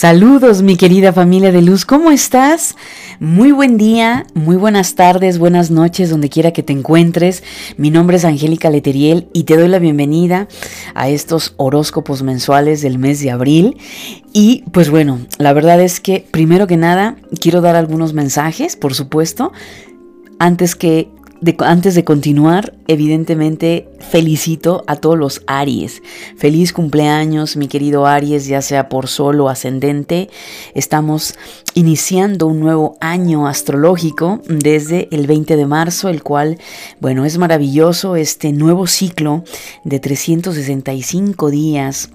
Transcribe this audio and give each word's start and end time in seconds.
Saludos 0.00 0.62
mi 0.62 0.78
querida 0.78 1.12
familia 1.12 1.52
de 1.52 1.60
luz, 1.60 1.84
¿cómo 1.84 2.10
estás? 2.10 2.74
Muy 3.18 3.52
buen 3.52 3.76
día, 3.76 4.26
muy 4.32 4.56
buenas 4.56 4.94
tardes, 4.94 5.38
buenas 5.38 5.70
noches, 5.70 6.08
donde 6.08 6.30
quiera 6.30 6.54
que 6.54 6.62
te 6.62 6.72
encuentres. 6.72 7.42
Mi 7.76 7.90
nombre 7.90 8.16
es 8.16 8.24
Angélica 8.24 8.70
Leteriel 8.70 9.28
y 9.34 9.42
te 9.42 9.58
doy 9.58 9.68
la 9.68 9.78
bienvenida 9.78 10.48
a 10.94 11.10
estos 11.10 11.52
horóscopos 11.58 12.22
mensuales 12.22 12.80
del 12.80 12.98
mes 12.98 13.20
de 13.20 13.30
abril. 13.30 13.76
Y 14.32 14.64
pues 14.72 14.88
bueno, 14.88 15.18
la 15.36 15.52
verdad 15.52 15.78
es 15.82 16.00
que 16.00 16.26
primero 16.30 16.66
que 16.66 16.78
nada 16.78 17.16
quiero 17.38 17.60
dar 17.60 17.76
algunos 17.76 18.14
mensajes, 18.14 18.76
por 18.76 18.94
supuesto, 18.94 19.52
antes 20.38 20.76
que 20.76 21.10
antes 21.60 21.94
de 21.94 22.04
continuar, 22.04 22.74
evidentemente 22.86 23.88
felicito 23.98 24.84
a 24.86 24.96
todos 24.96 25.18
los 25.18 25.42
Aries. 25.46 26.02
Feliz 26.36 26.72
cumpleaños, 26.72 27.56
mi 27.56 27.66
querido 27.66 28.06
Aries, 28.06 28.46
ya 28.46 28.60
sea 28.60 28.88
por 28.88 29.08
sol 29.08 29.40
o 29.40 29.48
ascendente. 29.48 30.28
Estamos 30.74 31.34
iniciando 31.74 32.46
un 32.46 32.60
nuevo 32.60 32.96
año 33.00 33.46
astrológico 33.46 34.40
desde 34.48 35.08
el 35.12 35.26
20 35.26 35.56
de 35.56 35.66
marzo, 35.66 36.08
el 36.08 36.22
cual, 36.22 36.58
bueno, 37.00 37.24
es 37.24 37.38
maravilloso 37.38 38.16
este 38.16 38.52
nuevo 38.52 38.86
ciclo 38.86 39.44
de 39.84 39.98
365 39.98 41.50
días 41.50 42.10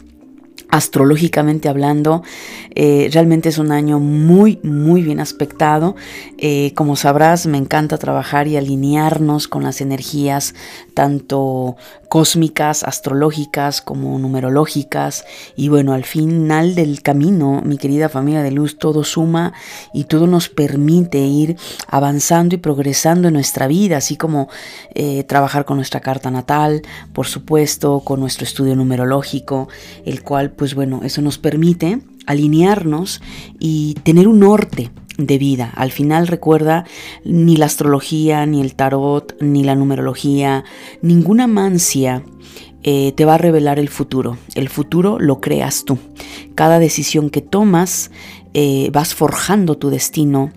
astrológicamente 0.76 1.70
hablando, 1.70 2.22
eh, 2.76 3.10
realmente 3.12 3.50
es 3.50 3.58
un 3.58 3.72
año 3.72 4.00
muy, 4.00 4.60
muy 4.62 5.02
bien 5.02 5.20
aspectado. 5.20 5.96
Eh, 6.38 6.74
como 6.76 6.96
sabrás, 6.96 7.48
me 7.48 7.58
encanta 7.58 7.98
trabajar 7.98 8.48
y 8.48 8.58
alinearnos 8.58 9.48
con 9.48 9.64
las 9.64 9.80
energías 9.80 10.54
tanto 10.96 11.76
cósmicas, 12.10 12.84
astrológicas 12.84 13.82
como 13.82 14.18
numerológicas. 14.18 15.26
Y 15.56 15.68
bueno, 15.70 15.94
al 15.94 16.06
final 16.06 16.74
del 16.74 17.04
camino, 17.04 17.62
mi 17.64 17.78
querida 17.78 18.10
familia 18.10 18.42
de 18.42 18.52
luz, 18.52 18.80
todo 18.80 19.04
suma 19.04 19.54
y 19.94 20.06
todo 20.06 20.26
nos 20.26 20.50
permite 20.50 21.20
ir 21.20 21.58
avanzando 21.88 22.56
y 22.56 22.58
progresando 22.58 23.28
en 23.28 23.36
nuestra 23.36 23.68
vida, 23.68 23.98
así 23.98 24.16
como 24.16 24.50
eh, 24.96 25.24
trabajar 25.26 25.66
con 25.66 25.78
nuestra 25.78 26.00
carta 26.00 26.32
natal, 26.32 26.82
por 27.14 27.28
supuesto, 27.28 28.00
con 28.00 28.20
nuestro 28.20 28.46
estudio 28.46 28.76
numerológico, 28.76 29.68
el 30.06 30.24
cual 30.24 30.52
pues 30.52 30.74
bueno, 30.74 31.02
eso 31.04 31.22
nos 31.22 31.38
permite 31.38 32.00
alinearnos 32.26 33.22
y 33.60 33.96
tener 34.04 34.28
un 34.28 34.40
norte 34.40 34.90
de 35.18 35.38
vida. 35.38 35.72
Al 35.76 35.92
final 35.92 36.28
recuerda, 36.28 36.86
ni 37.24 37.56
la 37.56 37.66
astrología, 37.66 38.46
ni 38.46 38.62
el 38.62 38.76
tarot, 38.76 39.36
ni 39.42 39.64
la 39.64 39.76
numerología, 39.76 40.64
ninguna 41.02 41.48
mancia 41.48 42.24
eh, 42.84 43.14
te 43.14 43.26
va 43.26 43.36
a 43.36 43.40
revelar 43.40 43.80
el 43.80 43.90
futuro. 43.90 44.38
El 44.54 44.70
futuro 44.70 45.18
lo 45.20 45.42
creas 45.42 45.86
tú. 45.86 45.98
Cada 46.54 46.80
decisión 46.80 47.30
que 47.30 47.42
tomas, 47.42 48.12
eh, 48.54 48.90
vas 48.94 49.16
forjando 49.16 49.78
tu 49.78 49.90
destino 49.90 50.52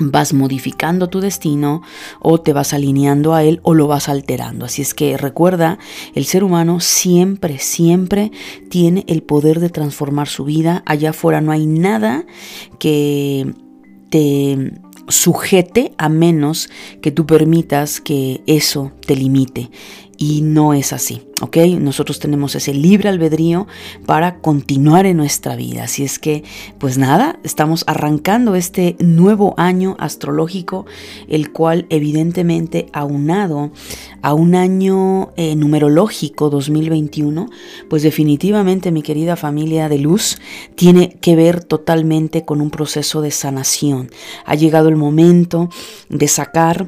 vas 0.00 0.32
modificando 0.32 1.08
tu 1.08 1.20
destino 1.20 1.82
o 2.20 2.40
te 2.40 2.52
vas 2.52 2.72
alineando 2.72 3.34
a 3.34 3.44
él 3.44 3.60
o 3.62 3.74
lo 3.74 3.86
vas 3.86 4.08
alterando. 4.08 4.64
Así 4.64 4.82
es 4.82 4.94
que 4.94 5.16
recuerda, 5.16 5.78
el 6.14 6.24
ser 6.24 6.42
humano 6.42 6.80
siempre, 6.80 7.58
siempre 7.58 8.32
tiene 8.68 9.04
el 9.08 9.22
poder 9.22 9.60
de 9.60 9.68
transformar 9.68 10.28
su 10.28 10.44
vida. 10.44 10.82
Allá 10.86 11.10
afuera 11.10 11.40
no 11.40 11.52
hay 11.52 11.66
nada 11.66 12.24
que 12.78 13.52
te 14.10 14.72
sujete 15.08 15.92
a 15.98 16.08
menos 16.08 16.70
que 17.00 17.10
tú 17.10 17.26
permitas 17.26 18.00
que 18.00 18.42
eso 18.46 18.92
te 19.06 19.16
limite. 19.16 19.70
Y 20.20 20.42
no 20.42 20.74
es 20.74 20.92
así. 20.92 21.22
¿ok? 21.40 21.56
Nosotros 21.78 22.18
tenemos 22.18 22.54
ese 22.54 22.74
libre 22.74 23.08
albedrío 23.08 23.66
para 24.06 24.40
continuar 24.40 25.06
en 25.06 25.16
nuestra 25.16 25.56
vida. 25.56 25.84
Así 25.84 26.04
es 26.04 26.18
que, 26.18 26.44
pues 26.78 26.98
nada, 26.98 27.38
estamos 27.42 27.84
arrancando 27.86 28.54
este 28.54 28.96
nuevo 28.98 29.54
año 29.56 29.96
astrológico, 29.98 30.86
el 31.28 31.50
cual 31.52 31.86
evidentemente 31.90 32.86
aunado 32.92 33.72
a 34.22 34.34
un 34.34 34.54
año 34.54 35.32
eh, 35.36 35.56
numerológico 35.56 36.50
2021, 36.50 37.48
pues 37.88 38.02
definitivamente 38.02 38.92
mi 38.92 39.02
querida 39.02 39.36
familia 39.36 39.88
de 39.88 39.98
luz 39.98 40.38
tiene 40.74 41.16
que 41.20 41.36
ver 41.36 41.64
totalmente 41.64 42.44
con 42.44 42.60
un 42.60 42.70
proceso 42.70 43.22
de 43.22 43.30
sanación. 43.30 44.10
Ha 44.44 44.54
llegado 44.54 44.88
el 44.88 44.96
momento 44.96 45.70
de 46.08 46.28
sacar 46.28 46.86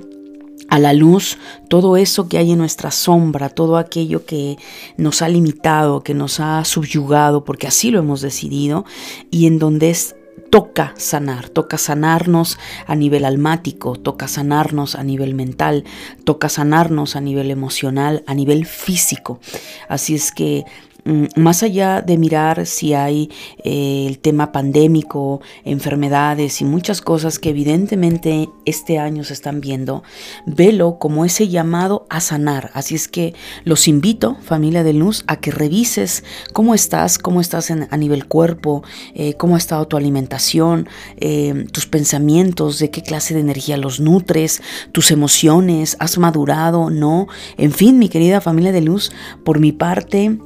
a 0.73 0.79
la 0.79 0.95
luz 0.95 1.37
todo 1.69 1.99
eso 1.99 2.31
que 2.31 2.39
hay 2.39 2.53
en 2.53 2.59
nuestra 2.59 2.91
sombra, 2.91 3.51
todo 3.51 3.77
aquello 3.77 4.25
que 4.25 4.57
nos 4.97 5.21
ha 5.21 5.29
limitado, 5.29 6.03
que 6.03 6.15
nos 6.15 6.41
ha 6.41 6.65
subyugado, 6.65 7.45
porque 7.45 7.67
así 7.67 7.91
lo 7.91 7.99
hemos 7.99 8.23
decidido, 8.23 8.87
y 9.31 9.47
en 9.47 9.59
donde 9.59 9.91
es 9.91 10.17
toca 10.49 10.95
sanar, 10.97 11.51
toca 11.51 11.77
sanarnos 11.77 12.59
a 12.87 12.95
nivel 12.95 13.27
almático, 13.27 13.97
toca 13.97 14.29
sanarnos 14.29 14.95
a 14.95 15.03
nivel 15.03 15.35
mental, 15.35 15.85
toca 16.25 16.49
sanarnos 16.49 17.17
a 17.17 17.21
nivel 17.21 17.51
emocional, 17.51 18.25
a 18.27 18.33
nivel 18.33 18.65
físico. 18.65 19.41
Así 19.91 20.15
es 20.15 20.33
que 20.33 20.65
más 21.05 21.63
allá 21.63 22.01
de 22.01 22.17
mirar 22.17 22.65
si 22.67 22.95
hay 22.95 23.31
eh, 23.65 24.07
el 24.07 24.19
tema 24.19 24.53
pandémico, 24.53 25.41
enfermedades 25.65 26.61
y 26.61 26.65
muchas 26.65 27.01
cosas 27.01 27.39
que 27.39 27.51
evidentemente 27.51 28.49
este 28.67 28.99
año 28.99 29.25
se 29.25 29.33
están 29.33 29.61
viendo, 29.61 30.05
velo 30.47 30.99
como 30.99 31.25
ese 31.25 31.49
llamado 31.49 32.07
a 32.09 32.21
sanar. 32.21 32.71
Así 32.75 32.95
es 32.95 33.09
que 33.09 33.35
los 33.65 33.89
invito, 33.89 34.37
familia 34.43 34.85
de 34.85 34.93
luz, 34.93 35.25
a 35.27 35.37
que 35.37 35.51
revises 35.51 36.23
cómo 36.53 36.75
estás, 36.75 37.19
cómo 37.19 37.41
estás 37.41 37.71
a 37.71 37.97
nivel 37.97 38.27
cuerpo, 38.27 38.85
eh, 39.15 39.35
cómo 39.35 39.57
ha 39.57 39.59
estado 39.59 39.89
tu 39.89 39.97
alimentación, 39.97 40.89
eh, 41.17 41.67
tus 41.73 41.87
pensamientos, 41.87 42.79
de 42.79 42.91
qué 42.91 43.03
clase 43.03 43.35
de 43.35 43.41
energía 43.41 43.77
los 43.77 43.99
nutres, 43.99 44.63
tus 44.93 45.11
emociones, 45.11 45.97
has 45.99 46.19
madurado, 46.19 46.91
no. 46.91 47.27
En 47.57 47.73
fin, 47.73 47.99
mi 47.99 48.09
querida 48.09 48.41
familia 48.41 48.73
de 48.73 48.83
luz, 48.83 49.11
por 49.45 49.59
mi 49.59 49.73
parte, 49.73 50.39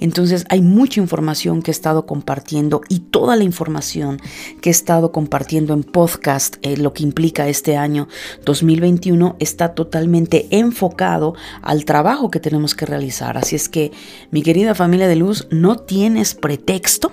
Entonces 0.00 0.44
hay 0.50 0.62
mucha 0.62 1.00
información 1.00 1.62
que 1.62 1.70
he 1.70 1.74
estado 1.74 2.04
compartiendo 2.06 2.82
y 2.88 3.00
toda 3.00 3.36
la 3.36 3.44
información 3.44 4.20
que 4.60 4.70
he 4.70 4.72
estado 4.72 5.10
compartiendo 5.10 5.74
en 5.74 5.84
podcast, 5.84 6.56
eh, 6.62 6.76
lo 6.76 6.92
que 6.92 7.02
implica 7.02 7.48
este 7.48 7.76
año 7.76 8.08
2021 8.44 9.21
está 9.38 9.74
totalmente 9.74 10.46
enfocado 10.50 11.34
al 11.62 11.84
trabajo 11.84 12.30
que 12.30 12.40
tenemos 12.40 12.74
que 12.74 12.86
realizar. 12.86 13.36
Así 13.38 13.56
es 13.56 13.68
que, 13.68 13.92
mi 14.30 14.42
querida 14.42 14.74
familia 14.74 15.08
de 15.08 15.16
luz, 15.16 15.46
no 15.50 15.76
tienes 15.76 16.34
pretexto 16.34 17.12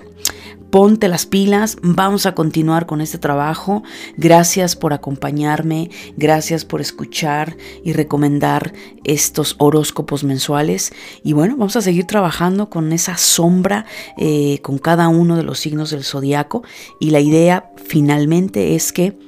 ponte 0.70 1.08
las 1.08 1.26
pilas, 1.26 1.76
vamos 1.82 2.26
a 2.26 2.34
continuar 2.34 2.86
con 2.86 3.00
este 3.00 3.18
trabajo. 3.18 3.82
Gracias 4.16 4.76
por 4.76 4.92
acompañarme, 4.92 5.90
gracias 6.16 6.64
por 6.64 6.80
escuchar 6.80 7.56
y 7.84 7.92
recomendar 7.92 8.72
estos 9.04 9.56
horóscopos 9.58 10.24
mensuales. 10.24 10.92
Y 11.22 11.32
bueno, 11.32 11.56
vamos 11.56 11.76
a 11.76 11.82
seguir 11.82 12.06
trabajando 12.06 12.70
con 12.70 12.92
esa 12.92 13.16
sombra, 13.16 13.84
eh, 14.16 14.60
con 14.62 14.78
cada 14.78 15.08
uno 15.08 15.36
de 15.36 15.42
los 15.42 15.58
signos 15.58 15.90
del 15.90 16.04
zodiaco. 16.04 16.62
Y 17.00 17.10
la 17.10 17.20
idea 17.20 17.70
finalmente 17.76 18.74
es 18.76 18.92
que 18.92 19.18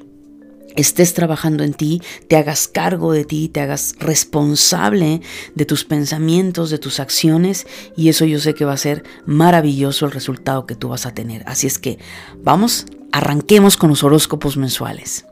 estés 0.77 1.15
trabajando 1.15 1.65
en 1.65 1.75
ti, 1.75 2.03
te 2.29 2.37
hagas 2.37 2.69
cargo 2.69 3.13
de 3.13 3.25
ti, 3.25 3.49
te 3.49 3.61
hagas 3.61 3.95
responsable 3.99 5.21
de 5.55 5.65
tus 5.65 5.85
pensamientos, 5.85 6.71
de 6.71 6.79
tus 6.79 7.01
acciones 7.01 7.67
y 7.97 8.09
eso 8.09 8.25
yo 8.25 8.39
sé 8.39 8.55
que 8.55 8.65
va 8.65 8.73
a 8.73 8.79
ser 8.79 9.05
maravilloso 9.27 10.07
el 10.07 10.13
resultado 10.13 10.67
que 10.67 10.75
tú 10.75 10.89
vas 10.89 11.07
a 11.07 11.15
tener. 11.15 11.43
Así 11.47 11.67
es 11.67 11.79
que 11.79 11.99
vamos, 12.43 12.87
arranquemos 13.13 13.77
con 13.77 13.91
los 13.91 14.05
horóscopos 14.05 14.57
mensuales. 14.57 15.25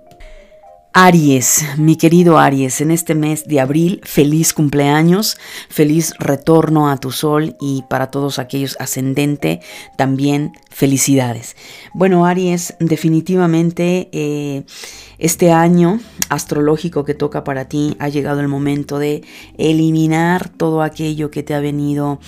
Aries, 0.92 1.64
mi 1.76 1.94
querido 1.94 2.38
Aries, 2.38 2.81
en 2.81 2.90
este 2.90 3.14
mes 3.14 3.46
de 3.46 3.60
abril, 3.60 4.00
feliz 4.02 4.52
cumpleaños, 4.52 5.37
feliz 5.69 6.12
retorno 6.19 6.90
a 6.90 6.96
tu 6.96 7.12
sol 7.12 7.54
y 7.60 7.84
para 7.88 8.10
todos 8.10 8.40
aquellos 8.40 8.76
ascendente, 8.81 9.60
también 9.96 10.52
felicidades. 10.69 11.56
Bueno, 11.94 12.26
Aries, 12.26 12.75
definitivamente... 12.81 14.08
Eh, 14.12 14.64
Este 15.20 15.52
año 15.52 16.00
astrológico 16.31 17.05
que 17.05 17.12
toca 17.12 17.44
para 17.44 17.67
ti 17.67 17.94
ha 17.99 18.08
llegado 18.08 18.40
el 18.40 18.49
momento 18.49 18.99
de 18.99 19.22
eliminar 19.58 20.49
todo 20.49 20.81
aquello 20.81 21.31
que 21.31 21.43
te 21.43 21.52
ha 21.52 21.61
venido 21.61 22.20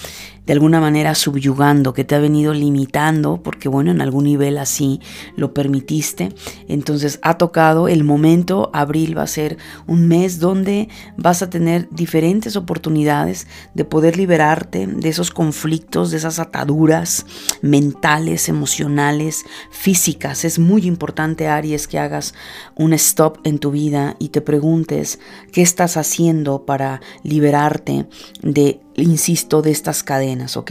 de 0.46 0.52
alguna 0.52 0.80
manera 0.80 1.14
subyugando, 1.14 1.92
que 1.92 2.04
te 2.04 2.14
ha 2.14 2.18
venido 2.18 2.52
limitando, 2.52 3.42
porque 3.42 3.68
bueno, 3.68 3.90
en 3.90 4.00
algún 4.00 4.24
nivel 4.24 4.58
así 4.58 5.00
lo 5.36 5.54
permitiste. 5.54 6.30
Entonces 6.68 7.18
ha 7.22 7.38
tocado 7.38 7.88
el 7.88 8.04
momento, 8.04 8.70
abril 8.72 9.16
va 9.16 9.22
a 9.22 9.28
ser 9.28 9.56
un 9.86 10.08
mes 10.08 10.40
donde 10.40 10.88
vas 11.16 11.42
a 11.42 11.50
tener 11.50 11.88
diferentes 11.90 12.56
oportunidades 12.56 13.46
de 13.74 13.84
poder 13.84 14.16
liberarte 14.16 14.86
de 14.86 15.08
esos 15.08 15.30
conflictos, 15.30 16.10
de 16.10 16.16
esas 16.16 16.38
ataduras 16.38 17.26
mentales, 17.60 18.48
emocionales, 18.48 19.44
físicas. 19.70 20.44
Es 20.44 20.58
muy 20.58 20.86
importante, 20.86 21.48
Aries, 21.48 21.86
que 21.86 21.98
hagas 21.98 22.34
un 22.74 22.92
stop 22.94 23.38
en 23.44 23.58
tu 23.58 23.70
vida 23.70 24.16
y 24.18 24.30
te 24.30 24.40
preguntes 24.40 25.20
qué 25.52 25.62
estás 25.62 25.96
haciendo 25.96 26.64
para 26.64 27.00
liberarte 27.22 28.06
de 28.42 28.80
insisto, 28.96 29.62
de 29.62 29.70
estas 29.70 30.02
cadenas, 30.02 30.56
¿ok? 30.56 30.70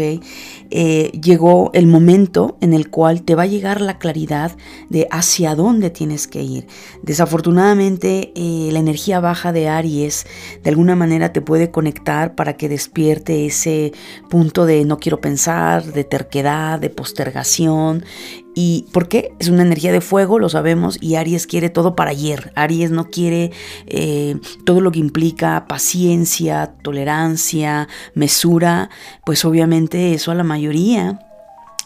Eh, 0.69 1.12
llegó 1.21 1.71
el 1.73 1.88
momento 1.88 2.57
en 2.62 2.73
el 2.73 2.89
cual 2.89 3.23
te 3.23 3.35
va 3.35 3.44
a 3.44 3.47
llegar 3.47 3.81
la 3.81 3.97
claridad 4.00 4.56
de 4.89 5.07
hacia 5.12 5.56
dónde 5.56 5.89
tienes 5.89 6.27
que 6.27 6.41
ir. 6.44 6.68
Desafortunadamente, 7.01 8.31
eh, 8.35 8.69
la 8.71 8.79
energía 8.79 9.19
baja 9.19 9.51
de 9.51 9.69
Aries 9.69 10.25
de 10.63 10.69
alguna 10.69 10.95
manera 10.95 11.33
te 11.33 11.41
puede 11.41 11.71
conectar 11.71 12.35
para 12.35 12.57
que 12.57 12.69
despierte 12.69 13.45
ese 13.45 13.94
punto 14.29 14.65
de 14.65 14.85
no 14.85 15.00
quiero 15.00 15.19
pensar, 15.19 15.83
de 15.83 16.03
terquedad, 16.03 16.79
de 16.79 16.89
postergación, 16.89 18.06
¿Y 18.53 18.86
por 18.92 19.07
qué? 19.07 19.33
Es 19.39 19.50
una 19.50 19.62
energía 19.62 19.92
de 19.92 20.01
fuego, 20.01 20.39
lo 20.39 20.50
sabemos, 20.50 20.98
y 21.01 21.15
Aries 21.15 21.48
quiere 21.48 21.69
todo 21.69 21.95
para 21.95 22.12
ayer. 22.12 22.51
Aries 22.56 22.92
no 22.92 23.09
quiere 23.09 23.51
eh, 23.88 24.36
todo 24.65 24.81
lo 24.81 24.92
que 24.92 25.00
implica 25.00 25.65
paciencia, 25.68 26.74
tolerancia, 26.81 27.88
mesura, 28.13 28.89
pues 29.25 29.45
obviamente 29.45 30.13
eso 30.13 30.31
a 30.31 30.36
la 30.36 30.44
mayoría 30.44 31.19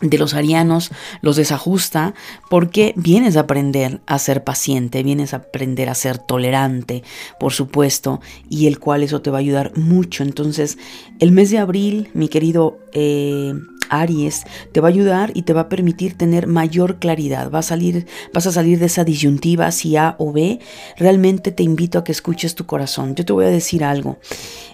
de 0.02 0.18
los 0.18 0.34
arianos 0.34 0.92
los 1.22 1.38
desajusta 1.38 2.14
porque 2.50 2.94
vienes 2.98 3.38
a 3.38 3.42
aprender 3.42 4.02
a 4.08 4.20
ser 4.20 4.44
paciente, 4.44 5.04
vienes 5.04 5.34
a 5.34 5.38
aprender 5.38 5.90
a 5.90 5.96
ser 5.96 6.18
tolerante, 6.18 7.04
por 7.40 7.54
supuesto, 7.54 8.22
y 8.50 8.68
el 8.68 8.80
cual 8.80 9.04
eso 9.04 9.22
te 9.22 9.32
va 9.32 9.38
a 9.38 9.42
ayudar 9.42 9.78
mucho. 9.78 10.24
Entonces, 10.24 10.78
el 11.20 11.32
mes 11.32 11.50
de 11.50 11.60
abril, 11.60 12.10
mi 12.14 12.28
querido 12.28 12.80
eh, 12.92 13.54
Aries 13.90 14.44
te 14.72 14.82
va 14.82 14.88
a 14.88 14.92
ayudar 14.92 15.32
y 15.34 15.44
te 15.44 15.54
va 15.54 15.62
a 15.62 15.70
permitir 15.70 16.18
tener 16.18 16.48
mayor 16.48 17.00
claridad. 17.00 17.52
Va 17.52 17.60
a 17.60 17.64
salir, 17.64 18.08
vas 18.34 18.48
a 18.48 18.52
salir 18.52 18.80
de 18.80 18.88
esa 18.88 19.04
disyuntiva 19.04 19.72
si 19.72 19.96
A 19.98 20.16
o 20.20 20.32
B. 20.32 20.60
Realmente 20.98 21.52
te 21.52 21.64
invito 21.64 22.00
a 22.00 22.04
que 22.04 22.12
escuches 22.12 22.56
tu 22.56 22.66
corazón. 22.66 23.16
Yo 23.16 23.26
te 23.26 23.34
voy 23.34 23.46
a 23.46 23.50
decir 23.50 23.84
algo. 23.84 24.18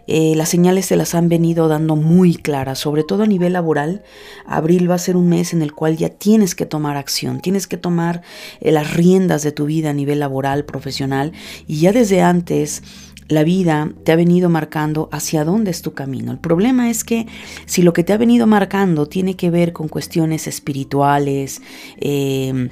Eh, 0.08 0.34
las 0.36 0.50
señales 0.50 0.88
se 0.88 0.96
las 0.96 1.16
han 1.16 1.30
venido 1.30 1.68
dando 1.68 1.96
muy 1.96 2.36
claras, 2.36 2.80
sobre 2.80 3.04
todo 3.04 3.24
a 3.24 3.28
nivel 3.28 3.54
laboral. 3.54 4.04
Abril 4.46 4.90
va 4.90 4.96
a 4.96 5.00
ser 5.00 5.16
un 5.16 5.30
mes 5.30 5.54
en 5.54 5.62
el 5.62 5.74
cual 5.74 5.98
ya 5.98 6.10
tienes 6.10 6.56
que 6.56 6.66
tomar 6.66 6.98
acción, 6.98 7.40
tienes 7.40 7.68
que 7.68 7.78
tomar 7.78 8.22
eh, 8.60 8.72
las 8.72 8.94
riendas 8.94 9.44
de 9.44 9.52
tu 9.52 9.66
vida 9.66 9.92
a 9.92 9.94
nivel 9.94 10.20
laboral, 10.20 10.66
profesional 10.66 11.32
y 11.68 11.80
ya 11.80 11.92
desde 11.92 12.22
antes 12.22 12.84
la 13.32 13.44
vida 13.44 13.90
te 14.04 14.12
ha 14.12 14.16
venido 14.16 14.50
marcando 14.50 15.10
hacia 15.12 15.44
dónde 15.46 15.72
es 15.72 15.82
tu 15.82 15.94
camino. 15.94 16.32
El 16.32 16.40
problema 16.40 16.90
es 16.90 17.04
que 17.04 17.28
si 17.66 17.82
lo 17.82 17.94
que 17.94 18.04
te 18.04 18.14
ha 18.14 18.18
venido 18.18 18.46
marcando 18.46 19.08
tiene 19.08 19.36
que 19.36 19.50
ver 19.50 19.74
con 19.74 19.88
cuestiones 19.88 20.48
espirituales, 20.48 21.62
eh, 22.00 22.70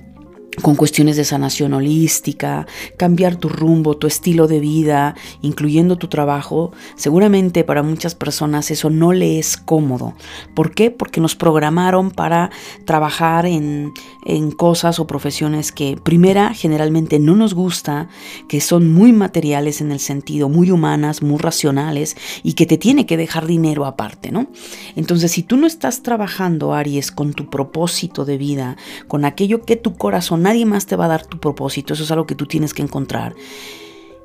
con 0.62 0.76
cuestiones 0.76 1.18
de 1.18 1.26
sanación 1.26 1.74
holística, 1.74 2.68
cambiar 2.98 3.36
tu 3.36 3.50
rumbo, 3.50 3.98
tu 3.98 4.08
estilo 4.08 4.48
de 4.48 4.60
vida, 4.60 5.16
incluyendo 5.42 5.98
tu 5.98 6.08
trabajo, 6.08 6.72
seguramente 6.96 7.64
para 7.64 7.84
muchas 7.84 8.16
personas 8.16 8.72
eso 8.72 8.90
no 8.90 9.14
le 9.14 9.40
es 9.40 9.58
cómodo. 9.58 10.14
¿Por 10.54 10.74
qué? 10.74 10.92
Porque 10.92 11.22
nos 11.22 11.36
programaron 11.36 12.12
para 12.12 12.50
trabajar 12.86 13.46
en, 13.46 13.94
en 14.26 14.52
cosas 14.52 15.00
o 15.00 15.08
profesiones 15.08 15.72
que 15.72 15.98
primera 16.02 16.54
generalmente 16.54 17.20
no 17.20 17.36
nos 17.36 17.54
gusta, 17.54 18.10
que 18.48 18.62
son 18.62 18.94
muy 18.94 19.14
materiales 19.14 19.82
en 19.82 19.92
el 19.92 20.00
sentido, 20.00 20.50
muy 20.50 20.72
humanas, 20.72 21.22
muy 21.22 21.38
racionales 21.38 22.16
y 22.44 22.54
que 22.54 22.66
te 22.66 22.78
tiene 22.78 23.06
que 23.06 23.18
dejar 23.18 23.48
dinero 23.48 23.86
aparte, 23.86 24.32
¿no? 24.32 24.48
Entonces, 24.96 25.32
si 25.32 25.44
tú 25.44 25.58
no 25.58 25.68
estás 25.68 26.04
trabajando, 26.04 26.74
Aries, 26.74 27.12
con 27.12 27.34
tu 27.34 27.50
propósito 27.50 28.26
de 28.26 28.38
vida, 28.38 28.78
con 29.08 29.26
aquello 29.26 29.64
que 29.64 29.76
tu 29.76 29.96
corazón 29.96 30.46
nadie 30.50 30.66
más 30.66 30.88
te 30.88 30.96
va 30.96 31.06
a 31.06 31.10
dar 31.10 31.26
tu 31.28 31.40
propósito, 31.40 31.94
eso 31.94 32.04
es 32.04 32.12
algo 32.12 32.26
que 32.26 32.34
tú 32.34 32.48
tienes 32.48 32.74
que 32.74 32.82
encontrar. 32.82 33.36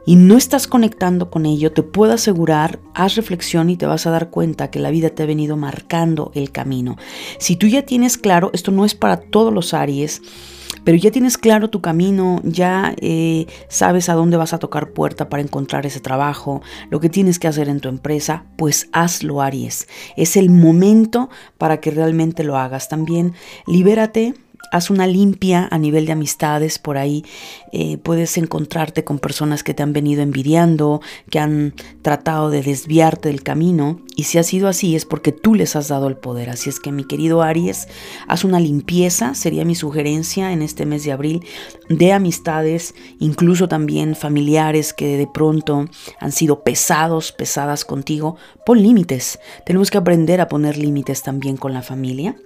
Y 0.07 0.17
no 0.17 0.39
estás 0.39 0.67
conectando 0.67 1.31
con 1.31 1.45
ello, 1.45 1.73
te 1.73 1.83
puedo 1.83 2.15
asegurar, 2.15 2.79
haz 2.95 3.17
reflexión 3.17 3.69
y 3.69 3.77
te 3.77 3.87
vas 3.87 4.07
a 4.07 4.11
dar 4.11 4.31
cuenta 4.31 4.71
que 4.71 4.79
la 4.79 4.91
vida 4.91 5.11
te 5.11 5.23
ha 5.23 5.27
venido 5.27 5.59
marcando 5.59 6.31
el 6.35 6.51
camino. 6.51 6.97
Si 7.39 7.57
tú 7.57 7.67
ya 7.67 7.83
tienes 7.83 8.17
claro, 8.17 8.51
esto 8.55 8.71
no 8.71 8.87
es 8.87 8.95
para 8.95 9.19
todos 9.19 9.53
los 9.53 9.75
Aries, 9.75 10.23
pero 10.83 10.97
ya 10.97 11.11
tienes 11.11 11.37
claro 11.37 11.69
tu 11.69 11.83
camino, 11.83 12.41
ya 12.43 12.95
eh, 13.01 13.47
sabes 13.69 14.09
a 14.09 14.15
dónde 14.15 14.39
vas 14.39 14.55
a 14.55 14.59
tocar 14.59 14.93
puerta 14.93 15.29
para 15.29 15.43
encontrar 15.43 15.85
ese 15.85 16.01
trabajo, 16.01 16.63
lo 16.89 17.01
que 17.01 17.11
tienes 17.11 17.39
que 17.39 17.49
hacer 17.49 17.69
en 17.69 17.81
tu 17.81 17.89
empresa, 17.91 18.45
pues 18.57 18.89
hazlo 18.93 19.43
Aries. 19.43 19.89
Es 20.17 20.39
el 20.39 20.49
momento 20.49 21.29
para 21.59 21.81
que 21.81 21.91
realmente 21.91 22.45
lo 22.45 22.57
hagas. 22.57 22.89
También 22.89 23.35
libérate 23.67 24.35
haz 24.73 24.91
una 24.91 25.07
limpia 25.07 25.69
a 25.71 25.79
nivel 25.79 26.07
de 26.07 26.13
amistades 26.13 26.79
por 26.79 26.97
ahí. 26.97 27.25
Eh, 27.73 27.99
puedes 27.99 28.37
encontrarte 28.39 29.05
con 29.05 29.19
personas 29.19 29.63
que 29.63 29.75
te 29.75 29.83
han 29.83 29.93
venido 29.93 30.23
envidiando, 30.23 31.01
que 31.31 31.39
han 31.39 31.75
tratado 32.03 32.51
de 32.51 32.63
desviarte 32.63 33.29
del 33.29 33.43
camino. 33.43 34.01
Y 34.17 34.25
si 34.25 34.39
ha 34.39 34.43
sido 34.43 34.69
así 34.69 34.97
es 34.97 35.05
porque 35.05 35.33
tú 35.33 35.55
les 35.55 35.77
has 35.77 35.89
dado 35.89 36.09
el 36.09 36.17
poder. 36.17 36.51
Así 36.51 36.71
es 36.71 36.81
que 36.81 36.93
mi 36.93 37.05
querido 37.05 37.43
Aries, 37.43 37.89
haz 38.29 38.45
una 38.45 38.61
limpieza, 38.61 39.35
sería 39.35 39.65
mi 39.65 39.75
sugerencia 39.75 40.53
en 40.53 40.63
este 40.63 40.87
mes 40.87 41.05
de 41.05 41.13
abril, 41.13 41.45
de 41.89 42.13
amistades, 42.13 42.95
incluso 43.19 43.69
también 43.69 44.15
familiares 44.15 44.93
que 44.93 45.17
de 45.17 45.27
pronto 45.27 45.87
han 46.21 46.33
sido 46.33 46.63
pesados, 46.63 47.33
pesadas 47.33 47.85
contigo. 47.85 48.37
Pon 48.65 48.83
límites. 48.83 49.39
Tenemos 49.67 49.91
que 49.91 49.99
aprender 49.99 50.41
a 50.41 50.49
poner 50.49 50.79
límites 50.79 51.23
también 51.23 51.57
con 51.57 51.73
la 51.73 51.83
familia. 51.83 52.37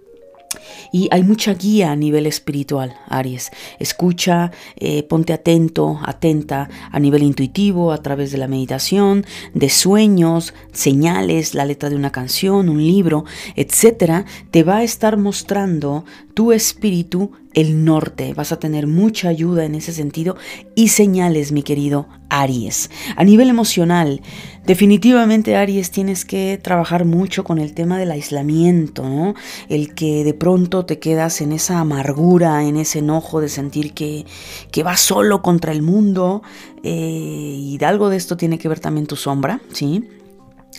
Y 0.93 1.09
hay 1.11 1.23
mucha 1.23 1.55
guía 1.55 1.93
a 1.93 1.97
nivel 1.97 2.26
espiritual, 2.26 2.97
Aries. 3.09 3.50
Escucha, 3.78 4.50
eh, 4.76 5.02
ponte 5.02 5.33
atento, 5.33 6.00
atenta 6.02 6.69
a 6.90 6.99
nivel 6.99 7.23
intuitivo, 7.23 7.93
a 7.93 8.02
través 8.02 8.33
de 8.33 8.38
la 8.38 8.49
meditación, 8.49 9.26
de 9.55 9.69
sueños, 9.69 10.55
señales, 10.73 11.55
la 11.55 11.64
letra 11.64 11.90
de 11.90 11.97
una 11.97 12.12
canción, 12.12 12.69
un 12.69 12.78
libro, 12.78 13.25
etc. 13.57 14.25
Te 14.50 14.62
va 14.62 14.78
a 14.78 14.83
estar 14.83 15.17
mostrando 15.17 16.05
tu 16.35 16.52
espíritu 16.52 17.33
el 17.55 17.85
norte. 17.85 18.35
Vas 18.35 18.52
a 18.52 18.59
tener 18.59 18.87
mucha 18.87 19.28
ayuda 19.28 19.64
en 19.64 19.75
ese 19.75 19.93
sentido 19.93 20.37
y 20.75 20.88
señales, 20.88 21.52
mi 21.52 21.62
querido 21.62 22.07
Aries. 22.28 22.90
A 23.17 23.25
nivel 23.25 23.49
emocional, 23.49 24.21
definitivamente 24.67 25.57
Aries 25.57 25.90
tienes 25.90 26.25
que 26.25 26.59
trabajar 26.62 27.05
mucho 27.05 27.45
con 27.45 27.59
el 27.59 27.75
tema 27.75 27.99
del 27.99 28.11
aislamiento, 28.11 29.02
¿no? 29.09 29.35
El 29.69 29.95
que 29.95 30.25
de 30.25 30.35
pronto 30.35 30.85
te 30.85 30.99
quedas 30.99 31.40
en 31.40 31.52
esa 31.52 31.81
amargura, 31.81 32.64
en 32.64 32.76
ese 32.76 33.00
enojo 33.00 33.40
de 33.40 33.49
sentir 33.49 33.95
que, 33.95 34.26
que 34.71 34.83
vas 34.83 35.00
solo 35.00 35.43
contra 35.43 35.73
el 35.73 35.83
mundo. 35.83 36.43
Eh, 36.83 37.57
y 37.59 37.85
algo 37.85 38.09
de 38.09 38.17
esto 38.17 38.37
tiene 38.37 38.59
que 38.59 38.69
ver 38.69 38.81
también 38.81 39.07
tu 39.07 39.17
sombra, 39.17 39.61
¿sí? 39.73 40.09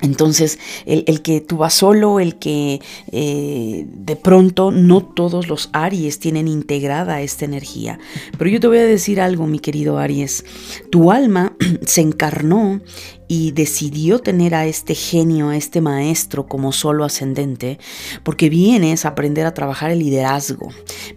Entonces, 0.01 0.60
el, 0.86 1.22
que 1.22 1.41
tú 1.41 1.58
vas 1.58 1.74
solo, 1.74 2.22
el 2.22 2.38
que 2.38 2.79
eh, 3.12 3.86
de 3.86 4.15
pronto 4.15 4.72
no 4.72 5.03
todos 5.03 5.50
los 5.50 5.69
Aries 5.74 6.19
tienen 6.19 6.48
integrada 6.48 7.22
esta 7.22 7.43
energía. 7.43 8.00
Pero 8.38 8.50
yo 8.50 8.60
te 8.62 8.67
voy 8.67 8.77
a 8.77 8.86
decir 8.86 9.19
algo, 9.19 9.46
mi 9.46 9.60
querido 9.60 9.98
Aries. 9.98 10.46
Tu 10.89 11.12
alma 11.12 11.53
se 11.86 12.00
encarnó 12.00 12.79
y 13.27 13.51
decidió 13.51 14.19
tener 14.19 14.55
a 14.55 14.65
este 14.65 14.96
genio, 14.96 15.50
a 15.50 15.58
este 15.58 15.81
maestro 15.81 16.48
como 16.48 16.72
solo 16.72 17.03
ascendente, 17.03 17.77
porque 18.24 18.50
vienes 18.50 19.05
a 19.05 19.10
aprender 19.10 19.46
a 19.46 19.53
trabajar 19.53 19.91
el 19.91 20.00
liderazgo, 20.00 20.69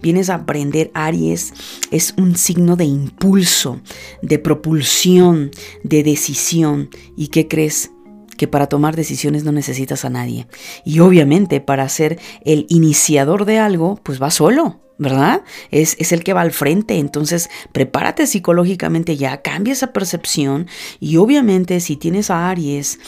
vienes 0.02 0.28
a 0.28 0.34
aprender, 0.34 0.90
Aries 0.92 1.54
es 1.90 2.14
un 2.18 2.36
signo 2.36 2.76
de 2.76 2.84
impulso, 2.84 3.80
de 4.20 4.38
propulsión, 4.38 5.52
de 5.84 6.02
decisión. 6.02 6.90
¿Y 7.16 7.28
qué 7.28 7.48
crees? 7.48 7.91
Que 8.36 8.48
para 8.48 8.68
tomar 8.68 8.96
decisiones 8.96 9.44
no 9.44 9.52
necesitas 9.52 10.04
a 10.04 10.10
nadie. 10.10 10.46
Y 10.84 11.00
obviamente 11.00 11.60
para 11.60 11.88
ser 11.88 12.18
el 12.44 12.66
iniciador 12.68 13.44
de 13.44 13.58
algo, 13.58 13.98
pues 14.02 14.20
va 14.22 14.30
solo. 14.30 14.78
¿verdad? 14.98 15.42
Es, 15.72 15.96
es, 15.98 16.12
el 16.12 16.22
que 16.22 16.32
va 16.32 16.42
al 16.42 16.52
frente. 16.52 16.98
Entonces, 16.98 17.50
prepárate 17.72 18.26
psicológicamente 18.26 19.16
ya, 19.16 19.42
cambia 19.42 19.72
esa 19.72 19.92
percepción. 19.92 20.68
Y 21.00 21.16
obviamente, 21.16 21.80
si 21.80 21.96
tienes 21.96 22.30
a 22.30 22.48
Aries, 22.48 23.00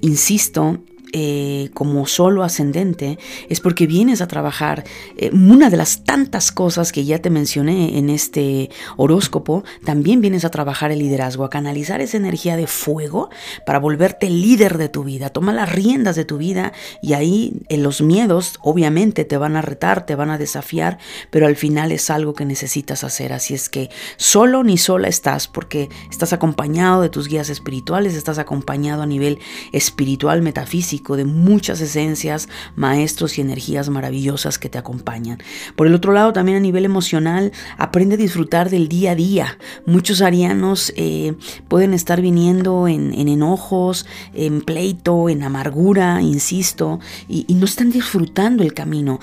insisto, 0.00 0.78
eh, 1.16 1.70
como 1.74 2.08
solo 2.08 2.42
ascendente 2.42 3.20
es 3.48 3.60
porque 3.60 3.86
vienes 3.86 4.20
a 4.20 4.26
trabajar 4.26 4.82
eh, 5.16 5.30
una 5.32 5.70
de 5.70 5.76
las 5.76 6.02
tantas 6.02 6.50
cosas 6.50 6.90
que 6.90 7.04
ya 7.04 7.20
te 7.20 7.30
mencioné 7.30 7.98
en 7.98 8.10
este 8.10 8.68
horóscopo, 8.96 9.62
también 9.84 10.20
vienes 10.20 10.44
a 10.44 10.50
trabajar 10.50 10.90
el 10.90 10.98
liderazgo, 10.98 11.44
a 11.44 11.50
canalizar 11.50 12.00
esa 12.00 12.16
energía 12.16 12.56
de 12.56 12.66
fuego 12.66 13.30
para 13.64 13.78
volverte 13.78 14.28
líder 14.28 14.76
de 14.76 14.88
tu 14.88 15.04
vida, 15.04 15.30
toma 15.30 15.52
las 15.52 15.70
riendas 15.70 16.16
de 16.16 16.24
tu 16.24 16.36
vida 16.36 16.72
y 17.00 17.12
ahí 17.12 17.62
en 17.68 17.84
los 17.84 18.02
miedos 18.02 18.54
obviamente 18.60 19.24
te 19.24 19.36
van 19.36 19.54
a 19.54 19.62
retar, 19.62 20.06
te 20.06 20.16
van 20.16 20.30
a 20.30 20.38
desafiar, 20.38 20.98
pero 21.30 21.46
al 21.46 21.54
final 21.54 21.92
es 21.92 22.10
algo 22.10 22.34
que 22.34 22.44
necesitas 22.44 23.04
hacer, 23.04 23.32
así 23.32 23.54
es 23.54 23.68
que 23.68 23.88
solo 24.16 24.64
ni 24.64 24.78
sola 24.78 25.06
estás 25.06 25.46
porque 25.46 25.90
estás 26.10 26.32
acompañado 26.32 27.02
de 27.02 27.08
tus 27.08 27.28
guías 27.28 27.50
espirituales, 27.50 28.16
estás 28.16 28.38
acompañado 28.38 29.02
a 29.02 29.06
nivel 29.06 29.38
espiritual, 29.70 30.42
metafísico, 30.42 31.03
de 31.12 31.24
muchas 31.24 31.80
esencias, 31.80 32.48
maestros 32.74 33.38
y 33.38 33.42
energías 33.42 33.90
maravillosas 33.90 34.58
que 34.58 34.70
te 34.70 34.78
acompañan. 34.78 35.38
Por 35.76 35.86
el 35.86 35.94
otro 35.94 36.12
lado, 36.12 36.32
también 36.32 36.56
a 36.56 36.60
nivel 36.60 36.84
emocional, 36.84 37.52
aprende 37.76 38.14
a 38.14 38.18
disfrutar 38.18 38.70
del 38.70 38.88
día 38.88 39.12
a 39.12 39.14
día. 39.14 39.58
Muchos 39.86 40.22
arianos 40.22 40.92
eh, 40.96 41.34
pueden 41.68 41.92
estar 41.92 42.20
viniendo 42.20 42.88
en, 42.88 43.12
enojos, 43.28 44.06
en 44.32 44.62
pleito, 44.62 45.28
en 45.28 45.42
amargura, 45.42 46.22
insisto, 46.22 47.00
y 47.28 47.54
no 47.54 47.66
están 47.66 47.90
disfrutando 47.90 48.62
el 48.62 48.72
camino 48.72 49.20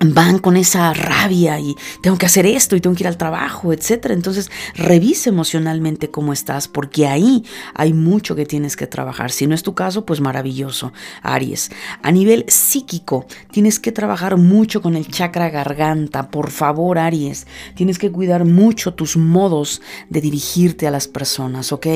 van 0.00 0.38
con 0.38 0.56
esa 0.56 0.92
rabia 0.92 1.58
y 1.60 1.76
tengo 2.02 2.18
que 2.18 2.26
hacer 2.26 2.46
esto 2.46 2.76
y 2.76 2.80
tengo 2.80 2.96
que 2.96 3.04
ir 3.04 3.08
al 3.08 3.16
trabajo, 3.16 3.72
etcétera. 3.72 4.14
Entonces, 4.14 4.50
revisa 4.74 5.30
emocionalmente 5.30 6.10
cómo 6.10 6.32
estás, 6.32 6.68
porque 6.68 7.06
ahí 7.06 7.44
hay 7.74 7.92
mucho 7.92 8.34
que 8.34 8.46
tienes 8.46 8.76
que 8.76 8.86
trabajar. 8.86 9.30
Si 9.30 9.46
no 9.46 9.54
es 9.54 9.62
tu 9.62 9.74
caso, 9.74 10.04
pues 10.04 10.20
maravilloso, 10.20 10.92
Aries. 11.22 11.70
A 12.02 12.12
nivel 12.12 12.44
psíquico, 12.48 13.26
tienes 13.50 13.78
que 13.80 13.92
trabajar 13.92 14.36
mucho 14.36 14.82
con 14.82 14.96
el 14.96 15.08
chakra 15.08 15.50
garganta. 15.50 16.30
Por 16.30 16.50
favor, 16.50 16.98
Aries, 16.98 17.46
tienes 17.74 17.98
que 17.98 18.10
cuidar 18.10 18.44
mucho 18.44 18.94
tus 18.94 19.16
modos 19.16 19.80
de 20.10 20.20
dirigirte 20.20 20.86
a 20.86 20.90
las 20.90 21.08
personas, 21.08 21.72
¿ok? 21.72 21.86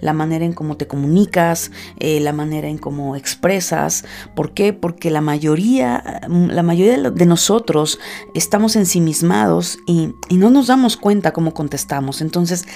La 0.00 0.12
manera 0.12 0.44
en 0.44 0.52
cómo 0.52 0.76
te 0.76 0.86
comunicas, 0.86 1.70
eh, 1.98 2.20
la 2.20 2.32
manera 2.32 2.68
en 2.68 2.78
cómo 2.78 3.16
expresas. 3.16 4.04
¿Por 4.34 4.54
qué? 4.54 4.72
Porque 4.72 5.10
la 5.10 5.20
mayoría, 5.20 6.20
la 6.28 6.62
mayoría 6.62 7.10
de 7.10 7.26
nosotros 7.26 7.57
nosotros 7.58 7.98
estamos 8.34 8.76
ensimismados 8.76 9.80
y, 9.84 10.14
y 10.28 10.36
no 10.36 10.48
nos 10.48 10.68
damos 10.68 10.96
cuenta 10.96 11.32
cómo 11.32 11.54
contestamos. 11.54 12.20
Entonces, 12.20 12.66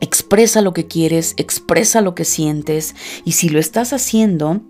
expresa 0.00 0.60
lo 0.60 0.74
que 0.74 0.86
quieres, 0.86 1.32
expresa 1.38 2.02
lo 2.02 2.14
que 2.14 2.26
sientes 2.26 2.94
y 3.24 3.32
si 3.32 3.48
lo 3.48 3.58
estás 3.58 3.94
haciendo, 3.94 4.60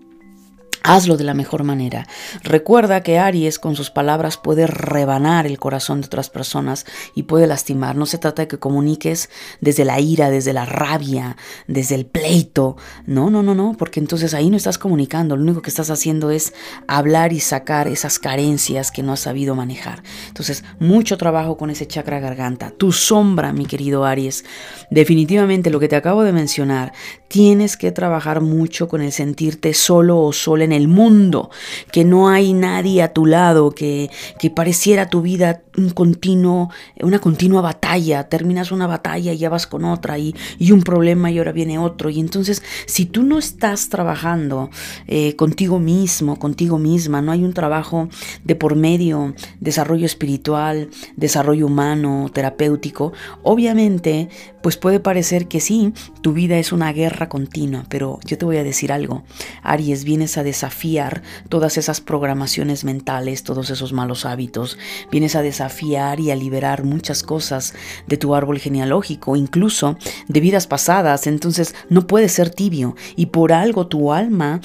Hazlo 0.83 1.17
de 1.17 1.23
la 1.23 1.33
mejor 1.33 1.63
manera. 1.63 2.07
Recuerda 2.43 3.01
que 3.01 3.19
Aries 3.19 3.59
con 3.59 3.75
sus 3.75 3.89
palabras 3.89 4.37
puede 4.37 4.67
rebanar 4.67 5.45
el 5.45 5.59
corazón 5.59 6.01
de 6.01 6.07
otras 6.07 6.29
personas 6.29 6.85
y 7.15 7.23
puede 7.23 7.47
lastimar. 7.47 7.95
No 7.95 8.05
se 8.05 8.17
trata 8.17 8.43
de 8.43 8.47
que 8.47 8.59
comuniques 8.59 9.29
desde 9.59 9.85
la 9.85 9.99
ira, 9.99 10.29
desde 10.29 10.53
la 10.53 10.65
rabia, 10.65 11.37
desde 11.67 11.95
el 11.95 12.05
pleito. 12.05 12.77
No, 13.05 13.29
no, 13.29 13.43
no, 13.43 13.55
no, 13.55 13.75
porque 13.77 13.99
entonces 13.99 14.33
ahí 14.33 14.49
no 14.49 14.57
estás 14.57 14.77
comunicando. 14.77 15.35
Lo 15.35 15.43
único 15.43 15.61
que 15.61 15.69
estás 15.69 15.89
haciendo 15.89 16.29
es 16.29 16.53
hablar 16.87 17.33
y 17.33 17.39
sacar 17.39 17.87
esas 17.87 18.19
carencias 18.19 18.91
que 18.91 19.03
no 19.03 19.13
has 19.13 19.21
sabido 19.21 19.55
manejar. 19.55 20.03
Entonces, 20.27 20.63
mucho 20.79 21.17
trabajo 21.17 21.57
con 21.57 21.69
ese 21.69 21.87
chakra 21.87 22.19
garganta. 22.19 22.71
Tu 22.71 22.91
sombra, 22.91 23.51
mi 23.51 23.65
querido 23.65 24.05
Aries. 24.05 24.45
Definitivamente 24.91 25.69
lo 25.69 25.79
que 25.79 25.87
te 25.87 25.95
acabo 25.95 26.23
de 26.23 26.33
mencionar, 26.33 26.93
tienes 27.27 27.77
que 27.77 27.91
trabajar 27.91 28.41
mucho 28.41 28.87
con 28.87 29.01
el 29.01 29.11
sentirte 29.11 29.73
solo 29.73 30.19
o 30.19 30.33
sola 30.33 30.66
en 30.67 30.73
el 30.73 30.87
mundo, 30.87 31.49
que 31.91 32.05
no 32.05 32.29
hay 32.29 32.53
nadie 32.53 33.01
a 33.01 33.13
tu 33.13 33.25
lado, 33.25 33.71
que, 33.71 34.09
que 34.39 34.49
pareciera 34.49 35.09
tu 35.09 35.21
vida 35.21 35.63
un 35.77 35.91
continuo, 35.91 36.71
una 37.01 37.19
continua 37.19 37.61
batalla, 37.61 38.27
terminas 38.27 38.71
una 38.71 38.87
batalla 38.87 39.31
y 39.31 39.37
ya 39.37 39.49
vas 39.49 39.67
con 39.67 39.85
otra 39.85 40.17
y, 40.17 40.35
y 40.57 40.71
un 40.71 40.81
problema 40.81 41.31
y 41.31 41.37
ahora 41.37 41.51
viene 41.51 41.77
otro. 41.77 42.09
Y 42.09 42.19
entonces, 42.19 42.63
si 42.87 43.05
tú 43.05 43.23
no 43.23 43.37
estás 43.37 43.89
trabajando 43.89 44.69
eh, 45.07 45.35
contigo 45.35 45.79
mismo, 45.79 46.39
contigo 46.39 46.79
misma, 46.79 47.21
no 47.21 47.31
hay 47.31 47.43
un 47.43 47.53
trabajo 47.53 48.09
de 48.43 48.55
por 48.55 48.75
medio, 48.75 49.35
desarrollo 49.59 50.05
espiritual, 50.05 50.89
desarrollo 51.15 51.67
humano, 51.67 52.29
terapéutico, 52.33 53.13
obviamente, 53.43 54.29
pues 54.61 54.77
puede 54.77 54.99
parecer 54.99 55.47
que 55.47 55.59
sí, 55.59 55.93
tu 56.21 56.33
vida 56.33 56.57
es 56.57 56.71
una 56.71 56.91
guerra 56.91 57.29
continua, 57.29 57.85
pero 57.87 58.19
yo 58.25 58.37
te 58.37 58.45
voy 58.45 58.57
a 58.57 58.63
decir 58.63 58.91
algo, 58.91 59.23
Aries, 59.61 60.03
vienes 60.03 60.37
a 60.37 60.43
desafiar 60.57 61.21
todas 61.49 61.77
esas 61.77 62.01
programaciones 62.01 62.83
mentales, 62.83 63.43
todos 63.43 63.69
esos 63.69 63.93
malos 63.93 64.25
hábitos, 64.25 64.79
vienes 65.11 65.35
a 65.35 65.43
desafiar 65.43 66.19
y 66.19 66.31
a 66.31 66.35
liberar 66.35 66.83
muchas 66.83 67.21
cosas 67.21 67.75
de 68.07 68.17
tu 68.17 68.33
árbol 68.33 68.57
genealógico, 68.57 69.35
incluso 69.35 69.97
de 70.27 70.39
vidas 70.39 70.65
pasadas, 70.65 71.27
entonces 71.27 71.75
no 71.89 72.07
puedes 72.07 72.31
ser 72.31 72.49
tibio. 72.49 72.95
Y 73.15 73.27
por 73.27 73.53
algo 73.53 73.85
tu 73.85 74.11
alma 74.11 74.61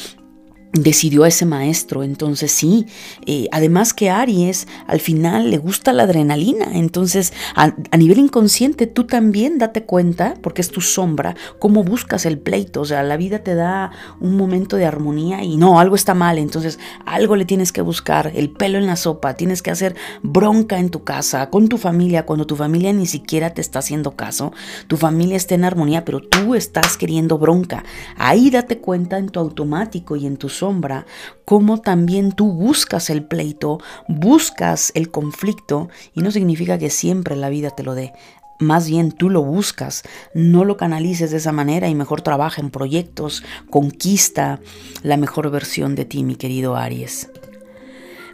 decidió 0.73 1.25
a 1.25 1.29
ese 1.29 1.47
maestro. 1.47 2.03
Entonces 2.03 2.53
sí, 2.53 2.87
eh, 3.27 3.49
además 3.53 3.95
que 3.95 4.11
Aries 4.11 4.67
al 4.87 5.01
final 5.01 5.51
le 5.51 5.59
gusta 5.59 5.93
la 5.93 6.05
adrenalina. 6.05 6.69
Entonces 6.73 7.33
a, 7.55 7.73
nivel 7.97 8.19
inconsciente 8.19 8.87
tú 8.87 9.05
también 9.05 9.59
date 9.59 9.85
cuenta, 9.85 10.35
porque 10.43 10.63
es 10.63 10.71
tu 10.71 10.81
sombra, 10.81 11.37
cómo 11.59 11.85
buscas 11.85 12.27
el 12.27 12.39
pleito. 12.39 12.81
O 12.81 12.85
sea, 12.85 13.03
la 13.03 13.17
vida 13.17 13.41
te 13.41 13.55
da 13.55 13.93
un 14.21 14.37
momento 14.37 14.77
de 14.77 14.87
armonía 14.87 15.43
y 15.43 15.57
no, 15.57 15.79
algo 15.79 15.95
está 15.95 16.15
mal. 16.15 16.39
Entonces 16.39 16.79
algo 17.05 17.37
le 17.37 17.45
tienes 17.45 17.73
que 17.73 17.83
buscar, 17.83 18.33
el 18.35 18.51
pelo 18.51 18.79
en 18.79 18.87
la 18.87 18.97
sopa, 18.97 19.35
tienes 19.35 19.63
que 19.63 19.71
hacer 19.71 19.95
bronca 20.23 20.79
en 20.79 20.91
tu 20.91 21.05
casa, 21.05 21.51
con 21.51 21.69
tu 21.69 21.79
familia, 21.79 22.25
cuando 22.25 22.47
tu 22.47 22.57
familia 22.57 22.93
ni 22.93 23.07
siquiera 23.07 23.51
te 23.51 23.61
está 23.61 23.81
haciendo 23.81 24.17
caso. 24.17 24.53
Tu 24.87 24.97
familia 24.97 25.37
está 25.37 25.55
en 25.55 25.65
armonía, 25.65 26.05
pero 26.05 26.21
tú 26.21 26.55
estás 26.55 26.97
queriendo 26.97 27.39
bronca. 27.39 27.85
Ahí 28.17 28.51
date 28.51 28.79
cuenta 28.79 29.19
en 29.19 29.29
tu 29.29 29.41
automático 29.41 30.17
y 30.17 30.27
en 30.27 30.37
tu 30.37 30.49
sombra, 30.63 31.07
como 31.45 31.81
también 31.81 32.31
tú 32.31 32.53
buscas 32.53 33.11
el 33.11 33.25
pleito, 33.25 33.81
buscas 34.07 34.93
el 34.95 35.11
conflicto, 35.11 35.89
y 36.15 36.21
no 36.21 36.31
significa 36.31 36.79
que 36.79 36.89
siempre 36.89 37.35
la 37.35 37.49
vida 37.49 37.71
te 37.71 37.83
lo 37.83 37.97
dé. 37.97 38.13
Más 38.61 38.89
bien 38.89 39.11
tú 39.11 39.29
lo 39.29 39.43
buscas, 39.43 40.05
no 40.35 40.65
lo 40.65 40.77
canalices 40.77 41.33
de 41.33 41.39
esa 41.39 41.51
manera 41.51 41.89
y 41.89 41.97
mejor 41.97 42.21
trabaja 42.21 42.61
en 42.61 42.71
proyectos, 42.71 43.43
conquista 43.71 44.61
la 45.03 45.17
mejor 45.17 45.51
versión 45.51 45.97
de 45.97 46.05
ti, 46.05 46.23
mi 46.23 46.37
querido 46.37 46.77
Aries. 46.77 47.29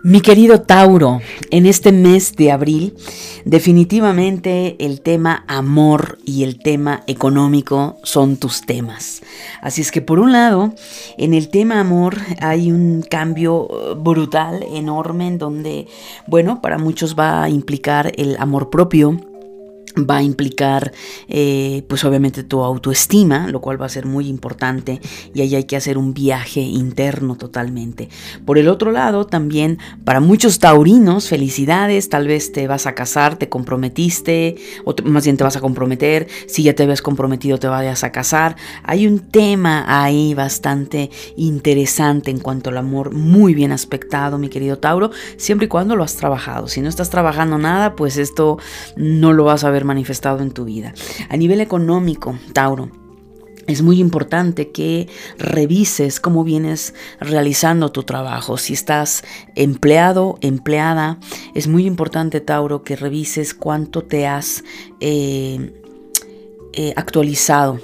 Mi 0.04 0.20
querido 0.20 0.60
Tauro, 0.60 1.20
en 1.50 1.66
este 1.66 1.90
mes 1.90 2.36
de 2.36 2.52
abril, 2.52 2.94
definitivamente 3.44 4.76
el 4.78 5.00
tema 5.00 5.44
amor 5.48 6.18
y 6.24 6.44
el 6.44 6.60
tema 6.60 7.02
económico 7.08 7.96
son 8.04 8.36
tus 8.36 8.62
temas. 8.62 9.22
Así 9.60 9.80
es 9.80 9.90
que 9.90 10.00
por 10.00 10.20
un 10.20 10.30
lado, 10.30 10.72
en 11.16 11.34
el 11.34 11.48
tema 11.48 11.80
amor 11.80 12.16
hay 12.40 12.70
un 12.70 13.02
cambio 13.02 13.96
brutal, 13.96 14.64
enorme, 14.72 15.26
en 15.26 15.38
donde, 15.38 15.88
bueno, 16.28 16.62
para 16.62 16.78
muchos 16.78 17.18
va 17.18 17.42
a 17.42 17.48
implicar 17.48 18.12
el 18.16 18.36
amor 18.38 18.70
propio, 18.70 19.20
va 20.06 20.18
a 20.18 20.22
implicar 20.22 20.92
eh, 21.28 21.84
pues 21.88 22.04
obviamente 22.04 22.42
tu 22.42 22.62
autoestima, 22.62 23.48
lo 23.48 23.60
cual 23.60 23.80
va 23.80 23.86
a 23.86 23.90
ser 23.90 24.06
muy 24.06 24.28
importante 24.28 25.00
y 25.34 25.40
ahí 25.40 25.54
hay 25.54 25.64
que 25.64 25.76
hacer 25.76 25.98
un 25.98 26.14
viaje 26.14 26.60
interno 26.60 27.36
totalmente. 27.36 28.08
Por 28.44 28.58
el 28.58 28.68
otro 28.68 28.92
lado, 28.92 29.26
también 29.26 29.78
para 30.04 30.20
muchos 30.20 30.58
taurinos, 30.58 31.28
felicidades, 31.28 32.08
tal 32.08 32.26
vez 32.26 32.52
te 32.52 32.66
vas 32.66 32.86
a 32.86 32.94
casar, 32.94 33.36
te 33.36 33.48
comprometiste, 33.48 34.56
o 34.84 34.94
más 35.04 35.24
bien 35.24 35.36
te 35.36 35.44
vas 35.44 35.56
a 35.56 35.60
comprometer, 35.60 36.28
si 36.46 36.62
ya 36.62 36.74
te 36.74 36.86
ves 36.86 37.02
comprometido 37.02 37.58
te 37.58 37.68
vayas 37.68 38.04
a 38.04 38.12
casar. 38.12 38.56
Hay 38.82 39.06
un 39.06 39.20
tema 39.20 39.84
ahí 39.86 40.34
bastante 40.34 41.10
interesante 41.36 42.30
en 42.30 42.40
cuanto 42.40 42.70
al 42.70 42.76
amor, 42.76 43.12
muy 43.14 43.54
bien 43.54 43.72
aspectado, 43.72 44.38
mi 44.38 44.48
querido 44.48 44.78
Tauro, 44.78 45.10
siempre 45.36 45.66
y 45.66 45.68
cuando 45.68 45.96
lo 45.96 46.04
has 46.04 46.16
trabajado. 46.16 46.68
Si 46.68 46.80
no 46.80 46.88
estás 46.88 47.10
trabajando 47.10 47.58
nada, 47.58 47.96
pues 47.96 48.16
esto 48.16 48.58
no 48.96 49.32
lo 49.32 49.44
vas 49.44 49.64
a 49.64 49.70
ver 49.70 49.84
manifestado 49.88 50.40
en 50.40 50.52
tu 50.52 50.64
vida. 50.64 50.94
A 51.28 51.36
nivel 51.36 51.60
económico, 51.60 52.38
Tauro, 52.52 52.90
es 53.68 53.82
muy 53.82 54.00
importante 54.00 54.70
que 54.70 55.08
revises 55.38 56.20
cómo 56.20 56.42
vienes 56.42 56.94
realizando 57.20 57.92
tu 57.92 58.02
trabajo. 58.02 58.56
Si 58.56 58.72
estás 58.72 59.24
empleado, 59.56 60.38
empleada, 60.40 61.18
es 61.54 61.68
muy 61.68 61.86
importante, 61.86 62.40
Tauro, 62.40 62.82
que 62.82 62.96
revises 62.96 63.54
cuánto 63.54 64.02
te 64.02 64.26
has... 64.26 64.64
Eh, 65.00 65.82
eh, 66.74 66.92
actualizado. 66.96 67.80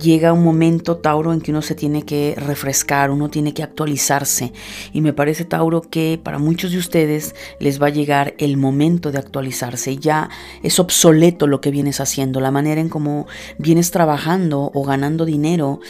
Llega 0.00 0.32
un 0.32 0.42
momento, 0.42 0.96
Tauro, 0.96 1.32
en 1.32 1.40
que 1.42 1.50
uno 1.50 1.60
se 1.60 1.74
tiene 1.74 2.02
que 2.04 2.34
refrescar, 2.36 3.10
uno 3.10 3.28
tiene 3.28 3.52
que 3.52 3.62
actualizarse. 3.62 4.52
Y 4.92 5.02
me 5.02 5.12
parece, 5.12 5.44
Tauro, 5.44 5.82
que 5.82 6.18
para 6.22 6.38
muchos 6.38 6.72
de 6.72 6.78
ustedes 6.78 7.34
les 7.60 7.80
va 7.80 7.88
a 7.88 7.90
llegar 7.90 8.34
el 8.38 8.56
momento 8.56 9.12
de 9.12 9.18
actualizarse. 9.18 9.98
Ya 9.98 10.30
es 10.62 10.78
obsoleto 10.78 11.46
lo 11.46 11.60
que 11.60 11.70
vienes 11.70 12.00
haciendo, 12.00 12.40
la 12.40 12.50
manera 12.50 12.80
en 12.80 12.88
cómo 12.88 13.26
vienes 13.58 13.90
trabajando 13.90 14.70
o 14.72 14.82
ganando 14.82 15.26
dinero 15.26 15.80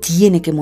tiene 0.00 0.40
que, 0.40 0.54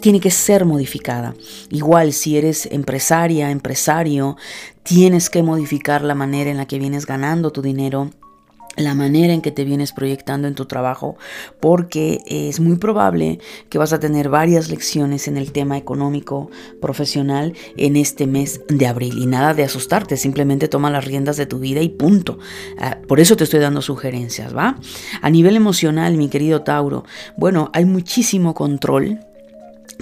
tiene 0.00 0.20
que 0.20 0.30
ser 0.30 0.64
modificada. 0.64 1.34
Igual 1.70 2.12
si 2.12 2.38
eres 2.38 2.66
empresaria, 2.66 3.50
empresario, 3.50 4.36
tienes 4.84 5.28
que 5.28 5.42
modificar 5.42 6.02
la 6.02 6.14
manera 6.14 6.50
en 6.50 6.56
la 6.56 6.66
que 6.66 6.78
vienes 6.78 7.04
ganando 7.04 7.50
tu 7.50 7.62
dinero 7.62 8.10
la 8.76 8.94
manera 8.94 9.32
en 9.32 9.40
que 9.40 9.50
te 9.50 9.64
vienes 9.64 9.92
proyectando 9.92 10.48
en 10.48 10.54
tu 10.54 10.66
trabajo, 10.66 11.16
porque 11.60 12.22
es 12.26 12.60
muy 12.60 12.76
probable 12.76 13.38
que 13.68 13.78
vas 13.78 13.92
a 13.92 14.00
tener 14.00 14.28
varias 14.28 14.68
lecciones 14.70 15.28
en 15.28 15.36
el 15.36 15.52
tema 15.52 15.78
económico 15.78 16.50
profesional 16.80 17.54
en 17.76 17.96
este 17.96 18.26
mes 18.26 18.60
de 18.68 18.86
abril. 18.86 19.18
Y 19.18 19.26
nada 19.26 19.54
de 19.54 19.64
asustarte, 19.64 20.16
simplemente 20.16 20.68
toma 20.68 20.90
las 20.90 21.04
riendas 21.04 21.36
de 21.36 21.46
tu 21.46 21.58
vida 21.58 21.80
y 21.80 21.88
punto. 21.88 22.38
Ah, 22.78 22.98
por 23.06 23.20
eso 23.20 23.36
te 23.36 23.44
estoy 23.44 23.60
dando 23.60 23.82
sugerencias, 23.82 24.56
¿va? 24.56 24.78
A 25.20 25.30
nivel 25.30 25.56
emocional, 25.56 26.16
mi 26.16 26.28
querido 26.28 26.62
Tauro, 26.62 27.04
bueno, 27.36 27.70
hay 27.72 27.84
muchísimo 27.84 28.54
control 28.54 29.20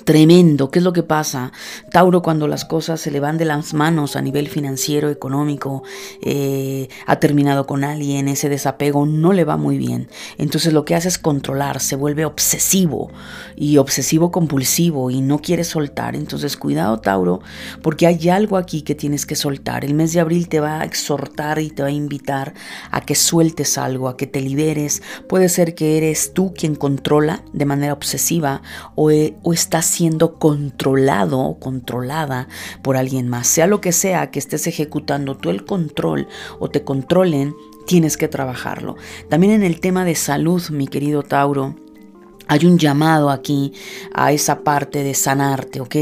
Tremendo, 0.05 0.71
¿qué 0.71 0.79
es 0.79 0.85
lo 0.85 0.93
que 0.93 1.03
pasa? 1.03 1.53
Tauro 1.91 2.23
cuando 2.23 2.49
las 2.49 2.65
cosas 2.65 3.01
se 3.01 3.11
le 3.11 3.21
van 3.21 3.39
de 3.39 3.45
las 3.45 3.75
manos 3.75 4.17
a 4.17 4.23
nivel 4.23 4.49
financiero, 4.49 5.11
económico, 5.11 5.83
eh, 6.23 6.89
ha 7.07 7.21
terminado 7.21 7.67
con 7.67 7.85
alguien, 7.85 8.27
ese 8.27 8.49
desapego 8.49 9.07
no 9.07 9.33
le 9.33 9.45
va 9.45 9.57
muy 9.57 9.77
bien. 9.79 10.09
Entonces 10.39 10.73
lo 10.73 10.85
que 10.85 10.95
hace 10.95 11.09
es 11.09 11.19
controlar, 11.19 11.81
se 11.81 11.95
vuelve 11.95 12.25
obsesivo 12.25 13.11
y 13.55 13.77
obsesivo 13.77 14.31
compulsivo 14.33 15.11
y 15.11 15.21
no 15.21 15.41
quiere 15.41 15.63
soltar. 15.63 16.17
Entonces 16.17 16.57
cuidado 16.57 16.99
Tauro, 16.99 17.41
porque 17.83 18.07
hay 18.07 18.29
algo 18.31 18.57
aquí 18.57 18.83
que 18.83 18.95
tienes 18.95 19.27
que 19.27 19.37
soltar. 19.37 19.85
El 19.85 19.95
mes 19.95 20.15
de 20.15 20.21
abril 20.21 20.49
te 20.49 20.61
va 20.61 20.81
a 20.81 20.85
exhortar 20.85 21.59
y 21.59 21.71
te 21.71 21.83
va 21.83 21.89
a 21.89 21.93
invitar 21.93 22.55
a 22.91 23.03
que 23.03 23.15
sueltes 23.15 23.77
algo, 23.79 24.09
a 24.09 24.17
que 24.17 24.27
te 24.27 24.41
liberes. 24.41 25.03
Puede 25.29 25.49
ser 25.49 25.75
que 25.75 25.99
eres 25.99 26.33
tú 26.33 26.55
quien 26.57 26.75
controla 26.75 27.45
de 27.53 27.67
manera 27.67 27.93
obsesiva 27.93 28.63
o, 28.95 29.11
eh, 29.11 29.37
o 29.43 29.53
estás 29.53 29.82
siendo 29.83 30.39
controlado 30.39 31.41
o 31.41 31.59
controlada 31.59 32.49
por 32.83 32.97
alguien 32.97 33.29
más. 33.29 33.47
Sea 33.47 33.67
lo 33.67 33.81
que 33.81 33.93
sea 33.93 34.31
que 34.31 34.39
estés 34.39 34.67
ejecutando 34.67 35.37
tú 35.37 35.51
el 35.51 35.65
control 35.65 36.29
o 36.59 36.71
te 36.71 36.85
controlen, 36.85 37.55
tienes 37.87 38.17
que 38.17 38.29
trabajarlo. 38.29 38.97
También 39.29 39.53
en 39.53 39.63
el 39.63 39.81
tema 39.81 40.05
de 40.05 40.15
salud, 40.15 40.63
mi 40.71 40.87
querido 40.89 41.23
Tauro, 41.23 41.77
hay 42.49 42.67
un 42.67 42.79
llamado 42.79 43.31
aquí 43.31 43.73
a 44.13 44.33
esa 44.33 44.63
parte 44.63 45.03
de 45.03 45.15
sanarte, 45.15 45.81
¿ok? 45.81 45.97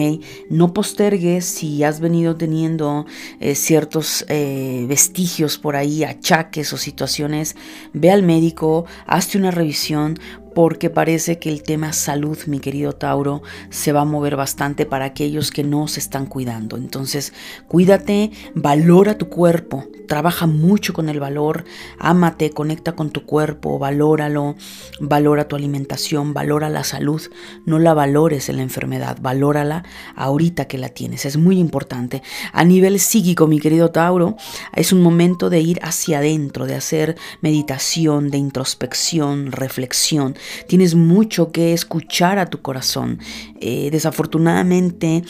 No 0.49 0.72
postergues 0.72 1.44
si 1.44 1.84
has 1.84 2.00
venido 2.00 2.34
teniendo 2.34 3.06
eh, 3.38 3.54
ciertos 3.54 4.25
eh, 4.28 4.84
vestigios 4.88 5.58
por 5.58 5.76
ahí, 5.76 6.02
achaques 6.02 6.72
o 6.72 6.76
situaciones. 6.76 7.56
Ve 7.92 8.10
al 8.10 8.22
médico, 8.22 8.87
hazte 9.06 9.38
una 9.38 9.50
revisión 9.50 10.18
porque 10.54 10.90
parece 10.90 11.38
que 11.38 11.49
el 11.49 11.62
tema 11.62 11.92
salud, 11.92 12.38
mi 12.47 12.61
querido 12.61 12.92
Tauro, 12.92 13.42
se 13.71 13.92
va 13.92 14.02
a 14.02 14.04
mover 14.04 14.37
bastante 14.37 14.87
para 14.87 15.04
aquellos 15.04 15.50
que 15.50 15.64
no 15.64 15.88
se 15.88 16.00
están 16.00 16.26
cuidando. 16.26 16.76
Entonces, 16.76 17.33
cuídate, 17.69 18.30
valora 18.54 19.16
tu 19.19 19.28
cuerpo, 19.28 19.87
trabaja 20.09 20.47
mucho 20.47 20.92
con 20.92 21.09
el 21.09 21.21
valor, 21.21 21.64
ámate, 21.99 22.50
conecta 22.50 22.92
con 22.92 23.11
tu 23.11 23.25
cuerpo, 23.25 23.78
valóralo, 23.78 24.57
valora 24.99 25.47
tu 25.47 25.57
alimentación, 25.57 26.35
valora 26.35 26.69
la 26.69 26.85
salud, 26.85 27.23
no 27.64 27.78
la 27.78 27.95
valores 27.95 28.49
en 28.49 28.57
la 28.57 28.62
enfermedad, 28.62 29.19
valórala 29.21 29.85
ahorita 30.16 30.66
que 30.66 30.78
la 30.78 30.88
tienes, 30.88 31.26
es 31.26 31.37
muy 31.37 31.59
importante. 31.59 32.23
A 32.52 32.64
nivel 32.64 32.99
psíquico, 32.99 33.47
mi 33.47 33.61
querido 33.61 33.90
Tauro, 33.90 34.37
es 34.75 34.92
un 34.92 35.00
momento 35.00 35.49
de 35.49 35.61
ir 35.61 35.78
hacia 35.83 36.19
adentro, 36.19 36.66
de 36.66 36.75
hacer 36.75 37.16
meditación, 37.40 38.30
de 38.30 38.38
introspección, 38.38 39.52
reflexión. 39.52 40.35
Tienes 40.66 40.95
mucho 40.95 41.52
que 41.52 41.73
escuchar 41.73 42.38
a 42.38 42.47
tu 42.47 42.61
corazón. 42.61 43.19
Eh, 43.61 43.88
desafortunadamente, 43.90 45.23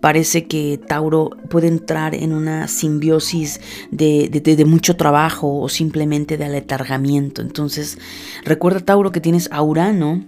parece 0.00 0.46
que 0.46 0.78
Tauro 0.78 1.30
puede 1.50 1.68
entrar 1.68 2.14
en 2.14 2.32
una 2.32 2.68
simbiosis 2.68 3.60
de, 3.90 4.28
de, 4.28 4.64
mucho 4.64 4.96
trabajo 4.96 5.60
o 5.60 5.68
simplemente 5.68 6.36
de 6.36 6.44
aletargamiento. 6.44 7.42
Entonces, 7.42 7.98
recuerda 8.44 8.80
Tauro 8.80 9.12
que 9.12 9.20
tienes 9.20 9.48
a 9.52 9.62
Urano 9.62 10.24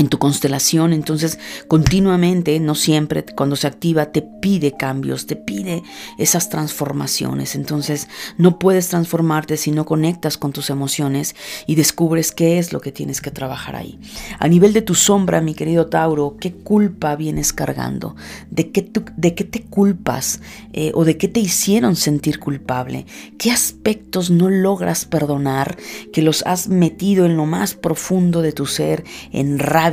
en 0.00 0.08
tu 0.08 0.18
constelación, 0.18 0.94
entonces 0.94 1.38
continuamente, 1.68 2.58
no 2.58 2.74
siempre, 2.74 3.22
cuando 3.22 3.54
se 3.54 3.66
activa, 3.66 4.06
te 4.06 4.22
pide 4.22 4.72
cambios, 4.72 5.26
te 5.26 5.36
pide 5.36 5.82
esas 6.16 6.48
transformaciones. 6.48 7.54
Entonces 7.54 8.08
no 8.38 8.58
puedes 8.58 8.88
transformarte 8.88 9.58
si 9.58 9.72
no 9.72 9.84
conectas 9.84 10.38
con 10.38 10.52
tus 10.52 10.70
emociones 10.70 11.36
y 11.66 11.74
descubres 11.74 12.32
qué 12.32 12.58
es 12.58 12.72
lo 12.72 12.80
que 12.80 12.92
tienes 12.92 13.20
que 13.20 13.30
trabajar 13.30 13.76
ahí. 13.76 13.98
A 14.38 14.48
nivel 14.48 14.72
de 14.72 14.80
tu 14.80 14.94
sombra, 14.94 15.42
mi 15.42 15.52
querido 15.52 15.88
Tauro, 15.88 16.38
¿qué 16.40 16.54
culpa 16.54 17.14
vienes 17.14 17.52
cargando? 17.52 18.16
¿De 18.50 18.70
qué, 18.70 18.90
de 19.18 19.34
qué 19.34 19.44
te 19.44 19.64
culpas 19.64 20.40
eh, 20.72 20.92
o 20.94 21.04
de 21.04 21.18
qué 21.18 21.28
te 21.28 21.40
hicieron 21.40 21.94
sentir 21.94 22.40
culpable? 22.40 23.04
¿Qué 23.36 23.50
aspectos 23.50 24.30
no 24.30 24.48
logras 24.48 25.04
perdonar 25.04 25.76
que 26.10 26.22
los 26.22 26.42
has 26.46 26.68
metido 26.68 27.26
en 27.26 27.36
lo 27.36 27.44
más 27.44 27.74
profundo 27.74 28.40
de 28.40 28.52
tu 28.52 28.64
ser, 28.64 29.04
en 29.30 29.58
rabia? 29.58 29.89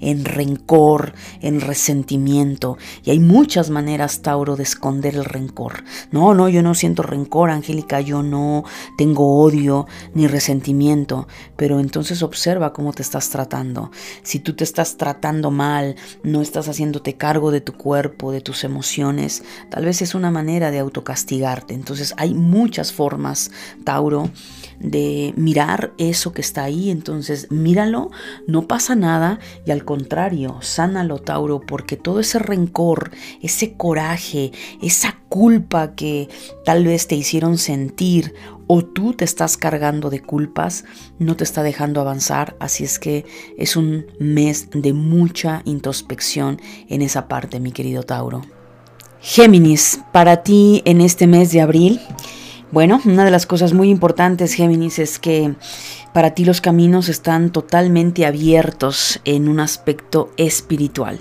En 0.00 0.24
rencor, 0.24 1.14
en 1.40 1.60
resentimiento. 1.60 2.76
Y 3.04 3.10
hay 3.10 3.20
muchas 3.20 3.70
maneras, 3.70 4.22
Tauro, 4.22 4.56
de 4.56 4.62
esconder 4.62 5.14
el 5.14 5.24
rencor. 5.24 5.84
No, 6.10 6.34
no, 6.34 6.48
yo 6.48 6.62
no 6.62 6.74
siento 6.74 7.02
rencor, 7.02 7.50
Angélica, 7.50 8.00
yo 8.00 8.22
no 8.22 8.64
tengo 8.96 9.40
odio 9.40 9.86
ni 10.14 10.26
resentimiento. 10.26 11.28
Pero 11.56 11.80
entonces 11.80 12.22
observa 12.22 12.72
cómo 12.72 12.92
te 12.92 13.02
estás 13.02 13.30
tratando. 13.30 13.90
Si 14.22 14.40
tú 14.40 14.54
te 14.54 14.64
estás 14.64 14.96
tratando 14.96 15.50
mal, 15.50 15.96
no 16.22 16.42
estás 16.42 16.68
haciéndote 16.68 17.16
cargo 17.16 17.50
de 17.50 17.60
tu 17.60 17.74
cuerpo, 17.74 18.32
de 18.32 18.40
tus 18.40 18.64
emociones, 18.64 19.42
tal 19.70 19.84
vez 19.84 20.02
es 20.02 20.14
una 20.14 20.30
manera 20.30 20.70
de 20.70 20.78
autocastigarte. 20.78 21.74
Entonces 21.74 22.14
hay 22.16 22.34
muchas 22.34 22.92
formas, 22.92 23.50
Tauro, 23.84 24.30
de 24.80 25.32
mirar 25.36 25.92
eso 25.98 26.32
que 26.32 26.40
está 26.40 26.64
ahí. 26.64 26.90
Entonces, 26.90 27.50
míralo, 27.50 28.10
no 28.46 28.66
pasa 28.66 28.94
nada 28.94 29.38
y 29.66 29.70
al 29.70 29.84
contrario, 29.84 30.58
sánalo, 30.60 31.18
Tauro, 31.18 31.60
porque 31.60 31.96
todo 31.96 32.20
ese 32.20 32.38
rencor, 32.38 33.10
ese 33.42 33.74
coraje, 33.74 34.52
esa 34.82 35.18
culpa 35.28 35.94
que 35.94 36.28
tal 36.64 36.84
vez 36.84 37.06
te 37.06 37.14
hicieron 37.14 37.58
sentir 37.58 38.34
o 38.66 38.84
tú 38.84 39.14
te 39.14 39.24
estás 39.24 39.56
cargando 39.56 40.10
de 40.10 40.20
culpas, 40.20 40.84
no 41.18 41.36
te 41.36 41.44
está 41.44 41.62
dejando 41.62 42.00
avanzar. 42.00 42.56
Así 42.60 42.84
es 42.84 42.98
que 42.98 43.24
es 43.56 43.76
un 43.76 44.06
mes 44.18 44.68
de 44.72 44.92
mucha 44.92 45.62
introspección 45.64 46.60
en 46.88 47.02
esa 47.02 47.28
parte, 47.28 47.60
mi 47.60 47.72
querido 47.72 48.02
Tauro. 48.02 48.42
Géminis, 49.20 50.00
para 50.12 50.42
ti 50.44 50.82
en 50.84 51.00
este 51.00 51.26
mes 51.26 51.50
de 51.50 51.60
abril, 51.60 52.00
bueno, 52.70 53.00
una 53.04 53.24
de 53.24 53.30
las 53.30 53.46
cosas 53.46 53.72
muy 53.72 53.90
importantes, 53.90 54.54
Géminis, 54.54 54.98
es 54.98 55.18
que 55.18 55.54
para 56.12 56.34
ti 56.34 56.44
los 56.44 56.60
caminos 56.60 57.08
están 57.08 57.50
totalmente 57.50 58.26
abiertos 58.26 59.20
en 59.24 59.48
un 59.48 59.60
aspecto 59.60 60.30
espiritual. 60.36 61.20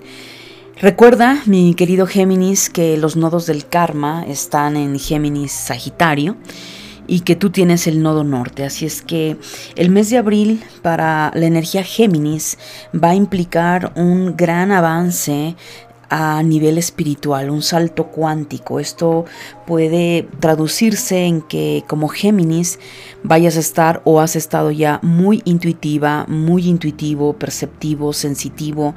Recuerda, 0.80 1.42
mi 1.46 1.74
querido 1.74 2.06
Géminis, 2.06 2.70
que 2.70 2.98
los 2.98 3.16
nodos 3.16 3.48
del 3.48 3.68
karma 3.68 4.26
están 4.28 4.78
en 4.78 5.00
Géminis 5.00 5.52
Sagitario 5.52 6.38
y 7.08 7.22
que 7.22 7.36
tú 7.36 7.50
tienes 7.50 7.88
el 7.88 8.04
nodo 8.04 8.24
norte. 8.24 8.64
Así 8.64 8.86
es 8.86 9.02
que 9.02 9.38
el 9.76 9.90
mes 9.90 10.10
de 10.10 10.18
abril 10.18 10.64
para 10.82 11.32
la 11.34 11.46
energía 11.46 11.84
Géminis 11.84 12.58
va 12.94 13.10
a 13.10 13.16
implicar 13.16 13.94
un 13.96 14.36
gran 14.36 14.72
avance 14.72 15.56
a 16.10 16.42
nivel 16.44 16.78
espiritual, 16.78 17.50
un 17.50 17.62
salto 17.62 18.08
cuántico. 18.08 18.80
Esto 18.80 19.26
puede 19.66 20.28
traducirse 20.40 21.26
en 21.26 21.42
que 21.42 21.84
como 21.88 22.08
Géminis 22.08 22.80
vayas 23.24 23.58
a 23.58 23.60
estar 23.60 24.02
o 24.06 24.22
has 24.22 24.36
estado 24.36 24.72
ya 24.72 25.00
muy 25.04 25.42
intuitiva, 25.46 26.26
muy 26.28 26.68
intuitivo, 26.68 27.34
perceptivo, 27.34 28.14
sensitivo. 28.14 28.96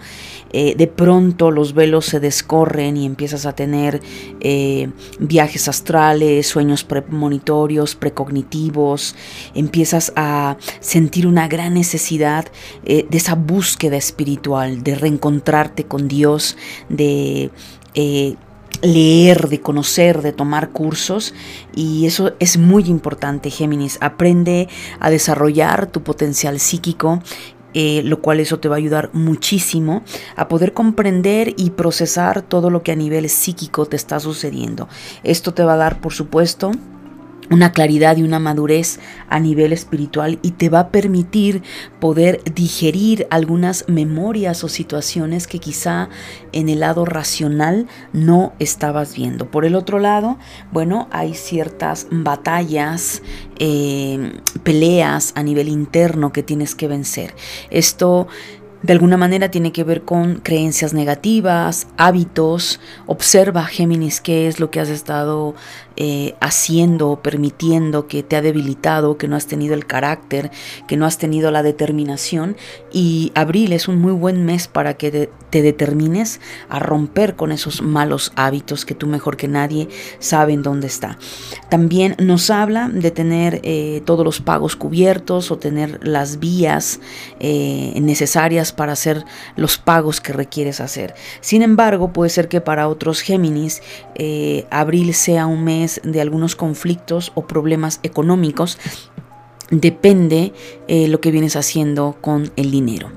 Eh, 0.52 0.74
de 0.76 0.86
pronto 0.86 1.50
los 1.50 1.74
velos 1.74 2.06
se 2.06 2.20
descorren 2.20 2.96
y 2.96 3.06
empiezas 3.06 3.46
a 3.46 3.54
tener 3.54 4.00
eh, 4.40 4.90
viajes 5.18 5.68
astrales, 5.68 6.46
sueños 6.46 6.84
premonitorios, 6.84 7.94
precognitivos. 7.96 9.16
Empiezas 9.54 10.12
a 10.16 10.56
sentir 10.78 11.26
una 11.26 11.48
gran 11.48 11.74
necesidad 11.74 12.46
eh, 12.84 13.06
de 13.08 13.18
esa 13.18 13.34
búsqueda 13.34 13.96
espiritual, 13.96 14.82
de 14.82 14.94
reencontrarte 14.94 15.84
con 15.84 16.08
Dios, 16.08 16.56
leer, 18.82 19.48
de 19.48 19.60
conocer, 19.60 20.22
de 20.22 20.32
tomar 20.32 20.70
cursos 20.70 21.34
y 21.74 22.06
eso 22.06 22.32
es 22.38 22.58
muy 22.58 22.84
importante, 22.84 23.50
Géminis. 23.50 23.98
Aprende 24.00 24.68
a 25.00 25.10
desarrollar 25.10 25.86
tu 25.86 26.02
potencial 26.02 26.60
psíquico 26.60 27.20
eh, 27.72 28.02
lo 28.04 28.20
cual 28.20 28.40
eso 28.40 28.58
te 28.58 28.68
va 28.68 28.74
a 28.74 28.78
ayudar 28.78 29.10
muchísimo 29.12 30.02
a 30.34 30.48
poder 30.48 30.72
comprender 30.72 31.54
y 31.56 31.70
procesar 31.70 32.42
todo 32.42 32.68
lo 32.68 32.82
que 32.82 32.90
a 32.90 32.96
nivel 32.96 33.28
psíquico 33.28 33.86
te 33.86 33.94
está 33.94 34.18
sucediendo. 34.18 34.88
Esto 35.22 35.54
te 35.54 35.62
va 35.62 35.74
a 35.74 35.76
dar, 35.76 36.00
por 36.00 36.12
supuesto, 36.12 36.72
una 37.48 37.72
claridad 37.72 38.16
y 38.16 38.22
una 38.22 38.38
madurez 38.38 39.00
a 39.28 39.40
nivel 39.40 39.72
espiritual 39.72 40.38
y 40.42 40.52
te 40.52 40.68
va 40.68 40.80
a 40.80 40.88
permitir 40.90 41.62
poder 41.98 42.42
digerir 42.54 43.26
algunas 43.30 43.84
memorias 43.88 44.62
o 44.64 44.68
situaciones 44.68 45.46
que 45.46 45.58
quizá 45.58 46.08
en 46.52 46.68
el 46.68 46.80
lado 46.80 47.04
racional 47.04 47.86
no 48.12 48.52
estabas 48.58 49.14
viendo. 49.14 49.50
Por 49.50 49.64
el 49.64 49.74
otro 49.74 49.98
lado, 49.98 50.38
bueno, 50.72 51.08
hay 51.10 51.34
ciertas 51.34 52.06
batallas, 52.10 53.22
eh, 53.58 54.32
peleas 54.62 55.32
a 55.34 55.42
nivel 55.42 55.68
interno 55.68 56.32
que 56.32 56.42
tienes 56.42 56.74
que 56.74 56.88
vencer. 56.88 57.34
Esto 57.70 58.28
de 58.82 58.94
alguna 58.94 59.18
manera 59.18 59.50
tiene 59.50 59.72
que 59.72 59.84
ver 59.84 60.02
con 60.02 60.36
creencias 60.36 60.94
negativas, 60.94 61.86
hábitos. 61.98 62.80
Observa, 63.06 63.64
Géminis, 63.66 64.20
qué 64.20 64.48
es 64.48 64.58
lo 64.58 64.70
que 64.70 64.80
has 64.80 64.88
estado 64.88 65.54
eh, 65.96 66.34
haciendo 66.40 67.10
o 67.10 67.22
permitiendo 67.22 68.06
que 68.06 68.22
te 68.22 68.36
ha 68.36 68.42
debilitado, 68.42 69.18
que 69.18 69.28
no 69.28 69.36
has 69.36 69.46
tenido 69.46 69.74
el 69.74 69.86
carácter, 69.86 70.50
que 70.86 70.96
no 70.96 71.04
has 71.04 71.18
tenido 71.18 71.50
la 71.50 71.62
determinación. 71.62 72.56
Y 72.90 73.32
abril 73.34 73.74
es 73.74 73.86
un 73.86 73.98
muy 73.98 74.12
buen 74.12 74.46
mes 74.46 74.66
para 74.66 74.94
que 74.94 75.10
te 75.10 75.30
determines 75.50 76.40
a 76.68 76.78
romper 76.78 77.36
con 77.36 77.52
esos 77.52 77.82
malos 77.82 78.32
hábitos 78.36 78.84
que 78.84 78.94
tú 78.94 79.06
mejor 79.06 79.36
que 79.36 79.48
nadie 79.48 79.88
saben 80.18 80.62
dónde 80.62 80.86
está. 80.86 81.18
También 81.68 82.16
nos 82.18 82.50
habla 82.50 82.88
de 82.88 83.10
tener 83.10 83.60
eh, 83.62 84.02
todos 84.04 84.24
los 84.24 84.40
pagos 84.40 84.76
cubiertos 84.76 85.50
o 85.50 85.58
tener 85.58 86.00
las 86.02 86.38
vías 86.38 87.00
eh, 87.40 87.98
necesarias 88.00 88.72
para 88.72 88.92
hacer 88.92 89.24
los 89.56 89.78
pagos 89.78 90.20
que 90.20 90.32
requieres 90.32 90.80
hacer. 90.80 91.14
Sin 91.40 91.62
embargo, 91.62 92.12
puede 92.12 92.30
ser 92.30 92.48
que 92.48 92.60
para 92.60 92.88
otros 92.88 93.20
Géminis, 93.20 93.82
abril 94.70 95.14
sea 95.14 95.46
un 95.46 95.64
mes 95.64 96.00
de 96.04 96.20
algunos 96.20 96.54
conflictos 96.54 97.32
o 97.34 97.46
problemas 97.46 98.00
económicos, 98.02 98.78
depende 99.70 100.52
eh, 100.88 101.08
lo 101.08 101.20
que 101.20 101.30
vienes 101.30 101.56
haciendo 101.56 102.16
con 102.20 102.52
el 102.56 102.70
dinero. 102.70 103.10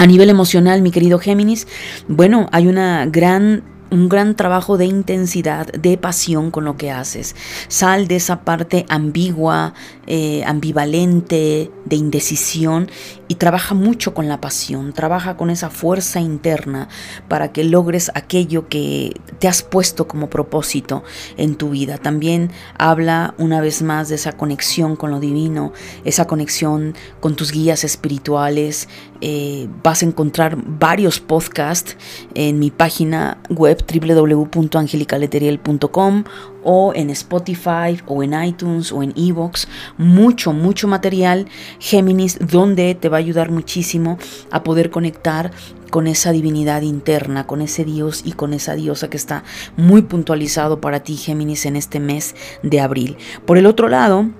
A 0.00 0.06
nivel 0.06 0.30
emocional, 0.30 0.80
mi 0.80 0.90
querido 0.92 1.18
Géminis, 1.18 1.66
bueno, 2.08 2.48
hay 2.52 2.68
una 2.68 3.04
gran 3.04 3.64
un 3.90 4.08
gran 4.08 4.36
trabajo 4.36 4.78
de 4.78 4.86
intensidad, 4.86 5.66
de 5.66 5.98
pasión 5.98 6.50
con 6.50 6.64
lo 6.64 6.76
que 6.76 6.90
haces. 6.90 7.34
Sal 7.68 8.08
de 8.08 8.16
esa 8.16 8.40
parte 8.44 8.86
ambigua, 8.88 9.74
eh, 10.06 10.42
ambivalente, 10.44 11.70
de 11.84 11.96
indecisión 11.96 12.88
y 13.28 13.36
trabaja 13.36 13.74
mucho 13.74 14.14
con 14.14 14.28
la 14.28 14.40
pasión, 14.40 14.92
trabaja 14.92 15.36
con 15.36 15.50
esa 15.50 15.70
fuerza 15.70 16.20
interna 16.20 16.88
para 17.28 17.52
que 17.52 17.64
logres 17.64 18.10
aquello 18.14 18.68
que 18.68 19.20
te 19.38 19.48
has 19.48 19.62
puesto 19.62 20.06
como 20.08 20.30
propósito 20.30 21.04
en 21.36 21.56
tu 21.56 21.70
vida. 21.70 21.98
También 21.98 22.50
habla 22.78 23.34
una 23.38 23.60
vez 23.60 23.82
más 23.82 24.08
de 24.08 24.16
esa 24.16 24.32
conexión 24.32 24.96
con 24.96 25.10
lo 25.10 25.20
divino, 25.20 25.72
esa 26.04 26.26
conexión 26.26 26.94
con 27.20 27.36
tus 27.36 27.52
guías 27.52 27.84
espirituales. 27.84 28.88
Eh, 29.20 29.68
vas 29.82 30.02
a 30.02 30.06
encontrar 30.06 30.56
varios 30.56 31.20
podcasts 31.20 31.96
en 32.34 32.58
mi 32.58 32.70
página 32.70 33.38
web 33.50 33.79
www.angelicaleteriel.com 33.82 36.24
o 36.62 36.92
en 36.94 37.10
Spotify 37.10 38.00
o 38.06 38.22
en 38.22 38.44
iTunes 38.44 38.92
o 38.92 39.02
en 39.02 39.12
Evox. 39.16 39.66
Mucho, 39.98 40.52
mucho 40.52 40.86
material 40.88 41.46
Géminis 41.78 42.38
donde 42.40 42.94
te 42.94 43.08
va 43.08 43.16
a 43.16 43.20
ayudar 43.20 43.50
muchísimo 43.50 44.18
a 44.50 44.62
poder 44.62 44.90
conectar 44.90 45.50
con 45.90 46.06
esa 46.06 46.32
divinidad 46.32 46.82
interna, 46.82 47.46
con 47.46 47.62
ese 47.62 47.84
Dios 47.84 48.22
y 48.24 48.32
con 48.32 48.54
esa 48.54 48.74
diosa 48.74 49.10
que 49.10 49.16
está 49.16 49.44
muy 49.76 50.02
puntualizado 50.02 50.80
para 50.80 51.00
ti, 51.00 51.16
Géminis, 51.16 51.66
en 51.66 51.76
este 51.76 52.00
mes 52.00 52.34
de 52.62 52.80
abril. 52.80 53.16
Por 53.44 53.58
el 53.58 53.66
otro 53.66 53.88
lado, 53.88 54.30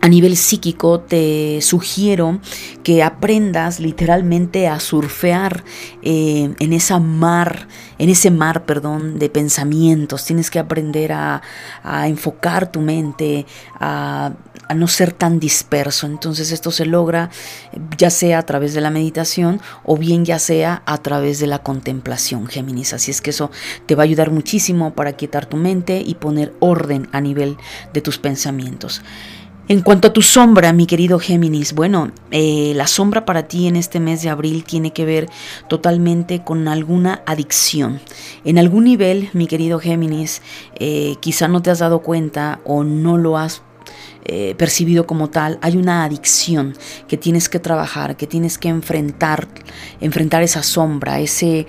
a 0.00 0.08
nivel 0.08 0.36
psíquico 0.36 1.00
te 1.00 1.60
sugiero 1.60 2.38
que 2.84 3.02
aprendas 3.02 3.80
literalmente 3.80 4.68
a 4.68 4.78
surfear 4.78 5.64
eh, 6.02 6.54
en 6.58 6.72
esa 6.72 7.00
mar, 7.00 7.66
en 7.98 8.08
ese 8.08 8.30
mar, 8.30 8.64
perdón, 8.64 9.18
de 9.18 9.28
pensamientos. 9.28 10.24
Tienes 10.24 10.50
que 10.50 10.60
aprender 10.60 11.12
a, 11.12 11.42
enfocar 12.06 12.70
tu 12.70 12.80
mente, 12.80 13.44
a, 13.80 14.32
a, 14.68 14.74
no 14.74 14.86
ser 14.86 15.12
tan 15.12 15.40
disperso. 15.40 16.06
Entonces 16.06 16.52
esto 16.52 16.70
se 16.70 16.86
logra 16.86 17.30
ya 17.96 18.10
sea 18.10 18.38
a 18.38 18.42
través 18.42 18.74
de 18.74 18.80
la 18.80 18.90
meditación 18.90 19.60
o 19.84 19.96
bien 19.96 20.24
ya 20.24 20.38
sea 20.38 20.82
a 20.86 20.98
través 20.98 21.40
de 21.40 21.48
la 21.48 21.58
contemplación, 21.58 22.46
Géminis. 22.46 22.92
Así 22.92 23.10
es 23.10 23.20
que 23.20 23.30
eso 23.30 23.50
te 23.86 23.96
va 23.96 24.04
a 24.04 24.04
ayudar 24.04 24.30
muchísimo 24.30 24.94
para 24.94 25.14
quietar 25.14 25.46
tu 25.46 25.56
mente 25.56 26.02
y 26.04 26.14
poner 26.14 26.54
orden 26.60 27.08
a 27.10 27.20
nivel 27.20 27.56
de 27.92 28.00
tus 28.00 28.18
pensamientos. 28.18 29.02
En 29.70 29.82
cuanto 29.82 30.08
a 30.08 30.14
tu 30.14 30.22
sombra, 30.22 30.72
mi 30.72 30.86
querido 30.86 31.18
Géminis, 31.18 31.74
bueno, 31.74 32.10
eh, 32.30 32.72
la 32.74 32.86
sombra 32.86 33.26
para 33.26 33.48
ti 33.48 33.66
en 33.66 33.76
este 33.76 34.00
mes 34.00 34.22
de 34.22 34.30
abril 34.30 34.64
tiene 34.64 34.94
que 34.94 35.04
ver 35.04 35.28
totalmente 35.68 36.42
con 36.42 36.68
alguna 36.68 37.20
adicción. 37.26 38.00
En 38.46 38.56
algún 38.56 38.84
nivel, 38.84 39.28
mi 39.34 39.46
querido 39.46 39.78
Géminis, 39.78 40.40
eh, 40.80 41.16
quizá 41.20 41.48
no 41.48 41.60
te 41.60 41.70
has 41.70 41.80
dado 41.80 42.00
cuenta 42.00 42.60
o 42.64 42.82
no 42.82 43.18
lo 43.18 43.36
has 43.36 43.60
eh, 44.24 44.54
percibido 44.56 45.06
como 45.06 45.28
tal, 45.28 45.58
hay 45.60 45.76
una 45.76 46.04
adicción 46.04 46.74
que 47.06 47.16
tienes 47.18 47.50
que 47.50 47.58
trabajar, 47.58 48.16
que 48.16 48.26
tienes 48.26 48.58
que 48.58 48.68
enfrentar, 48.68 49.48
enfrentar 50.00 50.42
esa 50.42 50.62
sombra, 50.62 51.20
ese, 51.20 51.66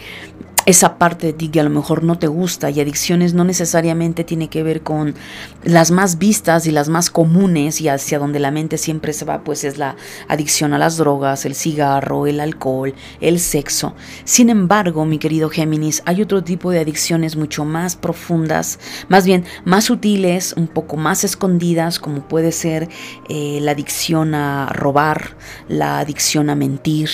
esa 0.70 1.00
parte 1.00 1.26
de 1.26 1.34
ti 1.34 1.50
que 1.50 1.60
a 1.60 1.64
lo 1.64 1.72
mejor 1.72 2.04
no 2.04 2.20
te 2.20 2.28
gusta 2.28 2.70
y 2.70 2.80
adicciones 2.80 3.34
no 3.34 3.44
necesariamente 3.44 4.24
tiene 4.24 4.50
que 4.50 4.62
ver 4.62 4.82
con 4.84 5.16
las 5.64 5.90
más 5.90 6.20
vistas 6.20 6.68
y 6.68 6.72
las 6.72 6.90
más 6.90 7.10
comunes 7.10 7.82
y 7.82 7.88
hacia 7.88 8.20
donde 8.20 8.38
la 8.40 8.52
mente 8.52 8.78
siempre 8.78 9.14
se 9.14 9.26
va, 9.26 9.44
pues 9.44 9.64
es 9.64 9.80
la 9.80 9.96
adicción 10.28 10.74
a 10.74 10.78
las 10.78 10.98
drogas, 10.98 11.46
el 11.46 11.56
cigarro, 11.56 12.28
el 12.28 12.40
alcohol, 12.40 12.94
el 13.20 13.40
sexo. 13.40 13.96
Sin 14.26 14.52
embargo, 14.52 15.06
mi 15.06 15.18
querido 15.18 15.50
Géminis, 15.50 16.04
hay 16.06 16.22
otro 16.22 16.44
tipo 16.44 16.70
de 16.70 16.82
adicciones 16.82 17.36
mucho 17.36 17.66
más 17.66 17.96
profundas, 17.96 18.78
más 19.08 19.26
bien 19.26 19.46
más 19.66 19.86
sutiles, 19.86 20.54
un 20.54 20.68
poco 20.68 20.98
más 20.98 21.24
escondidas, 21.24 21.98
como 21.98 22.28
puede 22.28 22.52
ser 22.52 22.90
eh, 23.28 23.58
la 23.60 23.72
adicción 23.72 24.36
a 24.36 24.68
robar, 24.68 25.36
la 25.68 25.98
adicción 25.98 26.52
a 26.52 26.56
mentir, 26.56 27.10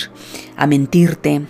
a 0.57 0.67
mentirte, 0.67 1.43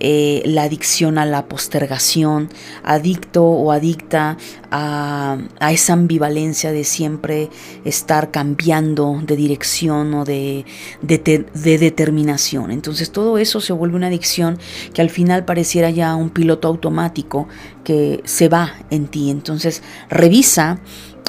eh, 0.00 0.42
la 0.46 0.62
adicción 0.62 1.18
a 1.18 1.26
la 1.26 1.46
postergación, 1.46 2.48
adicto 2.82 3.44
o 3.44 3.70
adicta 3.70 4.38
a, 4.70 5.38
esa 5.70 5.92
ambivalencia 5.92 6.72
de 6.72 6.84
siempre 6.84 7.50
estar 7.84 8.30
cambiando 8.30 9.20
de 9.22 9.36
dirección 9.36 10.14
o 10.14 10.24
de, 10.24 10.64
de, 11.02 11.78
determinación. 11.78 12.70
Entonces 12.70 13.10
todo 13.10 13.36
eso 13.36 13.60
se 13.60 13.74
vuelve 13.74 13.96
una 13.96 14.06
adicción 14.06 14.58
que 14.94 15.02
al 15.02 15.10
final 15.10 15.44
pareciera 15.44 15.90
ya 15.90 16.14
un 16.16 16.30
piloto 16.30 16.68
automático 16.68 17.46
que 17.84 18.22
se 18.24 18.48
va 18.48 18.74
en 18.90 19.06
ti. 19.06 19.30
Entonces 19.30 19.82
revisa 20.08 20.78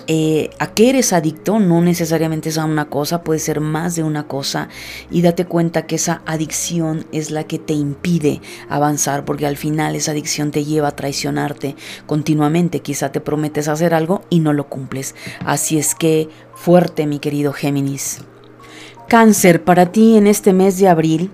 eh, 0.07 0.49
a 0.59 0.73
qué 0.73 0.89
eres 0.89 1.13
adicto 1.13 1.59
no 1.59 1.81
necesariamente 1.81 2.49
es 2.49 2.57
a 2.57 2.65
una 2.65 2.85
cosa, 2.85 3.23
puede 3.23 3.39
ser 3.39 3.59
más 3.59 3.95
de 3.95 4.03
una 4.03 4.27
cosa 4.27 4.69
y 5.09 5.21
date 5.21 5.45
cuenta 5.45 5.85
que 5.85 5.95
esa 5.95 6.21
adicción 6.25 7.05
es 7.11 7.31
la 7.31 7.43
que 7.43 7.59
te 7.59 7.73
impide 7.73 8.41
avanzar 8.69 9.25
porque 9.25 9.45
al 9.45 9.57
final 9.57 9.95
esa 9.95 10.11
adicción 10.11 10.51
te 10.51 10.65
lleva 10.65 10.89
a 10.89 10.95
traicionarte 10.95 11.75
continuamente, 12.05 12.81
quizá 12.81 13.11
te 13.11 13.21
prometes 13.21 13.67
hacer 13.67 13.93
algo 13.93 14.23
y 14.29 14.39
no 14.39 14.53
lo 14.53 14.67
cumples. 14.67 15.15
Así 15.45 15.77
es 15.77 15.95
que 15.95 16.29
fuerte 16.55 17.05
mi 17.05 17.19
querido 17.19 17.53
Géminis. 17.53 18.19
Cáncer, 19.07 19.63
para 19.63 19.91
ti 19.91 20.17
en 20.17 20.27
este 20.27 20.53
mes 20.53 20.77
de 20.77 20.87
abril. 20.87 21.31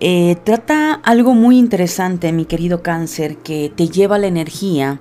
Eh, 0.00 0.36
trata 0.44 0.94
algo 0.94 1.34
muy 1.34 1.58
interesante, 1.58 2.32
mi 2.32 2.44
querido 2.44 2.82
cáncer, 2.82 3.36
que 3.38 3.72
te 3.74 3.88
lleva 3.88 4.18
la 4.18 4.26
energía 4.26 5.00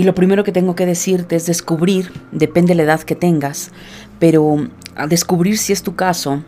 y 0.00 0.04
lo 0.04 0.14
primero 0.14 0.44
que 0.44 0.50
tengo 0.50 0.74
que 0.74 0.86
decirte 0.86 1.36
es 1.36 1.44
descubrir, 1.44 2.10
depende 2.32 2.68
de 2.68 2.76
la 2.76 2.84
edad 2.84 3.02
que 3.02 3.14
tengas, 3.14 3.70
pero 4.18 4.66
a 4.96 5.06
descubrir 5.06 5.58
si 5.58 5.74
es 5.74 5.82
tu 5.82 5.94
caso, 5.94 6.42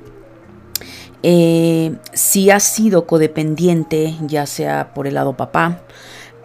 eh, 1.22 1.94
si 2.14 2.48
has 2.48 2.62
sido 2.62 3.06
codependiente, 3.06 4.14
ya 4.22 4.46
sea 4.46 4.94
por 4.94 5.06
el 5.06 5.12
lado 5.12 5.36
papá, 5.36 5.82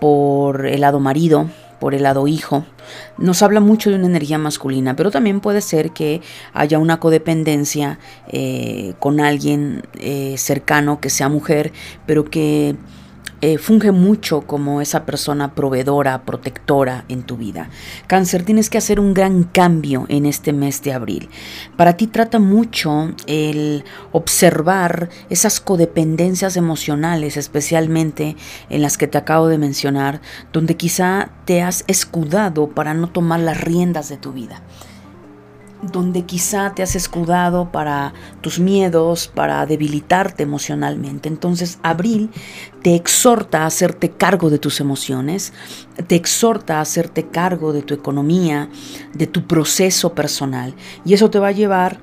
por 0.02 0.66
el 0.66 0.82
lado 0.82 1.00
marido, 1.00 1.50
por 1.80 1.96
el 1.96 2.04
lado 2.04 2.28
hijo, 2.28 2.66
nos 3.18 3.42
habla 3.42 3.62
mucho 3.62 3.90
de 3.90 3.96
una 3.96 4.08
energía 4.08 4.38
masculina, 4.38 4.98
pero 4.98 5.10
también 5.10 5.40
puede 5.40 5.62
ser 5.62 5.92
que 5.92 6.20
haya 6.52 6.78
una 6.78 7.00
codependencia 7.00 8.00
eh, 8.28 8.96
con 9.00 9.22
alguien 9.22 9.84
eh, 9.98 10.36
cercano 10.38 11.00
que 11.00 11.10
sea 11.10 11.30
mujer, 11.30 11.72
pero 12.06 12.26
que 12.26 12.76
eh, 13.42 13.58
funge 13.58 13.92
mucho 13.92 14.42
como 14.42 14.82
esa 14.82 15.06
persona 15.06 15.54
proveedora, 15.54 16.24
protectora 16.24 17.06
en 17.08 17.24
tu 17.24 17.38
vida. 17.38 17.70
Cáncer, 18.08 18.44
tienes 18.44 18.70
que 18.70 18.78
hacer 18.78 19.00
un 19.00 19.14
gran 19.14 19.44
cambio 19.44 20.06
en 20.10 20.26
este 20.26 20.54
mes 20.54 20.82
de 20.82 20.94
abril. 20.94 21.30
Para 21.76 21.98
ti 21.98 22.08
trata 22.08 22.40
mucho 22.40 23.14
el 23.28 23.84
observar 24.12 25.10
esas 25.30 25.60
codependencias 25.60 26.58
emocionales, 26.58 27.38
especialmente 27.38 28.36
en 28.70 28.82
las 28.82 28.98
que 28.98 29.08
te 29.08 29.18
acabo 29.18 29.48
de 29.48 29.58
mencionar, 29.58 30.22
donde 30.52 30.76
quizá 30.76 31.30
te 31.46 31.62
has 31.62 31.84
escudado 31.88 32.70
para 32.70 32.94
no 32.94 33.10
tomar 33.10 33.40
las 33.40 33.62
riendas 33.62 34.10
de 34.10 34.18
tu 34.18 34.34
vida 34.34 34.62
donde 35.82 36.24
quizá 36.24 36.74
te 36.74 36.84
has 36.84 36.96
escudado 36.96 37.72
para 37.72 38.14
tus 38.42 38.60
miedos, 38.60 39.28
para 39.28 39.66
debilitarte 39.66 40.44
emocionalmente. 40.44 41.30
Entonces, 41.30 41.80
abril 41.84 42.32
te 42.82 42.96
exhorta 42.96 43.64
a 43.64 43.68
hacerte 43.68 44.12
cargo 44.12 44.50
de 44.50 44.60
tus 44.60 44.80
emociones, 44.80 45.54
te 46.08 46.16
exhorta 46.16 46.78
a 46.78 46.82
hacerte 46.82 47.28
cargo 47.28 47.74
de 47.74 47.84
tu 47.84 47.94
economía, 47.94 48.70
de 49.14 49.28
tu 49.28 49.46
proceso 49.46 50.14
personal. 50.14 50.74
Y 51.06 51.14
eso 51.14 51.30
te 51.30 51.40
va 51.40 51.50
a 51.50 51.52
llevar 51.52 52.00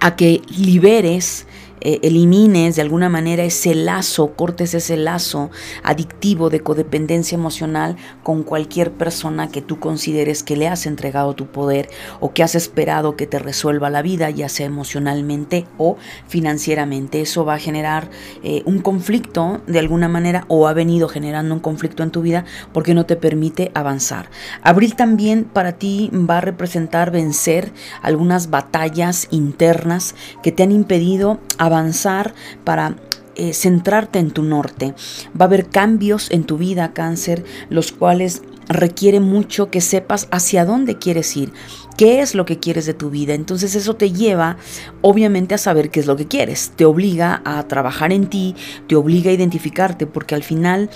a 0.00 0.16
que 0.16 0.42
liberes 0.48 1.46
eh, 1.80 1.98
elimines 2.02 2.76
de 2.76 2.82
alguna 2.82 3.08
manera 3.08 3.42
ese 3.42 3.74
lazo, 3.74 4.34
cortes 4.34 4.74
ese 4.74 4.96
lazo 4.96 5.50
adictivo 5.82 6.50
de 6.50 6.60
codependencia 6.60 7.36
emocional 7.36 7.96
con 8.22 8.42
cualquier 8.42 8.92
persona 8.92 9.48
que 9.48 9.62
tú 9.62 9.78
consideres 9.78 10.42
que 10.42 10.56
le 10.56 10.68
has 10.68 10.86
entregado 10.86 11.34
tu 11.34 11.46
poder 11.46 11.88
o 12.20 12.32
que 12.32 12.42
has 12.42 12.54
esperado 12.54 13.16
que 13.16 13.26
te 13.26 13.38
resuelva 13.38 13.90
la 13.90 14.02
vida, 14.02 14.30
ya 14.30 14.48
sea 14.48 14.66
emocionalmente 14.66 15.66
o 15.78 15.96
financieramente. 16.28 17.20
Eso 17.20 17.44
va 17.44 17.54
a 17.54 17.58
generar 17.58 18.10
eh, 18.42 18.62
un 18.66 18.80
conflicto 18.80 19.60
de 19.66 19.78
alguna 19.78 20.08
manera 20.08 20.44
o 20.48 20.68
ha 20.68 20.72
venido 20.72 21.08
generando 21.08 21.54
un 21.54 21.60
conflicto 21.60 22.02
en 22.02 22.10
tu 22.10 22.22
vida 22.22 22.44
porque 22.72 22.94
no 22.94 23.06
te 23.06 23.16
permite 23.16 23.70
avanzar. 23.74 24.30
Abril 24.62 24.96
también 24.96 25.44
para 25.44 25.72
ti 25.72 26.10
va 26.12 26.38
a 26.38 26.40
representar 26.40 27.10
vencer 27.10 27.72
algunas 28.02 28.50
batallas 28.50 29.28
internas 29.30 30.14
que 30.42 30.52
te 30.52 30.62
han 30.62 30.72
impedido 30.72 31.40
avanzar, 31.70 32.34
para 32.64 32.96
eh, 33.36 33.54
centrarte 33.54 34.18
en 34.18 34.30
tu 34.32 34.42
norte. 34.42 34.94
Va 35.40 35.44
a 35.44 35.48
haber 35.48 35.68
cambios 35.68 36.30
en 36.30 36.44
tu 36.44 36.58
vida, 36.58 36.92
cáncer, 36.92 37.44
los 37.70 37.92
cuales 37.92 38.42
requiere 38.68 39.18
mucho 39.18 39.70
que 39.70 39.80
sepas 39.80 40.28
hacia 40.30 40.64
dónde 40.64 40.98
quieres 40.98 41.36
ir, 41.36 41.52
qué 41.96 42.20
es 42.20 42.34
lo 42.34 42.44
que 42.44 42.58
quieres 42.58 42.86
de 42.86 42.94
tu 42.94 43.10
vida. 43.10 43.34
Entonces 43.34 43.74
eso 43.74 43.94
te 43.94 44.12
lleva 44.12 44.56
obviamente 45.00 45.54
a 45.54 45.58
saber 45.58 45.90
qué 45.90 46.00
es 46.00 46.06
lo 46.06 46.16
que 46.16 46.26
quieres, 46.26 46.72
te 46.76 46.84
obliga 46.84 47.42
a 47.44 47.66
trabajar 47.66 48.12
en 48.12 48.26
ti, 48.26 48.54
te 48.86 48.94
obliga 48.94 49.30
a 49.30 49.34
identificarte, 49.34 50.06
porque 50.06 50.34
al 50.34 50.44
final 50.44 50.88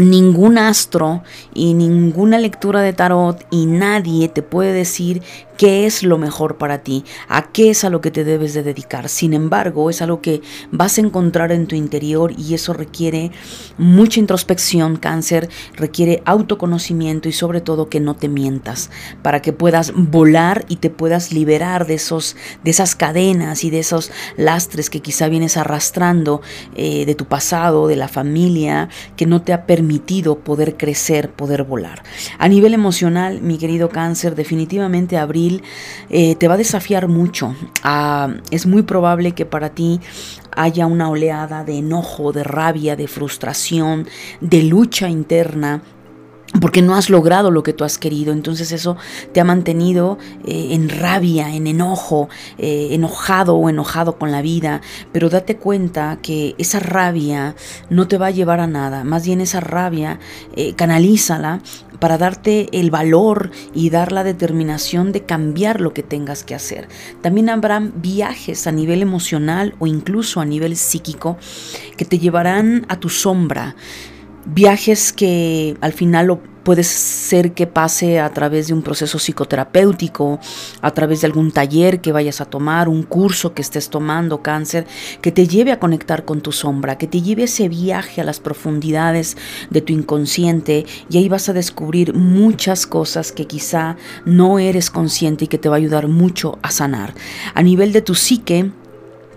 ningún 0.00 0.58
astro 0.58 1.22
y 1.54 1.74
ninguna 1.74 2.38
lectura 2.38 2.80
de 2.80 2.92
tarot 2.92 3.46
y 3.50 3.66
nadie 3.66 4.28
te 4.28 4.42
puede 4.42 4.72
decir 4.72 5.22
qué 5.60 5.84
es 5.84 6.02
lo 6.02 6.16
mejor 6.16 6.56
para 6.56 6.78
ti, 6.78 7.04
a 7.28 7.52
qué 7.52 7.68
es 7.68 7.84
a 7.84 7.90
lo 7.90 8.00
que 8.00 8.10
te 8.10 8.24
debes 8.24 8.54
de 8.54 8.62
dedicar. 8.62 9.10
Sin 9.10 9.34
embargo, 9.34 9.90
es 9.90 10.00
algo 10.00 10.22
que 10.22 10.40
vas 10.70 10.96
a 10.96 11.02
encontrar 11.02 11.52
en 11.52 11.66
tu 11.66 11.76
interior 11.76 12.32
y 12.34 12.54
eso 12.54 12.72
requiere 12.72 13.30
mucha 13.76 14.20
introspección, 14.20 14.96
cáncer, 14.96 15.50
requiere 15.74 16.22
autoconocimiento 16.24 17.28
y 17.28 17.32
sobre 17.32 17.60
todo 17.60 17.90
que 17.90 18.00
no 18.00 18.16
te 18.16 18.30
mientas, 18.30 18.90
para 19.20 19.42
que 19.42 19.52
puedas 19.52 19.92
volar 19.94 20.64
y 20.68 20.76
te 20.76 20.88
puedas 20.88 21.30
liberar 21.30 21.86
de, 21.86 21.94
esos, 21.94 22.36
de 22.64 22.70
esas 22.70 22.96
cadenas 22.96 23.62
y 23.62 23.68
de 23.68 23.80
esos 23.80 24.10
lastres 24.38 24.88
que 24.88 25.00
quizá 25.00 25.28
vienes 25.28 25.58
arrastrando 25.58 26.40
eh, 26.74 27.04
de 27.04 27.14
tu 27.14 27.26
pasado, 27.26 27.86
de 27.86 27.96
la 27.96 28.08
familia, 28.08 28.88
que 29.14 29.26
no 29.26 29.42
te 29.42 29.52
ha 29.52 29.66
permitido 29.66 29.89
poder 30.44 30.76
crecer, 30.76 31.30
poder 31.30 31.64
volar. 31.64 32.02
A 32.38 32.48
nivel 32.48 32.74
emocional, 32.74 33.40
mi 33.40 33.58
querido 33.58 33.88
cáncer, 33.88 34.34
definitivamente 34.34 35.16
abril 35.16 35.62
eh, 36.08 36.34
te 36.36 36.48
va 36.48 36.54
a 36.54 36.58
desafiar 36.58 37.08
mucho. 37.08 37.54
Ah, 37.82 38.34
es 38.50 38.66
muy 38.66 38.82
probable 38.82 39.32
que 39.32 39.46
para 39.46 39.70
ti 39.70 40.00
haya 40.56 40.86
una 40.86 41.10
oleada 41.10 41.64
de 41.64 41.78
enojo, 41.78 42.32
de 42.32 42.44
rabia, 42.44 42.96
de 42.96 43.08
frustración, 43.08 44.06
de 44.40 44.62
lucha 44.62 45.08
interna 45.08 45.82
porque 46.60 46.82
no 46.82 46.96
has 46.96 47.10
logrado 47.10 47.50
lo 47.50 47.62
que 47.62 47.72
tú 47.72 47.84
has 47.84 47.98
querido. 47.98 48.32
Entonces 48.32 48.72
eso 48.72 48.96
te 49.32 49.40
ha 49.40 49.44
mantenido 49.44 50.18
eh, 50.44 50.68
en 50.72 50.88
rabia, 50.88 51.54
en 51.54 51.66
enojo, 51.66 52.28
eh, 52.58 52.88
enojado 52.90 53.54
o 53.54 53.68
enojado 53.68 54.18
con 54.18 54.32
la 54.32 54.42
vida. 54.42 54.80
Pero 55.12 55.28
date 55.28 55.56
cuenta 55.56 56.18
que 56.22 56.54
esa 56.58 56.80
rabia 56.80 57.54
no 57.88 58.08
te 58.08 58.18
va 58.18 58.26
a 58.26 58.30
llevar 58.32 58.60
a 58.60 58.66
nada. 58.66 59.04
Más 59.04 59.24
bien 59.24 59.40
esa 59.40 59.60
rabia, 59.60 60.18
eh, 60.56 60.74
canalízala 60.74 61.60
para 62.00 62.18
darte 62.18 62.68
el 62.72 62.90
valor 62.90 63.50
y 63.74 63.90
dar 63.90 64.10
la 64.10 64.24
determinación 64.24 65.12
de 65.12 65.24
cambiar 65.24 65.80
lo 65.80 65.92
que 65.92 66.02
tengas 66.02 66.42
que 66.42 66.54
hacer. 66.54 66.88
También 67.20 67.50
habrán 67.50 67.92
viajes 67.96 68.66
a 68.66 68.72
nivel 68.72 69.02
emocional 69.02 69.74
o 69.78 69.86
incluso 69.86 70.40
a 70.40 70.46
nivel 70.46 70.76
psíquico 70.76 71.36
que 71.96 72.06
te 72.06 72.18
llevarán 72.18 72.86
a 72.88 72.98
tu 72.98 73.10
sombra 73.10 73.76
viajes 74.54 75.12
que 75.12 75.76
al 75.80 75.92
final 75.92 76.26
lo 76.26 76.40
puede 76.62 76.84
ser 76.84 77.52
que 77.52 77.66
pase 77.66 78.20
a 78.20 78.30
través 78.30 78.68
de 78.68 78.74
un 78.74 78.82
proceso 78.82 79.18
psicoterapéutico, 79.18 80.38
a 80.82 80.90
través 80.92 81.20
de 81.20 81.26
algún 81.26 81.52
taller 81.52 82.00
que 82.00 82.12
vayas 82.12 82.40
a 82.40 82.44
tomar, 82.44 82.88
un 82.88 83.02
curso 83.02 83.54
que 83.54 83.62
estés 83.62 83.90
tomando, 83.90 84.42
cáncer, 84.42 84.86
que 85.22 85.32
te 85.32 85.46
lleve 85.46 85.72
a 85.72 85.78
conectar 85.78 86.24
con 86.24 86.40
tu 86.40 86.52
sombra, 86.52 86.98
que 86.98 87.06
te 87.06 87.22
lleve 87.22 87.44
ese 87.44 87.68
viaje 87.68 88.20
a 88.20 88.24
las 88.24 88.40
profundidades 88.40 89.36
de 89.70 89.80
tu 89.80 89.92
inconsciente 89.92 90.86
y 91.08 91.18
ahí 91.18 91.28
vas 91.28 91.48
a 91.48 91.54
descubrir 91.54 92.14
muchas 92.14 92.86
cosas 92.86 93.32
que 93.32 93.46
quizá 93.46 93.96
no 94.24 94.58
eres 94.58 94.90
consciente 94.90 95.46
y 95.46 95.48
que 95.48 95.58
te 95.58 95.68
va 95.68 95.76
a 95.76 95.78
ayudar 95.78 96.08
mucho 96.08 96.58
a 96.62 96.70
sanar. 96.70 97.14
A 97.54 97.62
nivel 97.62 97.92
de 97.92 98.02
tu 98.02 98.14
psique, 98.14 98.70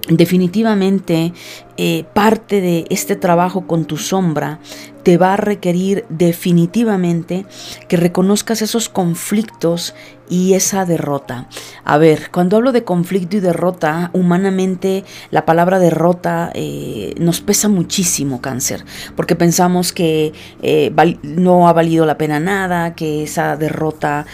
Definitivamente 0.10 1.32
eh, 1.78 2.04
parte 2.14 2.60
de 2.60 2.86
este 2.90 3.16
trabajo 3.16 3.66
con 3.68 3.86
tu 3.86 3.96
sombra 3.96 4.60
te 5.02 5.18
va 5.18 5.34
a 5.34 5.38
requerir 5.38 6.06
definitivamente 6.10 7.46
que 7.88 7.96
reconozcas 7.96 8.62
esos 8.62 8.90
conflictos 8.90 9.96
y 10.30 10.56
esa 10.56 10.84
derrota. 10.86 11.48
A 11.86 11.98
ver, 11.98 12.32
cuando 12.32 12.58
hablo 12.58 12.74
de 12.74 12.84
conflicto 12.84 13.38
y 13.38 13.40
derrota, 13.40 14.12
humanamente 14.14 15.06
la 15.32 15.46
palabra 15.46 15.80
derrota 15.80 16.52
eh, 16.54 17.14
nos 17.18 17.40
pesa 17.40 17.70
muchísimo 17.70 18.42
cáncer, 18.42 18.84
porque 19.16 19.38
pensamos 19.38 19.94
que 19.94 20.34
eh, 20.62 20.92
no 21.24 21.70
ha 21.70 21.74
valido 21.74 22.06
la 22.06 22.18
pena 22.18 22.42
nada, 22.42 22.94
que 22.94 23.24
esa 23.24 23.56
derrota 23.56 24.26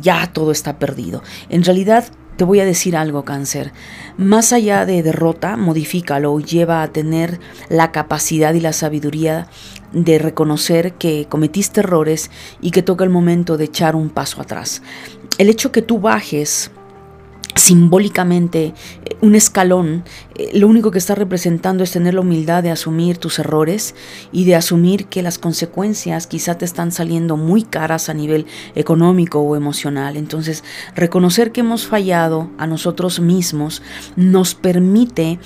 ya 0.00 0.30
todo 0.32 0.50
está 0.50 0.78
perdido. 0.78 1.22
En 1.50 1.62
realidad, 1.62 2.06
te 2.36 2.44
voy 2.44 2.60
a 2.60 2.64
decir 2.64 2.96
algo, 2.96 3.24
cáncer. 3.24 3.72
Más 4.16 4.52
allá 4.52 4.86
de 4.86 5.02
derrota, 5.02 5.56
modifícalo 5.56 6.38
y 6.40 6.44
lleva 6.44 6.82
a 6.82 6.88
tener 6.88 7.40
la 7.68 7.92
capacidad 7.92 8.54
y 8.54 8.60
la 8.60 8.72
sabiduría 8.72 9.48
de 9.92 10.18
reconocer 10.18 10.94
que 10.94 11.26
cometiste 11.28 11.80
errores 11.80 12.30
y 12.60 12.70
que 12.70 12.82
toca 12.82 13.04
el 13.04 13.10
momento 13.10 13.56
de 13.56 13.64
echar 13.64 13.96
un 13.96 14.10
paso 14.10 14.40
atrás. 14.40 14.82
El 15.38 15.48
hecho 15.48 15.72
que 15.72 15.82
tú 15.82 16.00
bajes 16.00 16.70
simbólicamente 17.54 18.74
eh, 19.04 19.16
un 19.20 19.34
escalón, 19.34 20.04
eh, 20.34 20.50
lo 20.58 20.68
único 20.68 20.90
que 20.90 20.98
está 20.98 21.14
representando 21.14 21.84
es 21.84 21.92
tener 21.92 22.14
la 22.14 22.20
humildad 22.20 22.62
de 22.62 22.70
asumir 22.70 23.18
tus 23.18 23.38
errores 23.38 23.94
y 24.32 24.44
de 24.44 24.56
asumir 24.56 25.06
que 25.06 25.22
las 25.22 25.38
consecuencias 25.38 26.26
quizá 26.26 26.58
te 26.58 26.64
están 26.64 26.92
saliendo 26.92 27.36
muy 27.36 27.62
caras 27.62 28.08
a 28.08 28.14
nivel 28.14 28.46
económico 28.74 29.40
o 29.40 29.56
emocional. 29.56 30.16
Entonces, 30.16 30.64
reconocer 30.94 31.52
que 31.52 31.60
hemos 31.60 31.86
fallado 31.86 32.50
a 32.58 32.66
nosotros 32.66 33.20
mismos 33.20 33.82
nos 34.16 34.54
permite 34.54 35.38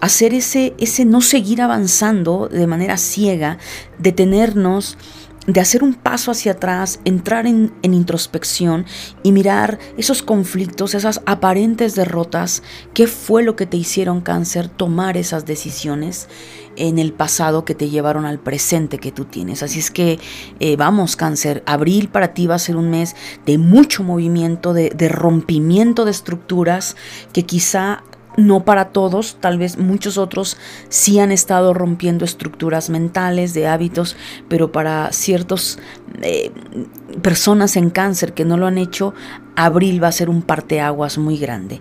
hacer 0.00 0.34
ese, 0.34 0.74
ese 0.78 1.04
no 1.04 1.20
seguir 1.20 1.62
avanzando 1.62 2.48
de 2.48 2.66
manera 2.66 2.96
ciega, 2.96 3.58
detenernos 3.98 4.98
de 5.46 5.60
hacer 5.60 5.82
un 5.82 5.94
paso 5.94 6.30
hacia 6.30 6.52
atrás, 6.52 7.00
entrar 7.04 7.46
en, 7.46 7.72
introspección 7.82 8.86
y 9.22 9.32
mirar 9.32 9.78
esos 9.96 10.22
conflictos, 10.22 10.94
esas 10.94 11.20
aparentes 11.26 11.94
derrotas, 11.94 12.62
qué 12.94 13.06
fue 13.06 13.42
lo 13.42 13.56
que 13.56 13.66
te 13.66 13.76
hicieron 13.76 14.20
cáncer 14.20 14.68
tomar 14.68 15.16
esas 15.16 15.46
decisiones 15.46 16.28
en 16.76 16.98
el 16.98 17.12
pasado 17.12 17.64
que 17.64 17.74
te 17.74 17.88
llevaron 17.88 18.24
al 18.24 18.38
presente 18.40 18.98
que 18.98 19.12
tú 19.12 19.26
tienes. 19.26 19.62
Así 19.62 19.78
es 19.78 19.90
que 19.90 20.18
eh, 20.60 20.76
vamos 20.76 21.14
cáncer, 21.16 21.62
abril 21.66 22.08
para 22.08 22.34
ti 22.34 22.46
va 22.46 22.56
a 22.56 22.58
ser 22.58 22.76
un 22.76 22.90
mes 22.90 23.14
de 23.46 23.58
mucho 23.58 24.02
movimiento, 24.02 24.72
de, 24.72 24.90
de 24.90 25.08
rompimiento 25.08 26.04
de 26.04 26.10
estructuras 26.10 26.96
que 27.32 27.44
quizá 27.44 28.02
no 28.36 28.64
para 28.64 28.86
todos, 28.86 29.36
tal 29.40 29.58
vez 29.58 29.78
muchos 29.78 30.18
otros 30.18 30.56
sí 30.88 31.18
han 31.18 31.32
estado 31.32 31.74
rompiendo 31.74 32.24
estructuras 32.24 32.90
mentales, 32.90 33.54
de 33.54 33.66
hábitos, 33.66 34.16
pero 34.48 34.72
para 34.72 35.12
ciertas 35.12 35.78
eh, 36.22 36.50
personas 37.22 37.76
en 37.76 37.90
cáncer 37.90 38.34
que 38.34 38.44
no 38.44 38.56
lo 38.56 38.66
han 38.66 38.78
hecho, 38.78 39.14
abril 39.56 40.02
va 40.02 40.08
a 40.08 40.12
ser 40.12 40.28
un 40.28 40.42
parteaguas 40.42 41.18
muy 41.18 41.38
grande. 41.38 41.80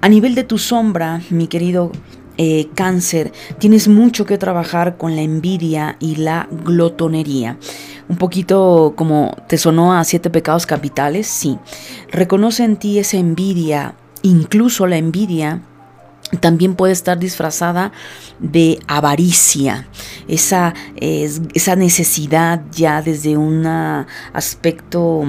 A 0.00 0.08
nivel 0.08 0.34
de 0.34 0.44
tu 0.44 0.58
sombra, 0.58 1.20
mi 1.30 1.46
querido 1.46 1.92
eh, 2.38 2.68
cáncer, 2.74 3.32
tienes 3.58 3.88
mucho 3.88 4.24
que 4.24 4.38
trabajar 4.38 4.96
con 4.96 5.14
la 5.16 5.22
envidia 5.22 5.96
y 6.00 6.16
la 6.16 6.48
glotonería. 6.50 7.58
Un 8.08 8.16
poquito 8.16 8.94
como 8.96 9.36
te 9.48 9.58
sonó 9.58 9.94
a 9.94 10.04
siete 10.04 10.30
pecados 10.30 10.66
capitales, 10.66 11.26
sí. 11.26 11.58
Reconoce 12.10 12.64
en 12.64 12.76
ti 12.76 12.98
esa 12.98 13.18
envidia, 13.18 13.94
incluso 14.22 14.86
la 14.86 14.96
envidia 14.96 15.62
también 16.40 16.74
puede 16.74 16.92
estar 16.92 17.18
disfrazada 17.18 17.92
de 18.38 18.78
avaricia, 18.86 19.86
esa, 20.28 20.74
esa 20.96 21.76
necesidad 21.76 22.62
ya 22.72 23.02
desde 23.02 23.36
un 23.36 23.66
aspecto 24.32 25.24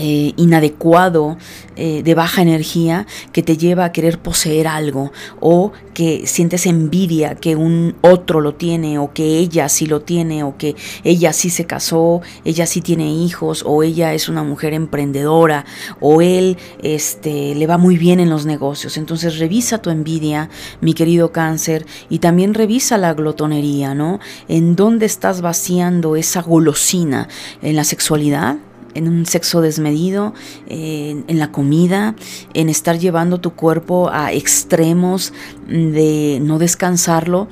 eh, 0.00 0.32
inadecuado, 0.36 1.36
eh, 1.74 2.02
de 2.04 2.14
baja 2.14 2.40
energía, 2.40 3.06
que 3.32 3.42
te 3.42 3.56
lleva 3.56 3.84
a 3.84 3.92
querer 3.92 4.20
poseer 4.20 4.68
algo 4.68 5.12
o 5.40 5.72
que 5.92 6.26
sientes 6.26 6.66
envidia 6.66 7.34
que 7.34 7.56
un 7.56 7.96
otro 8.00 8.40
lo 8.40 8.54
tiene 8.54 9.00
o 9.00 9.12
que 9.12 9.38
ella 9.38 9.68
sí 9.68 9.86
lo 9.86 10.02
tiene 10.02 10.44
o 10.44 10.56
que 10.56 10.76
ella 11.02 11.32
sí 11.32 11.50
se 11.50 11.64
casó, 11.64 12.22
ella 12.44 12.66
sí 12.66 12.80
tiene 12.80 13.12
hijos 13.12 13.64
o 13.66 13.82
ella 13.82 14.14
es 14.14 14.28
una 14.28 14.44
mujer 14.44 14.72
emprendedora 14.72 15.64
o 15.98 16.22
él 16.22 16.58
este, 16.80 17.56
le 17.56 17.66
va 17.66 17.76
muy 17.76 17.96
bien 17.96 18.20
en 18.20 18.30
los 18.30 18.46
negocios. 18.46 18.96
Entonces 18.96 19.38
revisa 19.38 19.78
tu 19.78 19.90
envidia, 19.90 20.48
mi 20.80 20.94
querido 20.94 21.32
cáncer, 21.32 21.86
y 22.08 22.20
también 22.20 22.54
revisa 22.54 22.98
la 22.98 23.14
glotonería, 23.14 23.94
¿no? 23.94 24.20
¿En 24.46 24.76
dónde 24.76 25.06
estás 25.06 25.40
vaciando 25.40 26.14
esa 26.14 26.42
golosina? 26.42 27.28
¿En 27.62 27.74
la 27.74 27.82
sexualidad? 27.82 28.58
En 28.98 29.08
un 29.08 29.24
sexo 29.24 29.60
desmedido, 29.60 30.34
en, 30.66 31.38
la 31.38 31.50
comida, 31.50 32.14
en 32.52 32.68
estar 32.68 32.98
llevando 32.98 33.40
tu 33.40 33.54
cuerpo 33.54 34.10
a 34.12 34.32
extremos 34.32 35.32
de 35.66 36.40
no 36.42 36.58
descansarlo. 36.58 37.48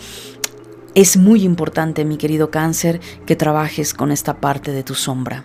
Es 0.94 1.16
muy 1.16 1.42
importante, 1.42 2.04
mi 2.04 2.16
querido 2.16 2.50
cáncer, 2.50 3.00
que 3.24 3.36
trabajes 3.36 3.94
con 3.94 4.10
esta 4.10 4.40
parte 4.40 4.72
de 4.72 4.82
tu 4.82 4.94
sombra. 4.94 5.44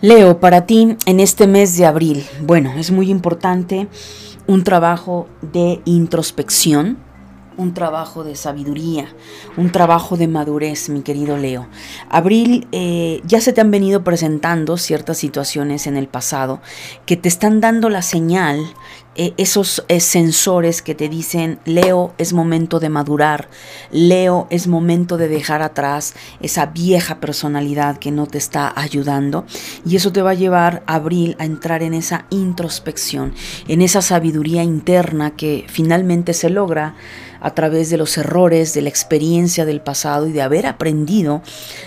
Leo, 0.00 0.40
para 0.40 0.66
ti 0.66 0.96
en 1.06 1.20
este 1.20 1.46
mes 1.46 1.76
de 1.76 1.86
abril, 1.86 2.24
bueno, 2.42 2.74
es 2.78 2.90
muy 2.90 3.10
importante 3.10 3.88
un 4.46 4.62
trabajo 4.62 5.26
de 5.40 5.80
introspección, 5.84 6.98
un 7.56 7.74
trabajo 7.74 8.24
de 8.24 8.36
sabiduría, 8.36 9.08
un 9.56 9.70
trabajo 9.70 10.16
de 10.16 10.28
madurez, 10.28 10.88
mi 10.88 11.02
querido 11.02 11.36
Leo. 11.36 11.66
Abril, 12.08 12.66
eh, 12.72 13.22
ya 13.24 13.40
se 13.40 13.52
te 13.52 13.60
han 13.60 13.70
venido 13.70 14.04
presentando 14.04 14.76
ciertas 14.76 15.18
situaciones 15.18 15.86
en 15.86 15.96
el 15.96 16.08
pasado 16.08 16.60
que 17.06 17.16
te 17.16 17.28
están 17.28 17.60
dando 17.60 17.88
la 17.88 18.02
señal 18.02 18.60
eh, 19.18 19.32
esos 19.38 19.82
eh, 19.88 20.00
sensores 20.00 20.82
que 20.82 20.94
te 20.94 21.08
dicen, 21.08 21.58
Leo, 21.64 22.12
es 22.18 22.34
momento 22.34 22.80
de 22.80 22.90
madurar, 22.90 23.48
Leo, 23.90 24.46
es 24.50 24.66
momento 24.66 25.16
de 25.16 25.28
dejar 25.28 25.62
atrás 25.62 26.14
esa 26.42 26.66
vieja 26.66 27.18
personalidad 27.18 27.96
que 27.96 28.10
no 28.10 28.26
te 28.26 28.36
está 28.36 28.70
ayudando. 28.78 29.46
Y 29.86 29.96
eso 29.96 30.12
te 30.12 30.20
va 30.20 30.32
a 30.32 30.34
llevar, 30.34 30.82
Abril, 30.86 31.34
a 31.38 31.46
entrar 31.46 31.82
en 31.82 31.94
esa 31.94 32.26
introspección, 32.28 33.32
en 33.68 33.80
esa 33.80 34.02
sabiduría 34.02 34.62
interna 34.62 35.34
que 35.34 35.64
finalmente 35.66 36.34
se 36.34 36.50
logra 36.50 36.94
a 37.40 37.50
través 37.54 37.90
de 37.90 37.96
los 37.96 38.16
errores, 38.18 38.74
de 38.74 38.82
la 38.82 38.88
experiencia 38.88 39.64
del 39.64 39.80
pasado 39.80 40.26
y 40.26 40.32
de 40.32 40.42
haber 40.42 40.66
aprendido 40.66 41.42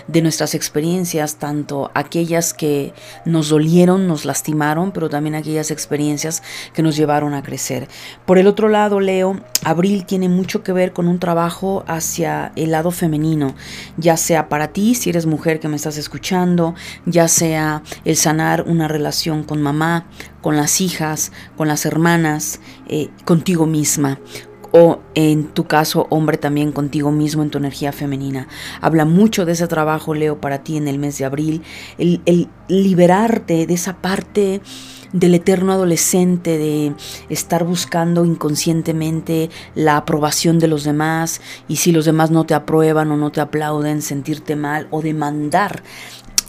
de 0.08 0.22
nuestras 0.22 0.54
experiencias, 0.54 1.36
tanto 1.36 1.90
aquellas 1.94 2.54
que 2.54 2.92
nos 3.24 3.48
dolieron, 3.48 4.06
nos 4.06 4.24
lastimaron, 4.24 4.92
pero 4.92 5.08
también 5.08 5.34
aquellas 5.34 5.70
experiencias 5.70 6.42
que 6.72 6.82
nos 6.82 6.96
llevaron 6.96 7.34
a 7.34 7.42
crecer. 7.42 7.88
Por 8.26 8.38
el 8.38 8.46
otro 8.46 8.68
lado, 8.68 9.00
Leo, 9.00 9.40
abril 9.64 10.04
tiene 10.06 10.28
mucho 10.28 10.62
que 10.62 10.72
ver 10.72 10.92
con 10.92 11.08
un 11.08 11.18
trabajo 11.18 11.84
hacia 11.86 12.52
el 12.56 12.70
lado 12.70 12.90
femenino, 12.90 13.54
ya 13.96 14.16
sea 14.16 14.48
para 14.48 14.68
ti, 14.68 14.94
si 14.94 15.10
eres 15.10 15.26
mujer 15.26 15.60
que 15.60 15.68
me 15.68 15.76
estás 15.76 15.96
escuchando, 15.96 16.74
ya 17.06 17.28
sea 17.28 17.82
el 18.04 18.16
sanar 18.16 18.64
una 18.66 18.88
relación 18.88 19.42
con 19.44 19.62
mamá, 19.62 20.06
con 20.40 20.56
las 20.56 20.80
hijas, 20.80 21.32
con 21.56 21.68
las 21.68 21.84
hermanas, 21.84 22.60
eh, 22.88 23.08
contigo 23.24 23.66
misma 23.66 24.18
o 24.72 25.00
en 25.14 25.48
tu 25.48 25.64
caso 25.64 26.06
hombre 26.10 26.38
también 26.38 26.72
contigo 26.72 27.10
mismo 27.10 27.42
en 27.42 27.50
tu 27.50 27.58
energía 27.58 27.92
femenina. 27.92 28.48
Habla 28.80 29.04
mucho 29.04 29.44
de 29.44 29.52
ese 29.52 29.66
trabajo, 29.66 30.14
Leo, 30.14 30.40
para 30.40 30.62
ti 30.62 30.76
en 30.76 30.88
el 30.88 30.98
mes 30.98 31.18
de 31.18 31.24
abril, 31.24 31.62
el, 31.98 32.20
el 32.26 32.48
liberarte 32.68 33.66
de 33.66 33.74
esa 33.74 33.96
parte 33.96 34.60
del 35.12 35.34
eterno 35.34 35.72
adolescente, 35.72 36.56
de 36.56 36.94
estar 37.28 37.64
buscando 37.64 38.24
inconscientemente 38.24 39.50
la 39.74 39.96
aprobación 39.96 40.58
de 40.58 40.68
los 40.68 40.84
demás 40.84 41.40
y 41.68 41.76
si 41.76 41.90
los 41.90 42.04
demás 42.04 42.30
no 42.30 42.44
te 42.44 42.54
aprueban 42.54 43.10
o 43.10 43.16
no 43.16 43.30
te 43.32 43.40
aplauden, 43.40 44.02
sentirte 44.02 44.54
mal 44.54 44.86
o 44.90 45.02
demandar 45.02 45.82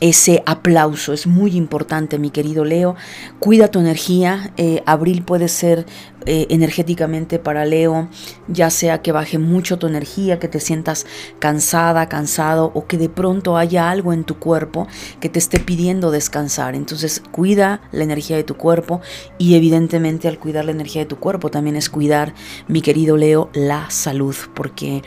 ese 0.01 0.43
aplauso. 0.45 1.13
Es 1.13 1.27
muy 1.27 1.55
importante, 1.55 2.19
mi 2.19 2.31
querido 2.31 2.65
Leo. 2.65 2.95
Cuida 3.39 3.69
tu 3.69 3.79
energía. 3.79 4.51
Eh, 4.57 4.83
abril 4.85 5.23
puede 5.23 5.47
ser 5.47 5.85
eh, 6.25 6.47
energéticamente 6.49 7.39
para 7.39 7.65
Leo, 7.65 8.09
ya 8.47 8.69
sea 8.69 9.01
que 9.01 9.11
baje 9.11 9.37
mucho 9.37 9.79
tu 9.79 9.87
energía, 9.87 10.39
que 10.39 10.47
te 10.47 10.59
sientas 10.59 11.05
cansada, 11.39 12.09
cansado 12.09 12.71
o 12.75 12.85
que 12.85 12.97
de 12.97 13.09
pronto 13.09 13.57
haya 13.57 13.89
algo 13.89 14.11
en 14.11 14.23
tu 14.23 14.37
cuerpo 14.37 14.87
que 15.19 15.29
te 15.29 15.39
esté 15.39 15.59
pidiendo 15.59 16.11
descansar. 16.11 16.75
Entonces 16.75 17.23
cuida 17.31 17.81
la 17.91 18.03
energía 18.03 18.35
de 18.35 18.43
tu 18.43 18.55
cuerpo 18.55 19.01
y 19.37 19.55
evidentemente 19.55 20.27
al 20.27 20.39
cuidar 20.39 20.65
la 20.65 20.71
energía 20.71 21.03
de 21.03 21.07
tu 21.07 21.17
cuerpo 21.17 21.49
también 21.49 21.75
es 21.75 21.89
cuidar, 21.89 22.33
mi 22.67 22.81
querido 22.81 23.17
Leo, 23.17 23.49
la 23.53 23.89
salud, 23.91 24.35
porque 24.55 25.03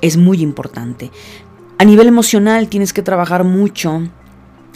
es 0.00 0.16
muy 0.16 0.42
importante. 0.42 1.10
A 1.78 1.84
nivel 1.84 2.06
emocional 2.06 2.68
tienes 2.68 2.92
que 2.92 3.02
trabajar 3.02 3.42
mucho 3.42 4.02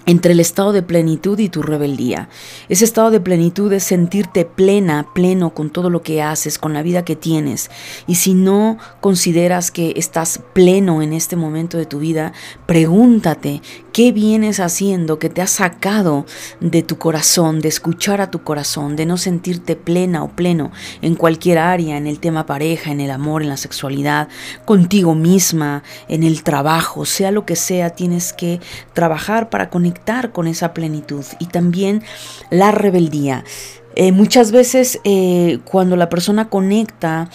entre 0.07 0.33
el 0.33 0.41
estado 0.41 0.73
de 0.73 0.83
plenitud 0.83 1.39
y 1.39 1.49
tu 1.49 1.63
rebeldía. 1.63 2.29
Ese 2.69 2.85
estado 2.85 3.11
de 3.11 3.21
plenitud 3.21 3.73
es 3.73 3.83
sentirte 3.83 4.45
plena, 4.45 5.09
pleno 5.15 5.53
con 5.53 5.71
todo 5.71 5.91
lo 5.91 6.03
que 6.03 6.23
haces, 6.23 6.59
con 6.59 6.73
la 6.73 6.83
vida 6.83 7.05
que 7.05 7.17
tienes. 7.17 7.71
Y 8.07 8.15
si 8.15 8.35
no 8.35 8.79
consideras 9.01 9.71
que 9.71 9.93
estás 9.97 10.41
pleno 10.53 11.03
en 11.03 11.13
este 11.13 11.37
momento 11.37 11.77
de 11.77 11.87
tu 11.87 11.99
vida, 11.99 12.33
pregúntate 12.67 13.61
qué 13.97 14.13
vienes 14.13 14.61
haciendo 14.61 15.19
que 15.19 15.31
te 15.31 15.41
ha 15.41 15.47
sacado 15.47 16.27
de 16.61 16.83
tu 16.83 16.99
corazón, 16.99 17.61
de 17.61 17.69
escuchar 17.69 18.21
a 18.21 18.31
tu 18.31 18.43
corazón, 18.43 18.95
de 18.95 19.07
no 19.07 19.17
sentirte 19.17 19.75
plena 19.75 20.23
o 20.23 20.29
pleno 20.29 20.71
en 21.01 21.15
cualquier 21.15 21.57
área, 21.57 21.97
en 21.97 22.07
el 22.07 22.21
tema 22.21 22.45
pareja, 22.45 22.91
en 22.91 23.01
el 23.01 23.11
amor, 23.11 23.41
en 23.41 23.49
la 23.49 23.57
sexualidad, 23.57 24.29
contigo 24.67 25.15
misma, 25.15 25.83
en 26.09 26.25
el 26.25 26.43
trabajo, 26.43 27.07
sea 27.07 27.31
lo 27.31 27.47
que 27.47 27.57
sea, 27.57 27.89
tienes 27.89 28.35
que 28.35 28.61
trabajar 28.93 29.49
para 29.49 29.71
conectar 29.71 30.31
con 30.31 30.47
esa 30.47 30.75
plenitud 30.75 31.25
y 31.39 31.47
también 31.47 32.03
la 32.51 32.73
rebeldía. 32.73 33.45
Eh, 33.99 34.13
muchas 34.13 34.53
veces 34.53 35.01
eh, 35.05 35.59
cuando 35.65 35.97
la 35.97 36.11
persona 36.11 36.51
conecta 36.51 37.31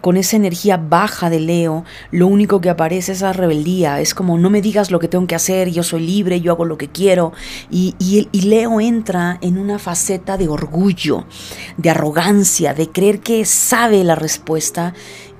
con 0.00 0.16
esa 0.16 0.36
energía 0.36 0.76
baja 0.76 1.28
de 1.28 1.40
Leo, 1.40 1.84
lo 2.12 2.28
único 2.28 2.60
que 2.60 2.70
aparece 2.70 3.12
es 3.12 3.18
esa 3.18 3.32
rebeldía. 3.32 4.00
Es 4.00 4.14
como 4.14 4.38
no 4.38 4.48
me 4.48 4.62
digas 4.62 4.92
lo 4.92 5.00
que 5.00 5.08
tengo 5.08 5.26
que 5.26 5.34
hacer, 5.34 5.70
yo 5.70 5.82
soy 5.82 6.06
libre, 6.06 6.40
yo 6.40 6.52
hago 6.52 6.64
lo 6.64 6.78
que 6.78 6.88
quiero. 6.88 7.32
Y, 7.68 7.96
y 7.98 8.40
Leo 8.42 8.80
entra 8.80 9.38
en 9.40 9.58
una 9.58 9.80
faceta 9.80 10.36
de 10.36 10.46
orgullo, 10.46 11.26
de 11.78 11.90
arrogancia, 11.90 12.74
de 12.74 12.90
creer 12.90 13.18
que 13.18 13.44
sabe 13.44 14.04
la 14.04 14.14
respuesta 14.14 14.94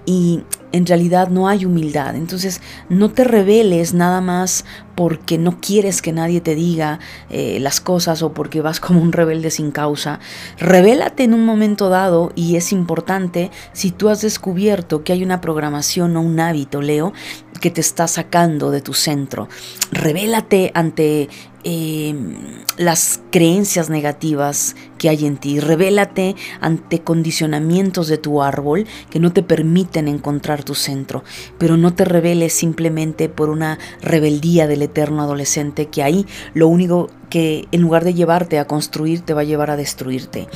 y 0.06 0.42
en 0.74 0.86
realidad 0.86 1.28
no 1.28 1.46
hay 1.46 1.64
humildad. 1.64 2.16
Entonces 2.16 2.60
no 2.88 3.08
te 3.12 3.22
reveles 3.22 3.94
nada 3.94 4.20
más 4.20 4.64
porque 4.96 5.38
no 5.38 5.60
quieres 5.60 6.02
que 6.02 6.12
nadie 6.12 6.40
te 6.40 6.56
diga 6.56 6.98
eh, 7.30 7.58
las 7.60 7.80
cosas 7.80 8.22
o 8.22 8.32
porque 8.32 8.60
vas 8.60 8.80
como 8.80 9.00
un 9.00 9.12
rebelde 9.12 9.52
sin 9.52 9.70
causa. 9.70 10.18
Revélate 10.58 11.22
en 11.22 11.32
un 11.32 11.46
momento 11.46 11.90
dado 11.90 12.32
y 12.34 12.56
es 12.56 12.72
importante 12.72 13.52
si 13.72 13.92
tú 13.92 14.08
has 14.08 14.20
descubierto 14.20 15.04
que 15.04 15.12
hay 15.12 15.22
una 15.22 15.40
programación 15.40 16.16
o 16.16 16.20
un 16.20 16.40
hábito, 16.40 16.82
Leo, 16.82 17.12
que 17.60 17.70
te 17.70 17.80
está 17.80 18.08
sacando 18.08 18.72
de 18.72 18.80
tu 18.80 18.94
centro. 18.94 19.48
Revélate 19.92 20.72
ante 20.74 21.28
Em, 21.66 22.34
las 22.76 23.22
creencias 23.30 23.88
negativas 23.88 24.76
que 24.98 25.08
hay 25.08 25.24
en 25.24 25.38
ti. 25.38 25.60
Revélate 25.60 26.36
ante 26.60 27.00
condicionamientos 27.00 28.06
de 28.08 28.18
tu 28.18 28.42
árbol 28.42 28.86
que 29.08 29.18
no 29.18 29.32
te 29.32 29.42
permiten 29.42 30.06
encontrar 30.06 30.62
tu 30.64 30.74
centro. 30.74 31.22
Pero 31.58 31.76
no 31.76 31.94
te 31.94 32.04
reveles 32.04 32.52
simplemente 32.52 33.28
por 33.28 33.50
una 33.50 33.78
rebeldía 34.00 34.66
del 34.66 34.82
eterno 34.82 35.22
adolescente 35.22 35.86
que 35.86 36.02
ahí 36.02 36.26
lo 36.54 36.68
único 36.68 37.10
que 37.30 37.66
en 37.72 37.80
lugar 37.80 38.04
de 38.04 38.14
llevarte 38.14 38.58
a 38.58 38.66
construir 38.66 39.20
te 39.20 39.34
va 39.34 39.40
a 39.40 39.44
llevar 39.44 39.70
a 39.70 39.76
destruirte. 39.76 40.46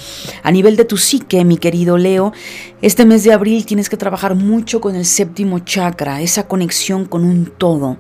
A 0.42 0.50
nivel 0.50 0.76
de 0.76 0.84
tu 0.84 0.96
psique, 0.96 1.44
mi 1.44 1.56
querido 1.56 1.98
Leo, 1.98 2.32
este 2.82 3.04
mes 3.04 3.24
de 3.24 3.32
abril 3.32 3.66
tienes 3.66 3.88
que 3.88 3.96
trabajar 3.96 4.34
mucho 4.34 4.80
con 4.80 4.94
el 4.94 5.04
séptimo 5.04 5.58
chakra, 5.58 6.22
esa 6.22 6.46
conexión 6.46 7.04
con 7.04 7.24
un 7.24 7.46
todo, 7.46 7.96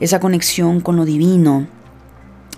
esa 0.00 0.20
conexión 0.20 0.80
con 0.80 0.96
lo 0.96 1.04
divino 1.04 1.66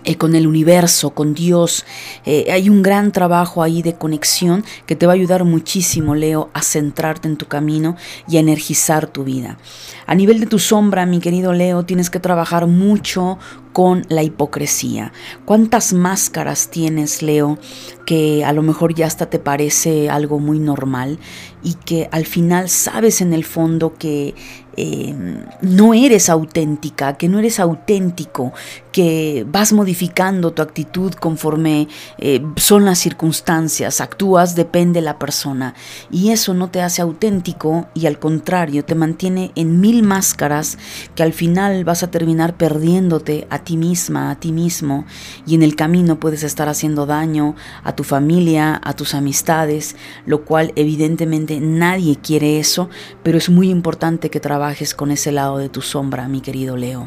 eh, 0.05 0.17
con 0.17 0.35
el 0.35 0.47
universo, 0.47 1.11
con 1.11 1.35
Dios. 1.35 1.85
Eh, 2.25 2.47
hay 2.51 2.69
un 2.69 2.83
gran 2.83 3.13
trabajo 3.13 3.63
ahí 3.63 3.83
de 3.83 3.95
conexión 3.95 4.65
que 4.87 4.97
te 4.97 5.07
va 5.07 5.13
a 5.13 5.15
ayudar 5.15 5.45
muchísimo, 5.45 6.15
Leo, 6.15 6.51
a 6.53 6.63
centrarte 6.63 7.29
en 7.29 7.37
tu 7.37 7.47
camino 7.47 7.97
y 8.29 8.37
a 8.37 8.41
energizar 8.41 9.07
tu 9.07 9.25
vida. 9.25 9.59
A 10.07 10.15
nivel 10.15 10.41
de 10.41 10.47
tu 10.47 10.59
sombra, 10.59 11.07
mi 11.07 11.21
querido 11.21 11.53
Leo, 11.53 11.85
tienes 11.85 12.11
que 12.11 12.21
trabajar 12.21 12.67
mucho 12.67 13.39
con 13.73 14.07
la 14.09 14.23
hipocresía. 14.23 15.13
¿Cuántas 15.45 15.93
máscaras 15.93 16.71
tienes, 16.71 17.23
Leo, 17.23 17.59
que 18.07 18.45
a 18.45 18.53
lo 18.53 18.63
mejor 18.63 18.95
ya 18.95 19.07
hasta 19.07 19.31
te 19.31 19.39
parece 19.39 20.09
algo 20.11 20.39
muy 20.39 20.61
normal 20.61 21.19
y 21.63 21.75
que 21.75 22.09
al 22.13 22.25
final 22.25 22.69
sabes 22.69 23.21
en 23.21 23.33
el 23.33 23.45
fondo 23.45 23.95
que 23.95 24.35
Em, 24.77 25.45
no 25.61 25.95
eres 25.95 26.29
auténtica, 26.29 27.16
que 27.16 27.29
no 27.29 27.39
eres 27.39 27.61
auténtico, 27.61 28.53
que 28.93 29.47
vas 29.49 29.72
modificando 29.72 30.53
tu 30.53 30.62
actitud 30.62 31.12
conforme 31.14 31.89
eh, 32.18 32.45
son 32.57 32.85
las 32.85 32.99
circunstancias, 32.99 34.01
actúas, 34.01 34.55
depende 34.55 35.01
la 35.01 35.18
persona. 35.18 35.75
Y 36.11 36.31
eso 36.31 36.55
no 36.55 36.70
te 36.70 36.83
hace 36.83 37.03
auténtico 37.03 37.87
y 37.95 38.07
al 38.07 38.18
contrario, 38.18 38.85
te 38.85 38.95
mantiene 38.95 39.53
en 39.55 39.81
mil 39.81 40.03
máscaras 40.03 40.79
que 41.14 41.22
al 41.22 41.33
final 41.33 41.85
vas 41.85 42.03
a 42.03 42.11
terminar 42.11 42.57
perdiéndote 42.57 43.47
a 43.51 43.61
ti 43.61 43.77
misma, 43.77 44.31
a 44.31 44.37
ti 44.37 44.53
mismo, 44.53 45.05
y 45.47 45.55
en 45.55 45.62
el 45.62 45.77
camino 45.77 46.18
puedes 46.18 46.43
estar 46.43 46.68
haciendo 46.68 47.07
daño 47.07 47.55
a 47.83 47.95
tu 47.95 48.05
familia, 48.05 48.81
a 48.83 48.95
tus 48.95 49.14
amistades, 49.14 49.97
lo 50.27 50.45
cual 50.45 50.72
evidentemente 50.77 51.61
nadie 51.61 52.16
quiere 52.16 52.59
eso, 52.59 52.89
pero 53.22 53.39
es 53.39 53.51
muy 53.51 53.70
importante 53.70 54.31
que 54.31 54.41
trabajes 54.41 54.64
con 54.97 55.11
ese 55.11 55.31
lado 55.31 55.59
de 55.59 55.69
tu 55.69 55.83
sombra, 55.83 56.27
mi 56.27 56.41
querido 56.41 56.77
Leo. 56.77 57.07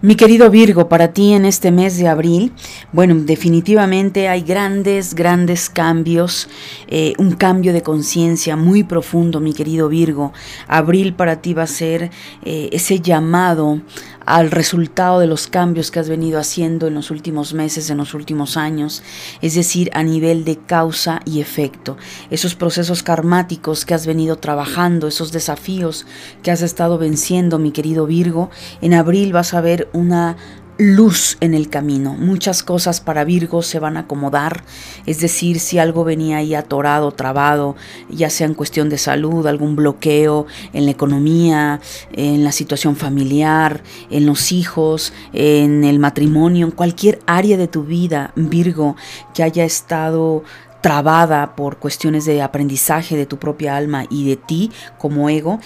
Mi 0.00 0.14
querido 0.16 0.50
Virgo, 0.50 0.88
para 0.88 1.12
ti 1.12 1.32
en 1.32 1.44
este 1.44 1.70
mes 1.70 1.98
de 1.98 2.08
abril, 2.08 2.52
bueno, 2.92 3.14
definitivamente 3.16 4.28
hay 4.28 4.42
grandes, 4.42 5.14
grandes 5.14 5.70
cambios, 5.70 6.48
eh, 6.88 7.14
un 7.18 7.32
cambio 7.32 7.72
de 7.72 7.82
conciencia 7.82 8.56
muy 8.56 8.82
profundo, 8.82 9.40
mi 9.40 9.52
querido 9.52 9.88
Virgo. 9.88 10.32
Abril 10.68 11.14
para 11.14 11.42
ti 11.42 11.54
va 11.54 11.64
a 11.64 11.68
ser 11.68 12.10
eh, 12.44 12.68
ese 12.72 13.00
llamado 13.00 13.80
al 14.28 14.50
resultado 14.50 15.20
de 15.20 15.26
los 15.26 15.46
cambios 15.46 15.90
que 15.90 16.00
has 16.00 16.08
venido 16.08 16.38
haciendo 16.38 16.86
en 16.86 16.94
los 16.94 17.10
últimos 17.10 17.54
meses, 17.54 17.88
en 17.88 17.96
los 17.96 18.12
últimos 18.12 18.58
años, 18.58 19.02
es 19.40 19.54
decir, 19.54 19.90
a 19.94 20.02
nivel 20.02 20.44
de 20.44 20.58
causa 20.58 21.20
y 21.24 21.40
efecto. 21.40 21.96
Esos 22.30 22.54
procesos 22.54 23.02
karmáticos 23.02 23.86
que 23.86 23.94
has 23.94 24.06
venido 24.06 24.36
trabajando, 24.36 25.08
esos 25.08 25.32
desafíos 25.32 26.06
que 26.42 26.50
has 26.50 26.60
estado 26.60 26.98
venciendo, 26.98 27.58
mi 27.58 27.72
querido 27.72 28.06
Virgo, 28.06 28.50
en 28.82 28.92
abril 28.92 29.32
vas 29.32 29.54
a 29.54 29.62
ver 29.62 29.88
una 29.94 30.36
luz 30.78 31.36
en 31.40 31.54
el 31.54 31.68
camino. 31.68 32.14
Muchas 32.14 32.62
cosas 32.62 33.00
para 33.00 33.24
Virgo 33.24 33.62
se 33.62 33.80
van 33.80 33.96
a 33.96 34.00
acomodar, 34.00 34.62
es 35.06 35.20
decir, 35.20 35.58
si 35.58 35.78
algo 35.78 36.04
venía 36.04 36.38
ahí 36.38 36.54
atorado, 36.54 37.10
trabado, 37.10 37.74
ya 38.08 38.30
sea 38.30 38.46
en 38.46 38.54
cuestión 38.54 38.88
de 38.88 38.96
salud, 38.96 39.46
algún 39.46 39.74
bloqueo 39.74 40.46
en 40.72 40.84
la 40.84 40.92
economía, 40.92 41.80
en 42.12 42.44
la 42.44 42.52
situación 42.52 42.94
familiar, 42.94 43.82
en 44.10 44.24
los 44.24 44.52
hijos, 44.52 45.12
en 45.32 45.82
el 45.84 45.98
matrimonio, 45.98 46.66
en 46.66 46.72
cualquier 46.72 47.18
área 47.26 47.56
de 47.56 47.66
tu 47.66 47.82
vida, 47.82 48.32
Virgo, 48.36 48.94
que 49.34 49.42
haya 49.42 49.64
estado 49.64 50.44
trabada 50.88 51.54
por 51.54 51.76
cuestiones 51.76 52.24
de 52.24 52.40
aprendizaje 52.40 53.14
de 53.14 53.26
tu 53.26 53.36
propia 53.36 53.76
alma 53.76 54.06
y 54.08 54.26
de 54.26 54.36
ti 54.36 54.70
como 54.96 55.28
ego, 55.28 55.60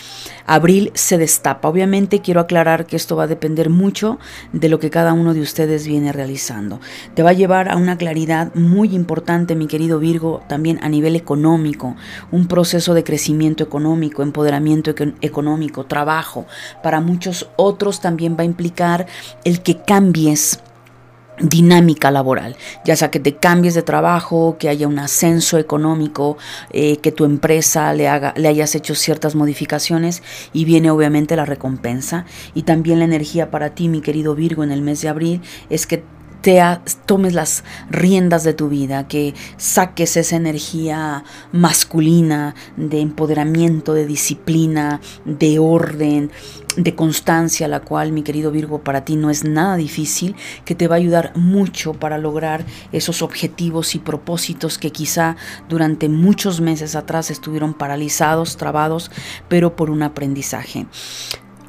abril 0.47 0.91
se 0.95 1.17
destapa. 1.17 1.69
Obviamente 1.69 2.21
quiero 2.23 2.41
aclarar 2.41 2.87
que 2.87 2.97
esto 2.97 3.15
va 3.15 3.23
a 3.23 3.29
depender 3.29 3.71
mucho 3.71 4.19
de 4.53 4.69
lo 4.69 4.81
que 4.81 4.91
cada 4.91 5.13
uno 5.13 5.33
de 5.33 5.41
ustedes 5.41 5.87
viene 5.87 6.11
realizando. 6.11 6.81
Te 7.15 7.23
va 7.23 7.31
a 7.31 7.35
llevar 7.35 7.71
a 7.71 7.77
una 7.77 7.97
claridad 7.97 8.53
muy 8.57 8.97
importante, 8.97 9.55
mi 9.55 9.69
querido 9.69 10.01
Virgo, 10.01 10.43
también 10.49 10.81
a 10.83 10.89
nivel 10.89 11.15
económico, 11.15 11.95
un 12.33 12.49
proceso 12.49 12.93
de 12.93 13.05
crecimiento 13.05 13.63
económico, 13.63 14.25
empoderamiento 14.25 14.93
económico, 15.21 15.87
trabajo. 15.87 16.47
Para 16.83 17.01
muchos 17.01 17.49
otros 17.55 18.01
también 18.01 18.37
va 18.37 18.43
a 18.43 18.47
implicar 18.47 19.07
el 19.45 19.63
que 19.63 19.77
cambies 19.85 20.59
dinámica 21.43 22.11
laboral, 22.11 22.57
ya 22.85 22.97
sea 22.97 23.11
que 23.11 23.21
te 23.21 23.37
cambies 23.37 23.75
de 23.75 23.83
trabajo, 23.83 24.57
que 24.59 24.69
haya 24.69 24.89
un 24.89 24.99
ascenso 24.99 25.59
económico, 25.59 26.39
eh, 26.71 26.99
que 26.99 27.13
tu 27.13 27.25
empresa 27.25 27.93
le, 27.93 28.09
haga, 28.09 28.33
le 28.37 28.49
hayas 28.49 28.75
hecho 28.75 28.95
ciertas 28.95 29.35
modificaciones 29.35 30.23
y 30.53 30.65
viene 30.65 30.91
obviamente 30.91 31.37
la 31.37 31.45
recompensa. 31.45 32.25
Y 32.55 32.63
también 32.63 33.01
la 33.01 33.05
energía 33.05 33.51
para 33.51 33.71
ti, 33.71 33.89
mi 33.89 34.01
querido 34.01 34.35
Virgo, 34.35 34.65
en 34.65 34.73
el 34.73 34.83
mes 34.83 35.03
de 35.03 35.09
abril 35.09 35.43
es 35.69 35.87
que 35.87 36.05
te 36.43 36.61
tomes 37.07 37.35
las 37.35 37.63
riendas 37.89 38.43
de 38.43 38.53
tu 38.53 38.69
vida, 38.69 39.07
que 39.07 39.33
saques 39.57 40.17
esa 40.17 40.37
energía 40.37 41.25
masculina 41.53 42.57
de 42.77 43.01
empoderamiento, 43.01 43.95
de 43.95 44.07
disciplina, 44.07 45.01
de 45.25 45.61
orden, 45.61 46.33
de 46.77 46.95
constancia, 46.95 47.69
la 47.69 47.81
cual, 47.81 48.13
mi 48.13 48.23
querido 48.23 48.51
Virgo, 48.51 48.83
para 48.83 49.05
ti 49.05 49.17
no 49.17 49.31
es 49.31 49.45
nada 49.45 49.77
difícil, 49.77 50.35
que 50.65 50.75
te 50.75 50.89
va 50.89 50.97
a 50.97 50.99
ayudar 50.99 51.33
mucho 51.37 51.95
para 51.95 52.19
lograr 52.19 52.65
esos 52.93 53.23
objetivos 53.23 53.95
y 53.95 53.99
propósitos 53.99 54.79
que 54.79 54.91
quizá 54.91 55.37
durante 55.69 56.09
muchos 56.09 56.61
meses 56.61 56.97
atrás 56.97 57.31
estuvieron 57.31 57.75
paralizados, 57.75 58.57
trabados, 58.57 59.11
pero 59.49 59.77
por 59.77 59.91
un 59.91 60.03
aprendizaje. 60.03 60.87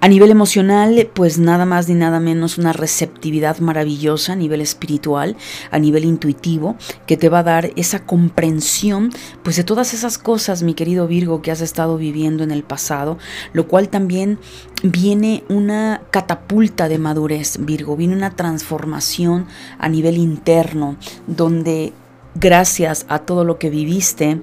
A 0.04 0.10
nivel 0.10 0.32
emocional, 0.32 1.10
pues 1.14 1.40
nada 1.40 1.66
más 1.66 1.88
ni 1.88 1.96
nada 1.96 2.20
menos 2.20 2.58
una 2.58 2.74
receptividad 2.74 3.60
maravillosa 3.60 4.34
a 4.34 4.36
nivel 4.36 4.60
espiritual, 4.60 5.38
a 5.72 5.80
nivel 5.80 6.04
intuitivo, 6.04 6.76
que 7.08 7.16
te 7.16 7.30
va 7.30 7.40
a 7.40 7.44
dar 7.44 7.72
esa 7.78 8.06
comprensión, 8.06 9.12
pues 9.44 9.56
de 9.56 9.64
todas 9.64 9.94
esas 9.94 10.18
cosas, 10.18 10.62
mi 10.62 10.74
querido 10.74 11.08
Virgo, 11.08 11.42
que 11.42 11.52
has 11.52 11.62
estado 11.62 11.96
viviendo 11.96 12.44
en 12.44 12.52
el 12.52 12.64
pasado, 12.64 13.18
lo 13.54 13.70
cual 13.70 13.88
también 13.88 14.40
viene 14.84 15.46
una 15.48 16.02
catapulta 16.12 16.90
de 16.90 16.98
madurez, 16.98 17.60
Virgo, 17.62 17.96
viene 17.96 18.18
una 18.18 18.36
transformación 18.36 19.48
a 19.78 19.88
nivel 19.88 20.18
interno, 20.18 20.98
donde 21.28 21.94
gracias 22.36 23.06
a 23.08 23.20
todo 23.20 23.46
lo 23.46 23.58
que 23.58 23.70
viviste, 23.70 24.42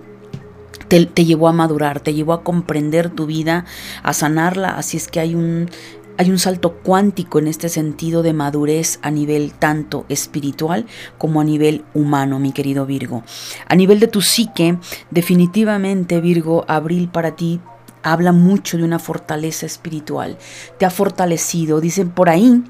te, 0.91 1.25
llevó 1.25 1.49
a 1.49 1.53
madurar, 1.53 2.01
te 2.01 2.13
llevó 2.13 2.33
a 2.33 2.43
comprender 2.43 3.11
tu 3.11 3.27
vida, 3.27 3.65
a 4.03 4.13
sanarla, 4.13 4.71
así 4.71 4.97
es 4.97 5.07
que 5.07 5.21
hay 5.21 5.37
un, 5.37 5.71
hay 6.19 6.31
un 6.31 6.39
salto 6.39 6.75
cuántico 6.83 7.39
en 7.39 7.47
este 7.47 7.69
sentido 7.69 8.23
de 8.23 8.33
madurez 8.33 8.99
a 9.03 9.11
nivel 9.11 9.53
tanto 9.53 10.05
espiritual 10.09 10.87
como 11.17 11.41
a 11.41 11.45
nivel 11.45 11.85
humano, 11.95 12.41
mi 12.41 12.53
querido 12.53 12.87
Virgo. 12.87 13.23
A 13.69 13.77
nivel 13.77 14.01
de 14.01 14.09
tu 14.09 14.21
psique, 14.21 14.79
definitivamente 15.11 16.21
Virgo, 16.21 16.65
abril 16.67 17.09
para 17.09 17.37
ti 17.37 17.61
habla 18.03 18.33
mucho 18.33 18.77
de 18.77 18.85
una 18.85 18.99
fortaleza 18.99 19.67
espiritual. 19.67 20.39
Te 20.79 20.87
ha 20.87 20.91
fortalecido, 20.91 21.81
dicen 21.81 22.11
por 22.11 22.29
ahí 22.29 22.65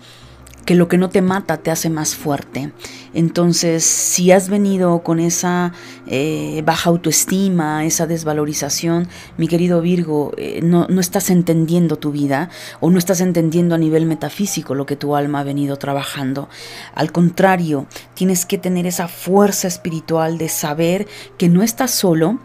que 0.70 0.76
lo 0.76 0.86
que 0.86 0.98
no 0.98 1.10
te 1.10 1.20
mata 1.20 1.56
te 1.56 1.72
hace 1.72 1.90
más 1.90 2.14
fuerte. 2.14 2.70
Entonces, 3.12 3.82
si 3.82 4.30
has 4.30 4.48
venido 4.48 5.02
con 5.02 5.18
esa 5.18 5.72
eh, 6.06 6.62
baja 6.64 6.90
autoestima, 6.90 7.84
esa 7.84 8.06
desvalorización, 8.06 9.08
mi 9.36 9.48
querido 9.48 9.80
Virgo, 9.80 10.30
eh, 10.36 10.60
no, 10.62 10.86
no 10.86 11.00
estás 11.00 11.28
entendiendo 11.28 11.96
tu 11.96 12.12
vida 12.12 12.50
o 12.78 12.88
no 12.88 13.00
estás 13.00 13.20
entendiendo 13.20 13.74
a 13.74 13.78
nivel 13.78 14.06
metafísico 14.06 14.76
lo 14.76 14.86
que 14.86 14.94
tu 14.94 15.16
alma 15.16 15.40
ha 15.40 15.42
venido 15.42 15.76
trabajando. 15.76 16.48
Al 16.94 17.10
contrario, 17.10 17.86
tienes 18.14 18.46
que 18.46 18.56
tener 18.56 18.86
esa 18.86 19.08
fuerza 19.08 19.66
espiritual 19.66 20.38
de 20.38 20.48
saber 20.48 21.08
que 21.36 21.48
no 21.48 21.64
estás 21.64 21.90
solo, 21.90 22.38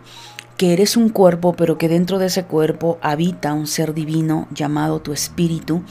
que 0.58 0.74
eres 0.74 0.96
un 0.96 1.10
cuerpo, 1.10 1.54
pero 1.54 1.78
que 1.78 1.90
dentro 1.90 2.20
de 2.20 2.28
ese 2.28 2.46
cuerpo 2.46 2.98
habita 3.02 3.54
un 3.54 3.68
ser 3.68 3.94
divino 3.94 4.48
llamado 4.52 5.02
tu 5.02 5.12
espíritu, 5.12 5.84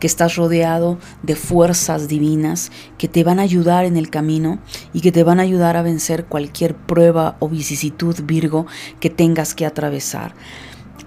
que 0.00 0.06
estás 0.06 0.36
rodeado 0.36 0.98
de 1.22 1.36
fuerzas 1.36 2.08
divinas 2.08 2.72
que 2.96 3.08
te 3.08 3.24
van 3.24 3.38
a 3.38 3.42
ayudar 3.42 3.84
en 3.84 3.96
el 3.96 4.10
camino 4.10 4.58
y 4.92 5.00
que 5.00 5.12
te 5.12 5.22
van 5.22 5.38
a 5.38 5.44
ayudar 5.44 5.76
a 5.76 5.82
vencer 5.82 6.24
cualquier 6.24 6.74
prueba 6.74 7.36
o 7.38 7.48
vicisitud 7.48 8.16
Virgo 8.24 8.66
que 9.00 9.10
tengas 9.10 9.54
que 9.54 9.66
atravesar. 9.66 10.34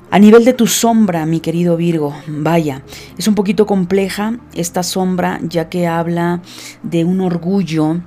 A 0.09 0.19
nivel 0.19 0.43
de 0.43 0.51
tu 0.51 0.67
sombra, 0.67 1.25
mi 1.25 1.39
querido 1.39 1.77
Virgo, 1.77 2.13
vaya, 2.27 2.83
es 3.17 3.29
un 3.29 3.35
poquito 3.35 3.65
compleja 3.65 4.39
esta 4.53 4.83
sombra 4.83 5.39
ya 5.41 5.69
que 5.69 5.87
habla 5.87 6.41
de 6.83 7.05
un 7.05 7.21
orgullo 7.21 8.01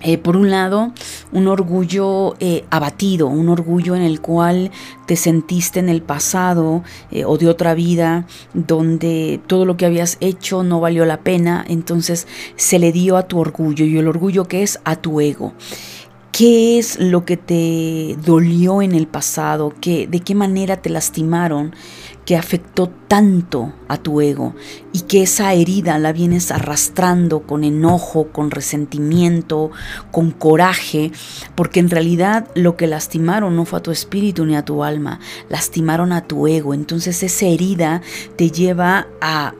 eh, 0.00 0.16
por 0.16 0.36
un 0.36 0.50
lado, 0.50 0.92
un 1.32 1.48
orgullo 1.48 2.36
eh, 2.38 2.64
abatido, 2.70 3.26
un 3.26 3.48
orgullo 3.48 3.96
en 3.96 4.02
el 4.02 4.20
cual 4.20 4.70
te 5.06 5.16
sentiste 5.16 5.80
en 5.80 5.88
el 5.88 6.02
pasado 6.02 6.84
eh, 7.10 7.24
o 7.24 7.36
de 7.36 7.48
otra 7.48 7.74
vida 7.74 8.24
donde 8.54 9.40
todo 9.48 9.64
lo 9.64 9.76
que 9.76 9.86
habías 9.86 10.16
hecho 10.20 10.62
no 10.62 10.78
valió 10.78 11.04
la 11.04 11.20
pena, 11.20 11.64
entonces 11.68 12.28
se 12.54 12.78
le 12.78 12.92
dio 12.92 13.16
a 13.16 13.26
tu 13.26 13.40
orgullo 13.40 13.84
y 13.84 13.98
el 13.98 14.06
orgullo 14.06 14.44
que 14.46 14.62
es 14.62 14.78
a 14.84 14.94
tu 14.94 15.20
ego. 15.20 15.52
¿Qué 16.30 16.78
es 16.78 17.00
lo 17.00 17.24
que 17.24 17.36
te 17.36 18.16
dolió 18.24 18.82
en 18.82 18.94
el 18.94 19.08
pasado? 19.08 19.74
¿Qué, 19.80 20.06
¿De 20.06 20.20
qué 20.20 20.36
manera 20.36 20.76
te 20.76 20.90
lastimaron? 20.90 21.74
Que 22.28 22.36
afectó 22.36 22.90
tanto 23.08 23.72
a 23.88 23.96
tu 23.96 24.20
ego 24.20 24.54
y 24.92 25.00
que 25.00 25.22
esa 25.22 25.54
herida 25.54 25.98
la 25.98 26.12
vienes 26.12 26.50
arrastrando 26.50 27.40
con 27.40 27.64
enojo, 27.64 28.28
con 28.32 28.50
resentimiento, 28.50 29.70
con 30.10 30.32
coraje, 30.32 31.10
porque 31.54 31.80
en 31.80 31.88
realidad 31.88 32.46
lo 32.54 32.76
que 32.76 32.86
lastimaron 32.86 33.56
no 33.56 33.64
fue 33.64 33.78
a 33.78 33.82
tu 33.82 33.92
espíritu 33.92 34.44
ni 34.44 34.56
a 34.56 34.64
tu 34.66 34.84
alma, 34.84 35.20
lastimaron 35.48 36.12
a 36.12 36.26
tu 36.26 36.46
ego. 36.46 36.74
Entonces 36.74 37.22
esa 37.22 37.46
herida 37.46 38.02
te 38.36 38.50
lleva 38.50 39.06
a 39.22 39.54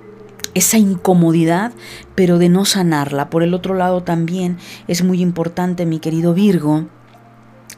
esa 0.53 0.77
incomodidad, 0.77 1.73
pero 2.15 2.37
de 2.37 2.51
no 2.51 2.67
sanarla. 2.67 3.31
Por 3.31 3.43
el 3.43 3.55
otro 3.55 3.77
lado 3.77 4.03
también 4.03 4.59
es 4.89 5.03
muy 5.03 5.23
importante, 5.23 5.87
mi 5.87 6.01
querido 6.01 6.35
Virgo, 6.35 6.85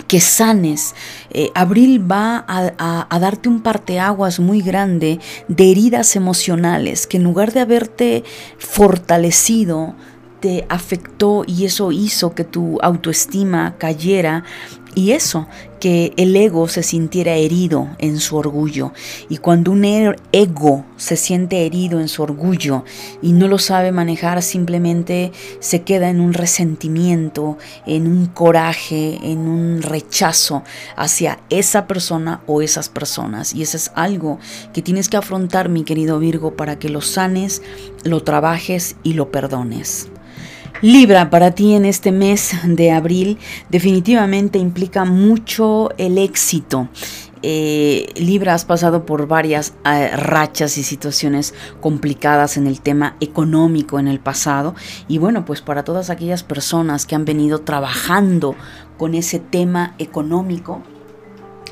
que 0.06 0.20
sanes. 0.20 0.94
Eh, 1.30 1.50
abril 1.54 2.10
va 2.10 2.44
a, 2.48 3.06
a, 3.08 3.18
darte 3.18 3.48
un 3.48 3.60
parteaguas 3.60 4.40
muy 4.40 4.60
grande 4.62 5.20
de 5.48 5.70
heridas 5.70 6.16
emocionales 6.16 7.06
que 7.06 7.16
en 7.16 7.24
lugar 7.24 7.52
de 7.52 7.60
haberte 7.60 8.24
fortalecido, 8.58 9.94
te 10.40 10.66
afectó 10.68 11.44
y 11.46 11.66
eso 11.66 11.92
hizo 11.92 12.34
que 12.34 12.44
tu 12.44 12.78
autoestima 12.80 13.76
cayera 13.78 14.44
y 14.94 15.12
eso, 15.12 15.46
que 15.80 16.12
el 16.16 16.36
ego 16.36 16.68
se 16.68 16.82
sintiera 16.82 17.34
herido 17.34 17.88
en 17.98 18.20
su 18.20 18.36
orgullo. 18.36 18.92
Y 19.28 19.38
cuando 19.38 19.72
un 19.72 19.84
er, 19.84 20.16
ego 20.32 20.84
se 20.96 21.16
siente 21.16 21.64
herido 21.64 22.00
en 22.00 22.08
su 22.08 22.22
orgullo 22.22 22.84
y 23.22 23.32
no 23.32 23.48
lo 23.48 23.58
sabe 23.58 23.90
manejar, 23.92 24.42
simplemente 24.42 25.32
se 25.60 25.82
queda 25.82 26.10
en 26.10 26.20
un 26.20 26.34
resentimiento, 26.34 27.56
en 27.86 28.06
un 28.06 28.26
coraje, 28.26 29.18
en 29.22 29.48
un 29.48 29.82
rechazo 29.82 30.62
hacia 30.96 31.40
esa 31.48 31.86
persona 31.86 32.42
o 32.46 32.62
esas 32.62 32.88
personas. 32.88 33.54
Y 33.54 33.62
eso 33.62 33.76
es 33.76 33.90
algo 33.94 34.38
que 34.74 34.82
tienes 34.82 35.08
que 35.08 35.16
afrontar, 35.16 35.68
mi 35.68 35.84
querido 35.84 36.18
Virgo, 36.18 36.56
para 36.56 36.78
que 36.78 36.90
lo 36.90 37.00
sanes, 37.00 37.62
lo 38.04 38.22
trabajes 38.22 38.96
y 39.02 39.14
lo 39.14 39.30
perdones. 39.30 40.08
Libra, 40.82 41.28
para 41.28 41.50
ti 41.50 41.74
en 41.74 41.84
este 41.84 42.10
mes 42.10 42.52
de 42.64 42.90
abril 42.90 43.38
definitivamente 43.68 44.58
implica 44.58 45.04
mucho 45.04 45.90
el 45.98 46.16
éxito. 46.16 46.88
Eh, 47.42 48.06
Libra, 48.16 48.54
has 48.54 48.64
pasado 48.64 49.04
por 49.04 49.28
varias 49.28 49.74
eh, 49.84 50.08
rachas 50.16 50.78
y 50.78 50.82
situaciones 50.82 51.52
complicadas 51.82 52.56
en 52.56 52.66
el 52.66 52.80
tema 52.80 53.16
económico 53.20 53.98
en 53.98 54.08
el 54.08 54.20
pasado. 54.20 54.74
Y 55.06 55.18
bueno, 55.18 55.44
pues 55.44 55.60
para 55.60 55.84
todas 55.84 56.08
aquellas 56.08 56.42
personas 56.42 57.04
que 57.04 57.14
han 57.14 57.26
venido 57.26 57.60
trabajando 57.60 58.56
con 58.96 59.14
ese 59.14 59.38
tema 59.38 59.94
económico, 59.98 60.82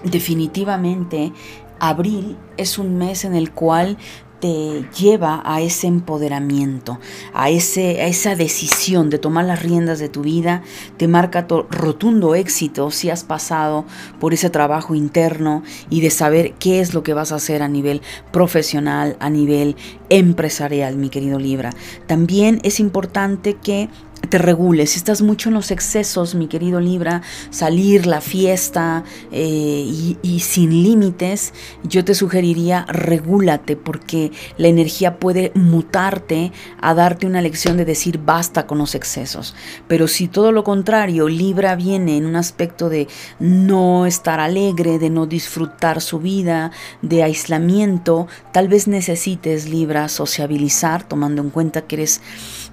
definitivamente 0.04 1.32
abril 1.80 2.36
es 2.58 2.78
un 2.78 2.98
mes 2.98 3.24
en 3.24 3.34
el 3.34 3.52
cual 3.52 3.96
te 4.40 4.88
lleva 4.98 5.42
a 5.44 5.60
ese 5.60 5.86
empoderamiento, 5.86 6.98
a, 7.32 7.50
ese, 7.50 8.00
a 8.00 8.06
esa 8.06 8.36
decisión 8.36 9.10
de 9.10 9.18
tomar 9.18 9.44
las 9.44 9.62
riendas 9.62 9.98
de 9.98 10.08
tu 10.08 10.22
vida, 10.22 10.62
te 10.96 11.08
marca 11.08 11.46
rotundo 11.70 12.34
éxito 12.34 12.90
si 12.90 13.10
has 13.10 13.24
pasado 13.24 13.84
por 14.20 14.34
ese 14.34 14.50
trabajo 14.50 14.94
interno 14.94 15.62
y 15.90 16.00
de 16.00 16.10
saber 16.10 16.54
qué 16.54 16.80
es 16.80 16.94
lo 16.94 17.02
que 17.02 17.14
vas 17.14 17.32
a 17.32 17.36
hacer 17.36 17.62
a 17.62 17.68
nivel 17.68 18.02
profesional, 18.30 19.16
a 19.20 19.30
nivel 19.30 19.76
empresarial, 20.08 20.96
mi 20.96 21.08
querido 21.08 21.38
Libra. 21.38 21.70
También 22.06 22.60
es 22.62 22.80
importante 22.80 23.54
que 23.54 23.88
te 24.28 24.38
regules. 24.38 24.90
Si 24.90 24.98
estás 24.98 25.22
mucho 25.22 25.48
en 25.48 25.54
los 25.54 25.70
excesos, 25.70 26.34
mi 26.34 26.46
querido 26.46 26.80
Libra, 26.80 27.22
salir, 27.50 28.06
la 28.06 28.20
fiesta 28.20 29.04
eh, 29.32 30.16
y, 30.22 30.40
sin 30.40 30.82
límites, 30.82 31.52
yo 31.82 32.04
te 32.04 32.14
sugeriría 32.14 32.84
regúlate 32.88 33.76
porque 33.76 34.30
la 34.56 34.68
energía 34.68 35.18
puede 35.18 35.52
mutarte 35.54 36.52
a 36.80 36.94
darte 36.94 37.26
una 37.26 37.42
lección 37.42 37.76
de 37.76 37.84
decir 37.84 38.18
basta 38.18 38.66
con 38.66 38.78
los 38.78 38.94
excesos. 38.94 39.54
Pero 39.86 40.08
si 40.08 40.28
todo 40.28 40.52
lo 40.52 40.64
contrario, 40.64 41.28
Libra 41.28 41.76
viene 41.76 42.16
en 42.16 42.26
un 42.26 42.36
aspecto 42.36 42.88
de 42.88 43.08
no 43.38 44.06
estar 44.06 44.40
alegre, 44.40 44.98
de 44.98 45.10
no 45.10 45.26
disfrutar 45.26 46.00
su 46.00 46.18
vida, 46.18 46.70
de 47.02 47.22
aislamiento, 47.22 48.28
tal 48.52 48.68
vez 48.68 48.88
necesites 48.88 49.68
Libra 49.68 50.08
sociabilizar, 50.08 51.06
tomando 51.06 51.42
en 51.42 51.50
cuenta 51.50 51.82
que 51.82 51.96
eres 51.96 52.20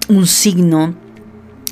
un 0.10 0.28
signo 0.28 0.96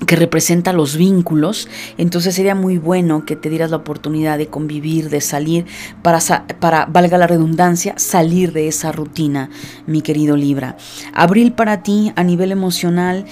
que 0.06 0.16
representa 0.16 0.74
los 0.74 0.98
vínculos, 0.98 1.70
entonces 1.98 2.36
sería 2.36 2.56
muy 2.56 2.78
bueno 2.78 3.26
que 3.26 3.36
te 3.36 3.50
dieras 3.50 3.72
la 3.72 3.78
oportunidad 3.78 4.38
de 4.38 4.48
convivir, 4.48 5.10
de 5.10 5.22
salir, 5.22 5.66
para, 6.02 6.20
para, 6.60 6.86
valga 6.86 7.18
la 7.18 7.28
redundancia, 7.28 7.94
salir 7.98 8.52
de 8.54 8.68
esa 8.68 8.92
rutina, 8.92 9.50
mi 9.88 10.02
querido 10.02 10.36
Libra. 10.36 10.78
Abril 11.14 11.54
para 11.54 11.84
ti 11.84 12.12
a 12.16 12.24
nivel 12.24 12.52
emocional 12.52 13.26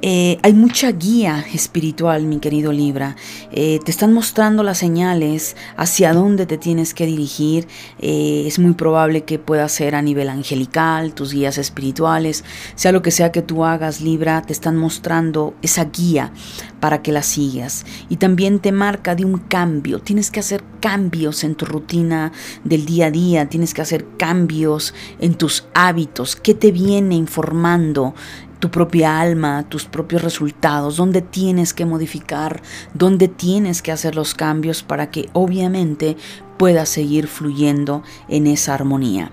eh, 0.00 0.38
hay 0.42 0.52
mucha 0.52 0.92
guía 0.92 1.44
espiritual, 1.52 2.24
mi 2.24 2.38
querido 2.38 2.72
Libra. 2.72 3.16
Eh, 3.50 3.80
te 3.84 3.90
están 3.90 4.12
mostrando 4.12 4.62
las 4.62 4.78
señales 4.78 5.56
hacia 5.76 6.12
dónde 6.12 6.46
te 6.46 6.56
tienes 6.56 6.94
que 6.94 7.06
dirigir. 7.06 7.66
Eh, 7.98 8.44
es 8.46 8.58
muy 8.58 8.74
probable 8.74 9.24
que 9.24 9.38
pueda 9.38 9.68
ser 9.68 9.96
a 9.96 10.02
nivel 10.02 10.28
angelical, 10.28 11.14
tus 11.14 11.32
guías 11.32 11.58
espirituales, 11.58 12.44
sea 12.76 12.92
lo 12.92 13.02
que 13.02 13.10
sea 13.10 13.32
que 13.32 13.42
tú 13.42 13.64
hagas, 13.64 14.00
Libra, 14.00 14.42
te 14.42 14.52
están 14.52 14.76
mostrando 14.76 15.54
esa 15.62 15.86
guía 15.86 16.32
para 16.78 17.02
que 17.02 17.10
la 17.10 17.22
sigas. 17.22 17.84
Y 18.08 18.16
también 18.16 18.60
te 18.60 18.70
marca 18.70 19.16
de 19.16 19.24
un 19.24 19.38
cambio. 19.38 19.98
Tienes 19.98 20.30
que 20.30 20.40
hacer 20.40 20.62
cambios 20.80 21.42
en 21.42 21.56
tu 21.56 21.64
rutina 21.64 22.30
del 22.62 22.86
día 22.86 23.06
a 23.06 23.10
día, 23.10 23.48
tienes 23.48 23.74
que 23.74 23.82
hacer 23.82 24.06
cambios 24.16 24.94
en 25.18 25.34
tus 25.34 25.66
hábitos. 25.74 26.36
¿Qué 26.36 26.54
te 26.54 26.70
viene 26.70 27.16
informando 27.16 28.14
tu 28.58 28.70
propia 28.70 29.20
alma, 29.20 29.64
tus 29.68 29.84
propios 29.84 30.22
resultados, 30.22 30.96
dónde 30.96 31.22
tienes 31.22 31.74
que 31.74 31.84
modificar, 31.84 32.62
dónde 32.94 33.28
tienes 33.28 33.82
que 33.82 33.92
hacer 33.92 34.14
los 34.14 34.34
cambios 34.34 34.82
para 34.82 35.10
que 35.10 35.28
obviamente 35.32 36.16
puedas 36.56 36.88
seguir 36.88 37.28
fluyendo 37.28 38.02
en 38.28 38.46
esa 38.46 38.74
armonía. 38.74 39.32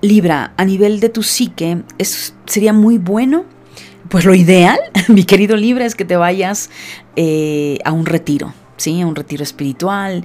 Libra, 0.00 0.52
a 0.56 0.64
nivel 0.64 1.00
de 1.00 1.08
tu 1.08 1.22
psique, 1.22 1.82
sería 2.46 2.72
muy 2.72 2.98
bueno, 2.98 3.44
pues 4.08 4.24
lo 4.24 4.34
ideal, 4.34 4.78
mi 5.08 5.24
querido 5.24 5.56
Libra, 5.56 5.84
es 5.84 5.94
que 5.94 6.04
te 6.04 6.16
vayas 6.16 6.70
eh, 7.16 7.78
a 7.84 7.92
un 7.92 8.06
retiro 8.06 8.52
Un 8.90 9.14
retiro 9.14 9.42
espiritual, 9.42 10.24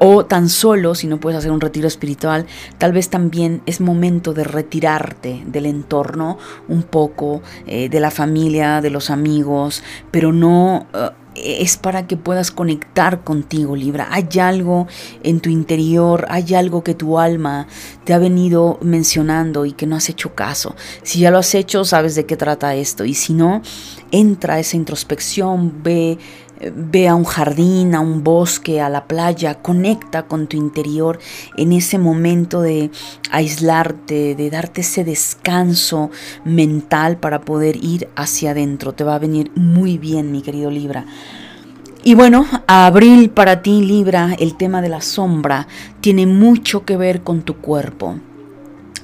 o 0.00 0.26
tan 0.26 0.48
solo, 0.48 0.94
si 0.94 1.06
no 1.06 1.18
puedes 1.18 1.38
hacer 1.38 1.50
un 1.50 1.60
retiro 1.60 1.88
espiritual, 1.88 2.46
tal 2.78 2.92
vez 2.92 3.08
también 3.08 3.62
es 3.64 3.80
momento 3.80 4.34
de 4.34 4.44
retirarte 4.44 5.42
del 5.46 5.66
entorno 5.66 6.38
un 6.68 6.82
poco, 6.82 7.42
eh, 7.66 7.88
de 7.88 8.00
la 8.00 8.10
familia, 8.10 8.80
de 8.80 8.90
los 8.90 9.10
amigos, 9.10 9.82
pero 10.10 10.32
no... 10.32 10.86
Eh, 10.92 11.10
es 11.36 11.76
para 11.76 12.06
que 12.06 12.16
puedas 12.16 12.50
conectar 12.50 13.22
contigo, 13.22 13.76
Libra. 13.76 14.08
Hay 14.10 14.26
algo 14.40 14.86
en 15.22 15.40
tu 15.40 15.50
interior, 15.50 16.26
hay 16.30 16.54
algo 16.54 16.82
que 16.82 16.94
tu 16.94 17.18
alma 17.18 17.66
te 18.04 18.14
ha 18.14 18.18
venido 18.18 18.78
mencionando 18.80 19.66
y 19.66 19.72
que 19.72 19.86
no 19.86 19.96
has 19.96 20.08
hecho 20.08 20.34
caso. 20.34 20.74
Si 21.02 21.20
ya 21.20 21.30
lo 21.30 21.38
has 21.38 21.54
hecho, 21.54 21.84
sabes 21.84 22.14
de 22.14 22.26
qué 22.26 22.36
trata 22.36 22.74
esto. 22.74 23.04
Y 23.04 23.14
si 23.14 23.34
no, 23.34 23.62
entra 24.10 24.54
a 24.54 24.60
esa 24.60 24.76
introspección, 24.76 25.82
ve 25.82 26.18
Ve 26.74 27.08
a 27.08 27.14
un 27.14 27.24
jardín, 27.24 27.94
a 27.94 28.00
un 28.00 28.24
bosque, 28.24 28.80
a 28.80 28.88
la 28.88 29.06
playa, 29.06 29.56
conecta 29.56 30.22
con 30.22 30.46
tu 30.46 30.56
interior 30.56 31.18
en 31.56 31.72
ese 31.72 31.98
momento 31.98 32.62
de 32.62 32.90
aislarte, 33.30 34.34
de 34.34 34.50
darte 34.50 34.80
ese 34.80 35.04
descanso 35.04 36.10
mental 36.44 37.18
para 37.18 37.42
poder 37.42 37.76
ir 37.76 38.08
hacia 38.16 38.52
adentro. 38.52 38.92
Te 38.92 39.04
va 39.04 39.16
a 39.16 39.18
venir 39.18 39.52
muy 39.54 39.98
bien, 39.98 40.32
mi 40.32 40.40
querido 40.40 40.70
Libra. 40.70 41.04
Y 42.02 42.14
bueno, 42.14 42.46
abril 42.68 43.30
para 43.30 43.62
ti, 43.62 43.82
Libra, 43.82 44.34
el 44.38 44.56
tema 44.56 44.80
de 44.80 44.88
la 44.88 45.00
sombra 45.00 45.66
tiene 46.00 46.24
mucho 46.26 46.84
que 46.84 46.96
ver 46.96 47.22
con 47.22 47.42
tu 47.42 47.56
cuerpo. 47.56 48.20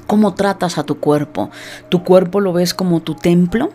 ¿Cómo 0.06 0.34
tratas 0.34 0.78
a 0.78 0.84
tu 0.84 1.00
cuerpo? 1.00 1.50
¿Tu 1.88 2.04
cuerpo 2.04 2.38
lo 2.38 2.52
ves 2.52 2.74
como 2.74 3.00
tu 3.00 3.14
templo 3.14 3.70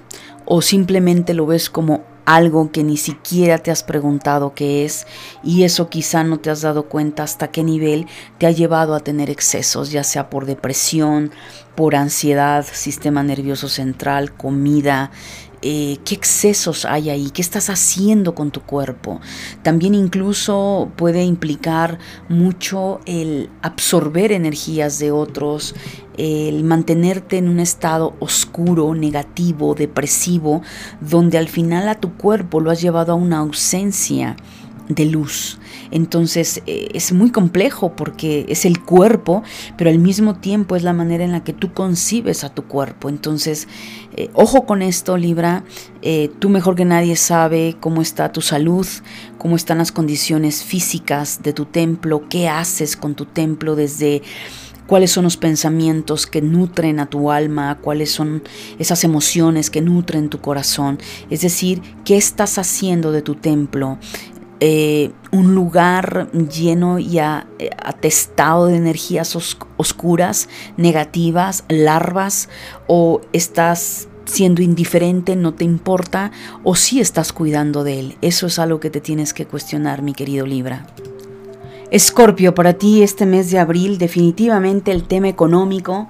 o 0.45 0.61
simplemente 0.61 1.33
lo 1.33 1.45
ves 1.45 1.69
como 1.69 2.03
algo 2.27 2.73
que 2.73 2.83
ni 2.83 2.97
siquiera 2.97 3.57
te 3.57 3.71
has 3.71 3.83
preguntado 3.83 4.53
qué 4.53 4.83
es 4.83 5.07
y 5.43 5.63
eso 5.63 5.89
quizá 5.89 6.25
no 6.25 6.41
te 6.41 6.49
has 6.49 6.59
dado 6.59 6.89
cuenta 6.89 7.23
hasta 7.23 7.51
qué 7.51 7.63
nivel 7.63 8.05
te 8.37 8.45
ha 8.45 8.51
llevado 8.51 8.95
a 8.95 8.99
tener 8.99 9.29
excesos, 9.29 9.91
ya 9.91 10.03
sea 10.03 10.29
por 10.29 10.45
depresión, 10.45 11.31
por 11.73 11.95
ansiedad, 11.95 12.65
sistema 12.69 13.23
nervioso 13.23 13.69
central, 13.69 14.33
comida, 14.33 15.09
eh, 15.61 15.97
qué 16.05 16.15
excesos 16.15 16.85
hay 16.85 17.09
ahí, 17.09 17.31
qué 17.31 17.41
estás 17.41 17.69
haciendo 17.69 18.35
con 18.35 18.51
tu 18.51 18.61
cuerpo. 18.61 19.19
También 19.63 19.95
incluso 19.95 20.91
puede 20.95 21.23
implicar 21.23 21.99
mucho 22.29 22.99
el 23.05 23.49
absorber 23.61 24.31
energías 24.31 24.99
de 24.99 25.11
otros, 25.11 25.73
el 26.17 26.63
mantenerte 26.63 27.37
en 27.37 27.47
un 27.47 27.59
estado 27.59 28.15
oscuro, 28.19 28.93
negativo, 28.95 29.75
depresivo, 29.75 30.61
donde 31.01 31.37
al 31.37 31.47
final 31.47 31.89
a 31.89 31.99
tu 31.99 32.13
cuerpo 32.17 32.59
lo 32.59 32.71
has 32.71 32.81
llevado 32.81 33.13
a 33.13 33.15
una 33.15 33.39
ausencia 33.39 34.35
de 34.89 35.05
luz. 35.05 35.59
Entonces 35.91 36.61
eh, 36.65 36.89
es 36.93 37.11
muy 37.13 37.31
complejo 37.31 37.95
porque 37.95 38.45
es 38.49 38.65
el 38.65 38.81
cuerpo, 38.83 39.43
pero 39.77 39.89
al 39.89 39.99
mismo 39.99 40.35
tiempo 40.35 40.75
es 40.75 40.83
la 40.83 40.93
manera 40.93 41.23
en 41.23 41.31
la 41.31 41.43
que 41.43 41.53
tú 41.53 41.73
concibes 41.73 42.43
a 42.43 42.49
tu 42.49 42.63
cuerpo. 42.63 43.09
Entonces, 43.09 43.67
eh, 44.15 44.29
ojo 44.33 44.65
con 44.65 44.81
esto, 44.81 45.17
Libra. 45.17 45.63
Eh, 46.01 46.29
tú 46.39 46.49
mejor 46.49 46.75
que 46.75 46.85
nadie 46.85 47.15
sabe 47.15 47.75
cómo 47.79 48.01
está 48.01 48.31
tu 48.31 48.41
salud, 48.41 48.87
cómo 49.37 49.55
están 49.55 49.79
las 49.79 49.91
condiciones 49.91 50.63
físicas 50.63 51.41
de 51.43 51.53
tu 51.53 51.65
templo, 51.65 52.27
qué 52.29 52.47
haces 52.47 52.95
con 52.95 53.15
tu 53.15 53.25
templo 53.25 53.75
desde 53.75 54.21
cuáles 54.87 55.11
son 55.11 55.25
los 55.25 55.37
pensamientos 55.37 56.25
que 56.25 56.41
nutren 56.41 56.99
a 56.99 57.05
tu 57.07 57.29
alma, 57.29 57.77
cuáles 57.81 58.09
son 58.09 58.41
esas 58.79 59.03
emociones 59.03 59.69
que 59.69 59.81
nutren 59.81 60.29
tu 60.29 60.39
corazón. 60.39 60.97
Es 61.29 61.41
decir, 61.41 61.81
qué 62.05 62.17
estás 62.17 62.57
haciendo 62.57 63.11
de 63.11 63.21
tu 63.21 63.35
templo, 63.35 63.99
eh, 64.59 65.11
un 65.31 65.53
lugar 65.53 66.31
lleno 66.31 66.99
y 66.99 67.19
eh, 67.19 67.43
atestado 67.83 68.67
de 68.67 68.77
energías 68.77 69.35
oscuras, 69.77 70.49
negativas, 70.77 71.63
larvas, 71.69 72.49
o 72.87 73.21
estás 73.33 74.07
siendo 74.25 74.61
indiferente, 74.61 75.35
no 75.35 75.53
te 75.53 75.63
importa, 75.63 76.31
o 76.63 76.75
si 76.75 76.99
estás 76.99 77.33
cuidando 77.33 77.83
de 77.83 77.99
él. 77.99 78.17
Eso 78.21 78.47
es 78.47 78.59
algo 78.59 78.79
que 78.79 78.89
te 78.89 79.01
tienes 79.01 79.33
que 79.33 79.45
cuestionar, 79.45 80.01
mi 80.01 80.13
querido 80.13 80.45
Libra. 80.45 80.85
Escorpio, 81.89 82.53
para 82.53 82.73
ti 82.73 83.01
este 83.01 83.25
mes 83.25 83.49
de 83.49 83.59
abril 83.59 83.97
definitivamente 83.97 84.91
el 84.91 85.03
tema 85.03 85.29
económico, 85.29 86.09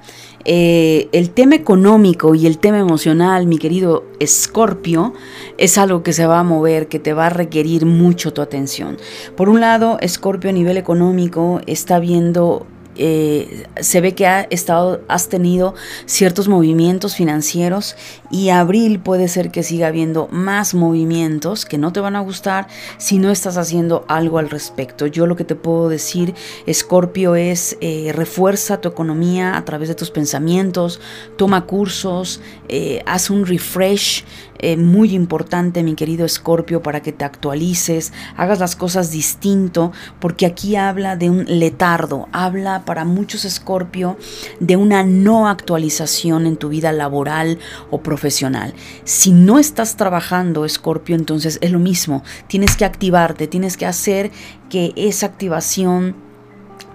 eh, 0.50 1.10
el 1.12 1.32
tema 1.32 1.56
económico 1.56 2.34
y 2.34 2.48
el 2.48 2.58
tema 2.58 2.80
emocional, 2.80 3.48
mi 3.48 3.58
querido 3.58 4.06
Escorpio, 4.22 5.14
es 5.58 5.78
algo 5.78 6.04
que 6.04 6.14
se 6.14 6.26
va 6.26 6.40
a 6.40 6.44
mover, 6.44 6.88
que 6.88 7.00
te 7.00 7.12
va 7.12 7.26
a 7.26 7.30
requerir 7.30 7.86
mucho 7.86 8.32
tu 8.32 8.42
atención. 8.42 8.98
Por 9.36 9.50
un 9.50 9.60
lado, 9.60 9.98
Escorpio 10.00 10.50
a 10.50 10.54
nivel 10.54 10.78
económico 10.78 11.60
está 11.68 12.00
viendo 12.00 12.66
eh, 12.98 13.68
se 13.80 14.02
ve 14.02 14.16
que 14.16 14.28
ha 14.28 14.42
estado, 14.50 15.02
has 15.08 15.30
tenido 15.30 15.76
ciertos 16.06 16.48
movimientos 16.48 17.16
financieros 17.16 17.96
y 18.30 18.50
abril 18.50 19.00
puede 19.00 19.28
ser 19.28 19.52
que 19.52 19.64
siga 19.64 19.88
habiendo 19.88 20.28
más 20.32 20.74
movimientos 20.74 21.66
que 21.66 21.78
no 21.78 21.94
te 21.94 22.00
van 22.00 22.16
a 22.16 22.22
gustar 22.22 22.68
si 22.98 23.20
no 23.20 23.32
estás 23.32 23.58
haciendo 23.58 24.06
algo 24.08 24.40
al 24.40 24.50
respecto. 24.50 25.08
Yo 25.08 25.26
lo 25.26 25.36
que 25.36 25.44
te 25.44 25.56
puedo 25.56 25.90
decir, 25.90 26.36
Scorpio, 26.72 27.36
es 27.36 27.78
eh, 27.82 28.12
refuerza 28.14 28.82
tu 28.82 28.90
economía 28.90 29.58
a 29.58 29.66
través 29.66 29.88
de 29.90 29.96
tus 29.96 30.12
pensamientos, 30.12 31.00
toma 31.38 31.66
cursos, 31.66 32.42
eh, 32.70 33.02
haz 33.06 33.30
un 33.30 33.46
refresh 33.46 34.24
eh, 34.60 34.76
muy 34.76 35.14
importante, 35.14 35.84
mi 35.84 35.96
querido 35.96 36.26
Escorpio, 36.26 36.82
para 36.82 37.02
que 37.02 37.12
te 37.12 37.24
actualices, 37.26 38.12
hagas 38.36 38.60
las 38.60 38.76
cosas 38.76 39.12
distinto, 39.12 39.92
porque 40.20 40.46
aquí 40.46 40.76
habla 40.76 41.16
de 41.16 41.30
un 41.30 41.46
letardo, 41.46 42.28
habla 42.32 42.84
para 42.84 43.06
muchos 43.06 43.46
Escorpio 43.46 44.18
de 44.60 44.76
una 44.76 45.04
no 45.04 45.48
actualización 45.48 46.48
en 46.48 46.58
tu 46.58 46.70
vida 46.70 46.92
laboral 46.92 47.60
o 47.92 48.02
profesional. 48.02 48.74
Si 49.04 49.32
no 49.32 49.60
estás 49.60 49.96
trabajando, 49.96 50.66
Escorpio, 50.66 51.16
entonces 51.16 51.60
es 51.62 51.72
lo 51.72 51.80
mismo, 51.80 52.24
tienes 52.48 52.76
que 52.76 52.86
activarte, 52.86 53.48
tienes 53.48 53.78
que 53.78 53.86
hacer 53.86 54.32
que 54.70 54.92
esa 54.96 55.28
activación 55.28 56.27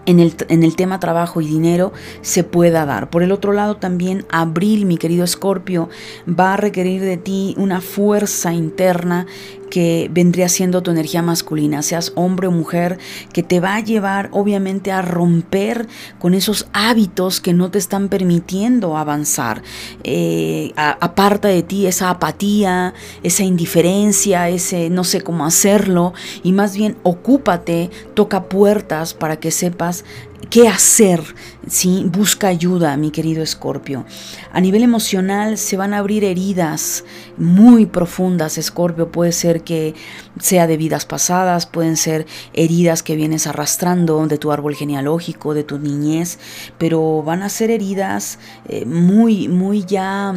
en 0.06 0.20
el, 0.20 0.34
en 0.48 0.62
el, 0.62 0.76
tema 0.76 1.00
trabajo 1.00 1.40
y 1.40 1.46
dinero 1.46 1.92
se 2.22 2.44
pueda 2.44 2.84
dar. 2.86 3.10
Por 3.10 3.22
el 3.22 3.32
otro 3.32 3.52
lado 3.52 3.76
también 3.76 4.24
abril, 4.30 4.86
mi 4.86 4.98
querido 4.98 5.24
Escorpio, 5.24 5.88
va 6.28 6.54
a 6.54 6.56
requerir 6.56 7.02
de 7.02 7.16
ti 7.16 7.54
una 7.56 7.80
fuerza 7.80 8.52
interna 8.52 9.26
que 9.72 10.10
vendría 10.12 10.50
siendo 10.50 10.82
tu 10.82 10.90
energía 10.90 11.22
masculina, 11.22 11.80
seas 11.80 12.12
hombre 12.14 12.46
o 12.46 12.50
mujer, 12.50 12.98
que 13.32 13.42
te 13.42 13.58
va 13.58 13.76
a 13.76 13.80
llevar 13.80 14.28
obviamente 14.30 14.92
a 14.92 15.00
romper 15.00 15.88
con 16.18 16.34
esos 16.34 16.66
hábitos 16.74 17.40
que 17.40 17.54
no 17.54 17.70
te 17.70 17.78
están 17.78 18.10
permitiendo 18.10 18.98
avanzar. 18.98 19.62
Eh, 20.04 20.74
aparta 20.76 21.48
de 21.48 21.62
ti 21.62 21.86
esa 21.86 22.10
apatía, 22.10 22.92
esa 23.22 23.44
indiferencia, 23.44 24.50
ese 24.50 24.90
no 24.90 25.04
sé 25.04 25.22
cómo 25.22 25.46
hacerlo, 25.46 26.12
y 26.42 26.52
más 26.52 26.76
bien 26.76 26.98
ocúpate, 27.02 27.88
toca 28.12 28.50
puertas 28.50 29.14
para 29.14 29.36
que 29.36 29.50
sepas 29.50 30.04
qué 30.52 30.68
hacer, 30.68 31.22
¿sí? 31.66 32.04
Busca 32.12 32.48
ayuda, 32.48 32.94
mi 32.98 33.10
querido 33.10 33.42
Escorpio. 33.42 34.04
A 34.52 34.60
nivel 34.60 34.82
emocional 34.82 35.56
se 35.56 35.78
van 35.78 35.94
a 35.94 35.98
abrir 35.98 36.24
heridas 36.24 37.06
muy 37.38 37.86
profundas, 37.86 38.58
Escorpio. 38.58 39.10
Puede 39.10 39.32
ser 39.32 39.62
que 39.62 39.94
sea 40.38 40.66
de 40.66 40.76
vidas 40.76 41.06
pasadas, 41.06 41.64
pueden 41.64 41.96
ser 41.96 42.26
heridas 42.52 43.02
que 43.02 43.16
vienes 43.16 43.46
arrastrando 43.46 44.26
de 44.26 44.36
tu 44.36 44.52
árbol 44.52 44.74
genealógico, 44.74 45.54
de 45.54 45.64
tu 45.64 45.78
niñez, 45.78 46.38
pero 46.76 47.22
van 47.22 47.42
a 47.42 47.48
ser 47.48 47.70
heridas 47.70 48.38
eh, 48.68 48.84
muy, 48.84 49.48
muy 49.48 49.86
ya 49.86 50.34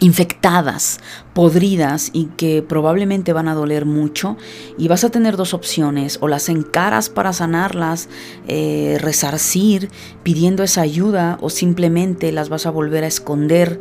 infectadas, 0.00 1.00
podridas 1.34 2.10
y 2.12 2.26
que 2.36 2.62
probablemente 2.62 3.32
van 3.32 3.48
a 3.48 3.54
doler 3.54 3.84
mucho 3.84 4.36
y 4.76 4.88
vas 4.88 5.04
a 5.04 5.10
tener 5.10 5.36
dos 5.36 5.54
opciones 5.54 6.18
o 6.20 6.28
las 6.28 6.48
encaras 6.48 7.08
para 7.10 7.32
sanarlas, 7.32 8.08
eh, 8.46 8.98
resarcir 9.00 9.90
pidiendo 10.22 10.62
esa 10.62 10.82
ayuda 10.82 11.38
o 11.40 11.50
simplemente 11.50 12.32
las 12.32 12.48
vas 12.48 12.66
a 12.66 12.70
volver 12.70 13.04
a 13.04 13.08
esconder 13.08 13.80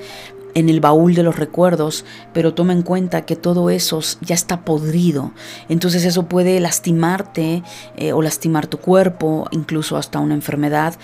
en 0.57 0.69
el 0.69 0.79
baúl 0.79 1.13
de 1.13 1.21
los 1.21 1.37
recuerdos, 1.37 2.03
pero 2.33 2.55
toma 2.55 2.73
en 2.73 2.81
cuenta 2.81 3.25
que 3.25 3.35
todo 3.35 3.69
eso 3.69 3.99
ya 4.21 4.33
está 4.33 4.65
podrido. 4.65 5.31
Entonces 5.69 6.03
eso 6.03 6.27
puede 6.27 6.59
lastimarte 6.59 7.61
eh, 7.95 8.11
o 8.11 8.23
lastimar 8.23 8.65
tu 8.65 8.79
cuerpo, 8.79 9.47
incluso 9.51 9.97
hasta 9.97 10.17
una 10.17 10.33
enfermedad 10.33 10.95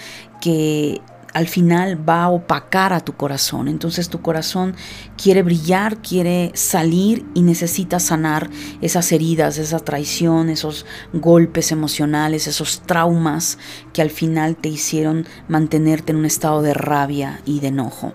que 0.41 1.01
al 1.33 1.47
final 1.47 2.07
va 2.07 2.23
a 2.23 2.29
opacar 2.29 2.93
a 2.93 2.99
tu 2.99 3.13
corazón. 3.13 3.67
Entonces 3.67 4.09
tu 4.09 4.21
corazón 4.21 4.75
quiere 5.21 5.43
brillar, 5.43 5.97
quiere 5.97 6.51
salir 6.53 7.25
y 7.33 7.41
necesita 7.41 7.99
sanar 7.99 8.49
esas 8.81 9.11
heridas, 9.11 9.57
esa 9.57 9.79
traición, 9.79 10.49
esos 10.49 10.85
golpes 11.11 11.71
emocionales, 11.71 12.47
esos 12.47 12.81
traumas 12.81 13.57
que 13.93 14.01
al 14.01 14.09
final 14.09 14.55
te 14.55 14.69
hicieron 14.69 15.25
mantenerte 15.47 16.11
en 16.11 16.19
un 16.19 16.25
estado 16.25 16.61
de 16.61 16.73
rabia 16.73 17.41
y 17.45 17.59
de 17.59 17.67
enojo. 17.67 18.13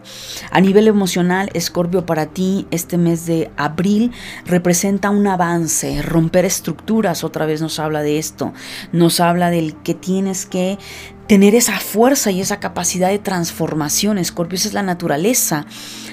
A 0.50 0.60
nivel 0.60 0.88
emocional, 0.88 1.50
Escorpio, 1.54 2.06
para 2.06 2.26
ti 2.26 2.66
este 2.70 2.98
mes 2.98 3.26
de 3.26 3.50
abril 3.56 4.12
representa 4.46 5.10
un 5.10 5.26
avance, 5.26 6.02
romper 6.02 6.44
estructuras, 6.44 7.24
otra 7.24 7.46
vez 7.46 7.60
nos 7.60 7.78
habla 7.78 8.02
de 8.02 8.18
esto, 8.18 8.52
nos 8.92 9.20
habla 9.20 9.50
del 9.50 9.76
que 9.82 9.94
tienes 9.94 10.46
que 10.46 10.78
tener 11.28 11.54
esa 11.54 11.78
fuerza 11.78 12.30
y 12.30 12.40
esa 12.40 12.58
capacidad 12.58 13.10
de 13.10 13.18
transformación. 13.18 14.18
Escorpio, 14.18 14.56
esa 14.56 14.68
es 14.68 14.74
la 14.74 14.82
naturaleza 14.82 15.66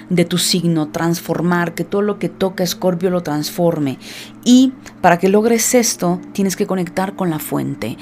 de 0.09 0.25
tu 0.25 0.37
signo, 0.37 0.89
transformar, 0.89 1.73
que 1.73 1.85
todo 1.85 2.01
lo 2.01 2.19
que 2.19 2.29
toca 2.29 2.63
Escorpio 2.63 3.09
lo 3.09 3.23
transforme. 3.23 3.97
Y 4.43 4.73
para 5.01 5.17
que 5.17 5.29
logres 5.29 5.73
esto, 5.73 6.19
tienes 6.33 6.55
que 6.55 6.67
conectar 6.67 7.15
con 7.15 7.29
la 7.29 7.39
fuente. 7.39 7.97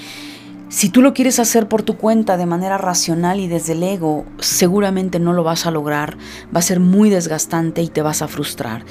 Si 0.70 0.90
tú 0.90 1.04
lo 1.04 1.14
quieres 1.14 1.38
hacer 1.38 1.68
por 1.68 1.84
tu 1.84 1.98
cuenta 1.98 2.36
de 2.36 2.48
manera 2.48 2.80
racional 2.80 3.40
y 3.40 3.48
desde 3.48 3.74
el 3.74 3.84
ego, 3.84 4.26
seguramente 4.40 5.20
no 5.20 5.32
lo 5.32 5.44
vas 5.44 5.68
a 5.68 5.72
lograr, 5.72 6.18
va 6.54 6.60
a 6.60 6.64
ser 6.64 6.80
muy 6.80 7.12
desgastante 7.12 7.84
y 7.84 7.90
te 7.90 8.02
vas 8.02 8.24
a 8.24 8.28
frustrar 8.28 8.84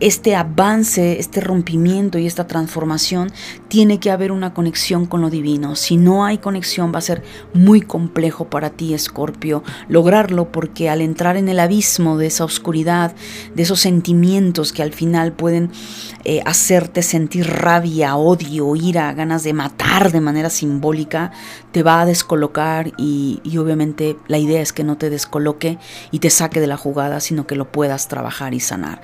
este 0.00 0.36
avance, 0.36 1.18
este 1.18 1.40
rompimiento 1.40 2.18
y 2.18 2.26
esta 2.26 2.46
transformación, 2.46 3.30
tiene 3.68 3.98
que 3.98 4.10
haber 4.10 4.32
una 4.32 4.54
conexión 4.54 5.06
con 5.06 5.20
lo 5.20 5.30
divino. 5.30 5.76
Si 5.76 5.96
no 5.96 6.24
hay 6.24 6.38
conexión 6.38 6.92
va 6.94 6.98
a 6.98 7.02
ser 7.02 7.22
muy 7.54 7.80
complejo 7.80 8.48
para 8.48 8.70
ti, 8.70 8.94
Escorpio, 8.94 9.62
lograrlo 9.88 10.52
porque 10.52 10.88
al 10.88 11.00
entrar 11.00 11.36
en 11.36 11.48
el 11.48 11.60
abismo 11.60 12.16
de 12.16 12.26
esa 12.26 12.44
oscuridad, 12.44 13.14
de 13.54 13.62
esos 13.62 13.80
sentimientos 13.80 14.72
que 14.72 14.82
al 14.82 14.92
final 14.92 15.32
pueden 15.32 15.70
eh, 16.24 16.42
hacerte 16.44 17.02
sentir 17.02 17.46
rabia, 17.48 18.16
odio, 18.16 18.76
ira, 18.76 19.12
ganas 19.12 19.42
de 19.42 19.52
matar 19.52 20.12
de 20.12 20.20
manera 20.20 20.50
simbólica, 20.50 21.32
te 21.72 21.82
va 21.82 22.00
a 22.00 22.06
descolocar 22.06 22.92
y, 22.96 23.40
y 23.44 23.58
obviamente 23.58 24.16
la 24.28 24.38
idea 24.38 24.60
es 24.60 24.72
que 24.72 24.84
no 24.84 24.96
te 24.96 25.10
descoloque 25.10 25.78
y 26.10 26.20
te 26.20 26.30
saque 26.30 26.60
de 26.60 26.66
la 26.66 26.76
jugada, 26.76 27.20
sino 27.20 27.46
que 27.46 27.56
lo 27.56 27.70
puedas 27.70 28.08
trabajar 28.08 28.54
y 28.54 28.60
sanar. 28.60 29.02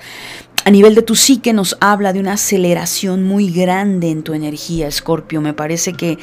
A 0.67 0.71
nivel 0.71 0.95
de 0.95 1.03
tu 1.03 1.13
psique 1.13 1.53
nos 1.53 1.77
habla 1.79 2.11
de 2.11 2.19
una 2.19 2.33
aceleración 2.33 3.23
muy 3.23 3.51
grande 3.51 4.09
en 4.09 4.23
tu 4.23 4.33
energía, 4.33 4.87
Escorpio. 4.87 5.39
Me 5.39 5.53
parece 5.53 5.93
que 5.93 6.17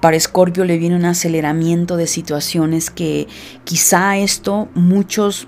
para 0.00 0.16
Escorpio 0.16 0.64
le 0.64 0.78
viene 0.78 0.96
un 0.96 1.04
aceleramiento 1.04 1.98
de 1.98 2.06
situaciones 2.06 2.88
que 2.88 3.28
quizá 3.64 4.16
esto 4.16 4.70
muchos 4.74 5.46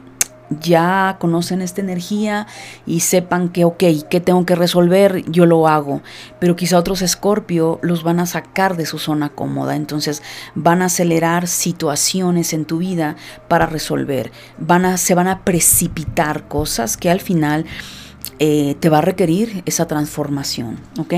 ya 0.60 1.16
conocen 1.18 1.62
esta 1.62 1.80
energía 1.80 2.46
y 2.84 3.00
sepan 3.00 3.48
que, 3.48 3.64
ok, 3.64 3.82
¿qué 4.10 4.20
tengo 4.20 4.44
que 4.44 4.56
resolver? 4.56 5.24
Yo 5.30 5.46
lo 5.46 5.66
hago. 5.66 6.02
Pero 6.38 6.54
quizá 6.54 6.76
otros 6.76 7.00
Escorpio 7.00 7.78
los 7.80 8.02
van 8.02 8.20
a 8.20 8.26
sacar 8.26 8.76
de 8.76 8.84
su 8.84 8.98
zona 8.98 9.30
cómoda. 9.30 9.74
Entonces 9.74 10.22
van 10.54 10.82
a 10.82 10.86
acelerar 10.86 11.46
situaciones 11.46 12.52
en 12.52 12.66
tu 12.66 12.76
vida 12.76 13.16
para 13.48 13.64
resolver. 13.64 14.32
Van 14.58 14.84
a, 14.84 14.98
se 14.98 15.14
van 15.14 15.28
a 15.28 15.44
precipitar 15.44 16.46
cosas 16.46 16.98
que 16.98 17.08
al 17.08 17.20
final 17.20 17.64
eh, 18.38 18.76
te 18.78 18.88
va 18.88 18.98
a 18.98 19.02
requerir 19.02 19.62
esa 19.66 19.86
transformación, 19.86 20.78
¿ok? 20.98 21.14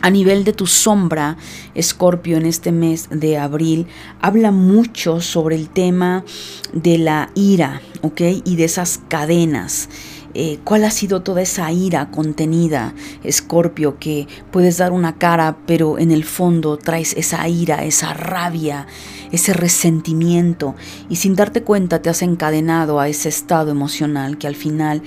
A 0.00 0.10
nivel 0.10 0.44
de 0.44 0.52
tu 0.52 0.66
sombra, 0.66 1.36
Escorpio, 1.74 2.36
en 2.36 2.46
este 2.46 2.72
mes 2.72 3.08
de 3.10 3.38
abril, 3.38 3.86
habla 4.20 4.50
mucho 4.50 5.20
sobre 5.20 5.56
el 5.56 5.70
tema 5.70 6.24
de 6.72 6.98
la 6.98 7.30
ira, 7.34 7.80
¿ok? 8.02 8.20
Y 8.44 8.56
de 8.56 8.64
esas 8.64 9.00
cadenas. 9.08 9.88
Eh, 10.34 10.58
cuál 10.64 10.84
ha 10.84 10.90
sido 10.90 11.22
toda 11.22 11.42
esa 11.42 11.70
ira 11.70 12.10
contenida, 12.10 12.92
Escorpio, 13.22 13.98
que 13.98 14.26
puedes 14.50 14.78
dar 14.78 14.92
una 14.92 15.16
cara, 15.16 15.58
pero 15.64 15.98
en 15.98 16.10
el 16.10 16.24
fondo 16.24 16.76
traes 16.76 17.14
esa 17.16 17.48
ira, 17.48 17.84
esa 17.84 18.12
rabia, 18.14 18.86
ese 19.34 19.52
resentimiento, 19.52 20.74
y 21.08 21.16
sin 21.16 21.34
darte 21.34 21.62
cuenta 21.62 22.02
te 22.02 22.10
has 22.10 22.22
encadenado 22.22 23.00
a 23.00 23.08
ese 23.08 23.28
estado 23.28 23.70
emocional 23.70 24.38
que 24.38 24.46
al 24.46 24.56
final 24.56 25.02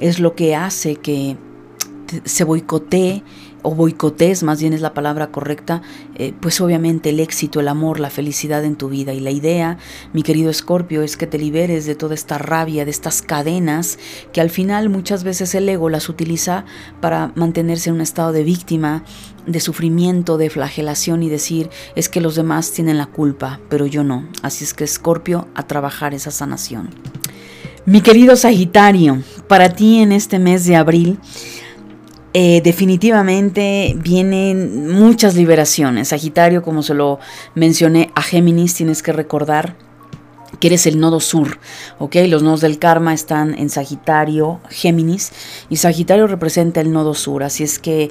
es 0.00 0.20
lo 0.20 0.34
que 0.34 0.54
hace 0.54 0.96
que 0.96 1.36
se 2.24 2.44
boicotee 2.44 3.22
o 3.62 3.74
boicotes, 3.74 4.42
más 4.42 4.60
bien 4.60 4.72
es 4.72 4.80
la 4.80 4.94
palabra 4.94 5.28
correcta, 5.28 5.82
eh, 6.14 6.34
pues 6.40 6.60
obviamente 6.60 7.10
el 7.10 7.20
éxito, 7.20 7.60
el 7.60 7.68
amor, 7.68 8.00
la 8.00 8.10
felicidad 8.10 8.64
en 8.64 8.76
tu 8.76 8.88
vida. 8.88 9.12
Y 9.12 9.20
la 9.20 9.30
idea, 9.30 9.78
mi 10.12 10.22
querido 10.22 10.50
Escorpio, 10.50 11.02
es 11.02 11.16
que 11.16 11.26
te 11.26 11.38
liberes 11.38 11.86
de 11.86 11.94
toda 11.94 12.14
esta 12.14 12.38
rabia, 12.38 12.84
de 12.84 12.90
estas 12.90 13.22
cadenas 13.22 13.98
que 14.32 14.40
al 14.40 14.50
final 14.50 14.88
muchas 14.88 15.24
veces 15.24 15.54
el 15.54 15.68
ego 15.68 15.88
las 15.88 16.08
utiliza 16.08 16.64
para 17.00 17.32
mantenerse 17.34 17.90
en 17.90 17.96
un 17.96 18.00
estado 18.02 18.32
de 18.32 18.42
víctima, 18.42 19.04
de 19.46 19.60
sufrimiento, 19.60 20.38
de 20.38 20.50
flagelación 20.50 21.22
y 21.22 21.28
decir 21.28 21.70
es 21.96 22.08
que 22.08 22.20
los 22.20 22.36
demás 22.36 22.72
tienen 22.72 22.98
la 22.98 23.06
culpa, 23.06 23.60
pero 23.68 23.86
yo 23.86 24.04
no. 24.04 24.28
Así 24.42 24.64
es 24.64 24.74
que 24.74 24.84
Escorpio 24.84 25.48
a 25.54 25.66
trabajar 25.66 26.14
esa 26.14 26.30
sanación. 26.30 26.90
Mi 27.84 28.00
querido 28.00 28.36
Sagitario, 28.36 29.22
para 29.48 29.70
ti 29.70 29.98
en 29.98 30.12
este 30.12 30.38
mes 30.38 30.64
de 30.66 30.76
abril, 30.76 31.18
eh, 32.34 32.62
definitivamente 32.62 33.94
vienen 33.98 34.90
muchas 34.90 35.34
liberaciones. 35.34 36.08
Sagitario, 36.08 36.62
como 36.62 36.82
se 36.82 36.94
lo 36.94 37.18
mencioné 37.54 38.10
a 38.14 38.22
Géminis, 38.22 38.74
tienes 38.74 39.02
que 39.02 39.12
recordar 39.12 39.76
que 40.58 40.68
eres 40.68 40.86
el 40.86 40.98
nodo 40.98 41.20
sur, 41.20 41.58
¿ok? 41.98 42.16
Los 42.28 42.42
nodos 42.42 42.60
del 42.60 42.78
karma 42.78 43.12
están 43.12 43.58
en 43.58 43.68
Sagitario, 43.68 44.60
Géminis, 44.70 45.32
y 45.68 45.76
Sagitario 45.76 46.26
representa 46.26 46.80
el 46.80 46.92
nodo 46.92 47.14
sur, 47.14 47.42
así 47.42 47.64
es 47.64 47.78
que, 47.78 48.10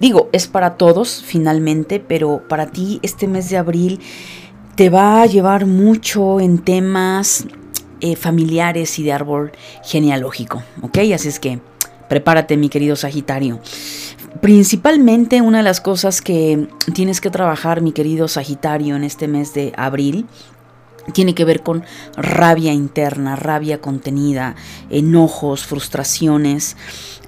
digo, 0.00 0.28
es 0.32 0.48
para 0.48 0.76
todos 0.76 1.22
finalmente, 1.24 2.00
pero 2.00 2.42
para 2.48 2.66
ti 2.66 2.98
este 3.02 3.28
mes 3.28 3.48
de 3.50 3.56
abril 3.56 4.00
te 4.74 4.90
va 4.90 5.22
a 5.22 5.26
llevar 5.26 5.66
mucho 5.66 6.40
en 6.40 6.58
temas 6.58 7.46
eh, 8.00 8.16
familiares 8.16 8.98
y 8.98 9.04
de 9.04 9.12
árbol 9.12 9.52
genealógico, 9.84 10.62
¿ok? 10.82 10.98
Así 11.14 11.28
es 11.28 11.38
que 11.38 11.60
Prepárate, 12.12 12.58
mi 12.58 12.68
querido 12.68 12.94
Sagitario. 12.94 13.58
Principalmente 14.42 15.40
una 15.40 15.56
de 15.56 15.64
las 15.64 15.80
cosas 15.80 16.20
que 16.20 16.68
tienes 16.92 17.22
que 17.22 17.30
trabajar, 17.30 17.80
mi 17.80 17.92
querido 17.92 18.28
Sagitario, 18.28 18.96
en 18.96 19.02
este 19.02 19.28
mes 19.28 19.54
de 19.54 19.72
abril, 19.78 20.26
tiene 21.14 21.34
que 21.34 21.46
ver 21.46 21.62
con 21.62 21.84
rabia 22.14 22.74
interna, 22.74 23.34
rabia 23.34 23.80
contenida, 23.80 24.56
enojos, 24.90 25.64
frustraciones, 25.64 26.76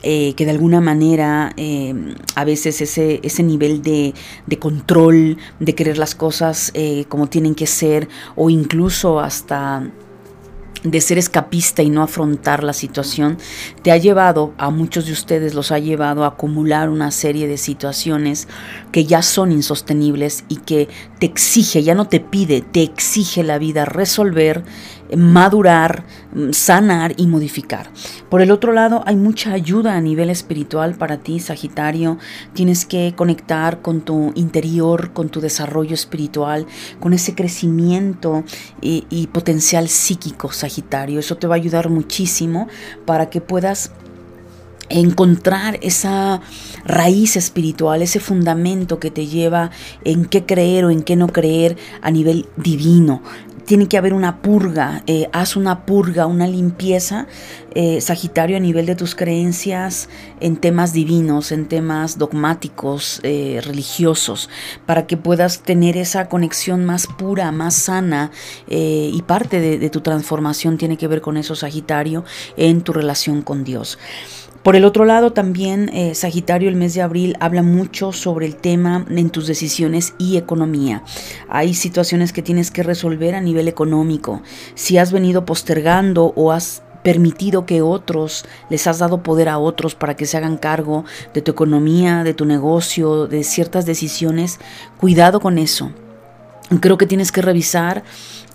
eh, 0.02 0.34
que 0.34 0.44
de 0.44 0.50
alguna 0.50 0.82
manera 0.82 1.54
eh, 1.56 2.14
a 2.34 2.44
veces 2.44 2.82
ese, 2.82 3.20
ese 3.22 3.42
nivel 3.42 3.80
de, 3.80 4.12
control, 4.58 5.38
de 5.60 5.74
querer 5.74 5.96
las 5.96 6.14
cosas 6.14 6.72
eh, 6.74 7.06
como 7.08 7.26
tienen 7.28 7.54
que 7.54 7.66
ser, 7.66 8.10
o 8.36 8.50
incluso 8.50 9.18
hasta 9.18 9.90
de 10.84 11.00
ser 11.00 11.18
escapista 11.18 11.82
y 11.82 11.90
no 11.90 12.02
afrontar 12.02 12.62
la 12.62 12.74
situación, 12.74 13.38
te 13.82 13.90
ha 13.90 13.96
llevado, 13.96 14.52
a 14.58 14.70
muchos 14.70 15.06
de 15.06 15.12
ustedes 15.12 15.54
los 15.54 15.72
ha 15.72 15.78
llevado 15.78 16.24
a 16.24 16.28
acumular 16.28 16.90
una 16.90 17.10
serie 17.10 17.48
de 17.48 17.56
situaciones 17.56 18.48
que 18.92 19.06
ya 19.06 19.22
son 19.22 19.50
insostenibles 19.50 20.44
y 20.48 20.56
que 20.56 20.88
te 21.18 21.26
exige, 21.26 21.82
ya 21.82 21.94
no 21.94 22.06
te 22.06 22.20
pide, 22.20 22.60
te 22.60 22.82
exige 22.82 23.42
la 23.42 23.58
vida 23.58 23.86
resolver 23.86 24.62
madurar, 25.16 26.04
sanar 26.52 27.14
y 27.16 27.26
modificar. 27.26 27.90
Por 28.28 28.40
el 28.40 28.50
otro 28.50 28.72
lado, 28.72 29.02
hay 29.06 29.16
mucha 29.16 29.52
ayuda 29.52 29.94
a 29.94 30.00
nivel 30.00 30.30
espiritual 30.30 30.94
para 30.94 31.18
ti, 31.18 31.40
Sagitario. 31.40 32.18
Tienes 32.52 32.84
que 32.84 33.14
conectar 33.16 33.82
con 33.82 34.00
tu 34.00 34.32
interior, 34.34 35.12
con 35.12 35.28
tu 35.28 35.40
desarrollo 35.40 35.94
espiritual, 35.94 36.66
con 37.00 37.12
ese 37.12 37.34
crecimiento 37.34 38.44
y, 38.80 39.06
y 39.10 39.26
potencial 39.28 39.88
psíquico, 39.88 40.52
Sagitario. 40.52 41.20
Eso 41.20 41.36
te 41.36 41.46
va 41.46 41.54
a 41.54 41.56
ayudar 41.56 41.90
muchísimo 41.90 42.68
para 43.04 43.30
que 43.30 43.40
puedas 43.40 43.92
encontrar 44.88 45.78
esa 45.82 46.40
raíz 46.84 47.36
espiritual, 47.36 48.02
ese 48.02 48.20
fundamento 48.20 48.98
que 48.98 49.10
te 49.10 49.26
lleva 49.26 49.70
en 50.04 50.26
qué 50.26 50.44
creer 50.44 50.84
o 50.84 50.90
en 50.90 51.02
qué 51.02 51.16
no 51.16 51.28
creer 51.28 51.76
a 52.02 52.10
nivel 52.10 52.46
divino 52.56 53.22
tiene 53.64 53.88
que 53.88 53.96
haber 53.96 54.14
una 54.14 54.42
purga, 54.42 55.02
eh, 55.06 55.28
haz 55.32 55.56
una 55.56 55.86
purga, 55.86 56.26
una 56.26 56.46
limpieza, 56.46 57.26
eh, 57.74 58.00
Sagitario, 58.00 58.56
a 58.56 58.60
nivel 58.60 58.86
de 58.86 58.94
tus 58.94 59.14
creencias 59.14 60.08
en 60.40 60.56
temas 60.56 60.92
divinos, 60.92 61.50
en 61.50 61.66
temas 61.66 62.18
dogmáticos, 62.18 63.20
eh, 63.22 63.60
religiosos, 63.64 64.48
para 64.86 65.06
que 65.06 65.16
puedas 65.16 65.60
tener 65.62 65.96
esa 65.96 66.28
conexión 66.28 66.84
más 66.84 67.06
pura, 67.06 67.50
más 67.52 67.74
sana, 67.74 68.30
y 68.66 69.22
parte 69.22 69.60
de 69.60 69.90
tu 69.90 70.00
transformación 70.00 70.78
tiene 70.78 70.96
que 70.96 71.08
ver 71.08 71.20
con 71.20 71.36
eso, 71.36 71.54
Sagitario, 71.54 72.24
en 72.56 72.82
tu 72.82 72.92
relación 72.92 73.42
con 73.42 73.64
Dios. 73.64 73.98
Por 74.64 74.76
el 74.76 74.86
otro 74.86 75.04
lado, 75.04 75.34
también 75.34 75.90
eh, 75.92 76.14
Sagitario 76.14 76.70
el 76.70 76.74
mes 76.74 76.94
de 76.94 77.02
abril 77.02 77.36
habla 77.38 77.62
mucho 77.62 78.12
sobre 78.12 78.46
el 78.46 78.56
tema 78.56 79.04
en 79.10 79.28
tus 79.28 79.46
decisiones 79.46 80.14
y 80.16 80.38
economía. 80.38 81.02
Hay 81.50 81.74
situaciones 81.74 82.32
que 82.32 82.40
tienes 82.40 82.70
que 82.70 82.82
resolver 82.82 83.34
a 83.34 83.42
nivel 83.42 83.68
económico. 83.68 84.40
Si 84.74 84.96
has 84.96 85.12
venido 85.12 85.44
postergando 85.44 86.32
o 86.34 86.50
has 86.50 86.82
permitido 87.02 87.66
que 87.66 87.82
otros, 87.82 88.46
les 88.70 88.86
has 88.86 89.00
dado 89.00 89.22
poder 89.22 89.50
a 89.50 89.58
otros 89.58 89.94
para 89.94 90.16
que 90.16 90.24
se 90.24 90.38
hagan 90.38 90.56
cargo 90.56 91.04
de 91.34 91.42
tu 91.42 91.50
economía, 91.50 92.24
de 92.24 92.32
tu 92.32 92.46
negocio, 92.46 93.26
de 93.26 93.44
ciertas 93.44 93.84
decisiones, 93.84 94.60
cuidado 94.96 95.40
con 95.40 95.58
eso. 95.58 95.92
Creo 96.80 96.96
que 96.96 97.06
tienes 97.06 97.30
que 97.32 97.42
revisar 97.42 98.02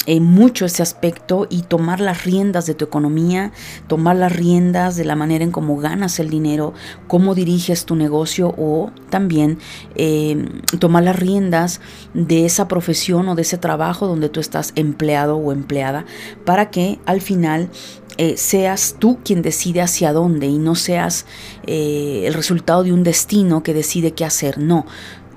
eh, 0.05 0.21
mucho 0.21 0.65
ese 0.65 0.81
aspecto 0.81 1.45
y 1.49 1.63
tomar 1.63 1.99
las 1.99 2.23
riendas 2.23 2.65
de 2.65 2.73
tu 2.73 2.85
economía, 2.85 3.51
tomar 3.87 4.15
las 4.15 4.33
riendas 4.33 4.95
de 4.95 5.03
la 5.03 5.15
manera 5.15 5.43
en 5.43 5.51
cómo 5.51 5.77
ganas 5.77 6.19
el 6.19 6.29
dinero, 6.29 6.73
cómo 7.07 7.35
diriges 7.35 7.85
tu 7.85 7.95
negocio 7.95 8.55
o 8.57 8.91
también 9.09 9.59
eh, 9.95 10.47
tomar 10.79 11.03
las 11.03 11.19
riendas 11.19 11.81
de 12.13 12.45
esa 12.45 12.67
profesión 12.69 13.27
o 13.27 13.35
de 13.35 13.41
ese 13.41 13.57
trabajo 13.57 14.07
donde 14.07 14.29
tú 14.29 14.39
estás 14.39 14.71
empleado 14.75 15.35
o 15.35 15.51
empleada 15.51 16.05
para 16.45 16.71
que 16.71 16.99
al 17.05 17.19
final 17.19 17.69
eh, 18.17 18.35
seas 18.37 18.95
tú 18.99 19.19
quien 19.23 19.41
decide 19.41 19.81
hacia 19.81 20.13
dónde 20.13 20.47
y 20.47 20.57
no 20.57 20.75
seas 20.75 21.25
el 21.67 22.33
resultado 22.33 22.83
de 22.83 22.93
un 22.93 23.03
destino 23.03 23.61
que 23.61 23.73
decide 23.73 24.13
qué 24.13 24.25
hacer. 24.25 24.57
No, 24.57 24.87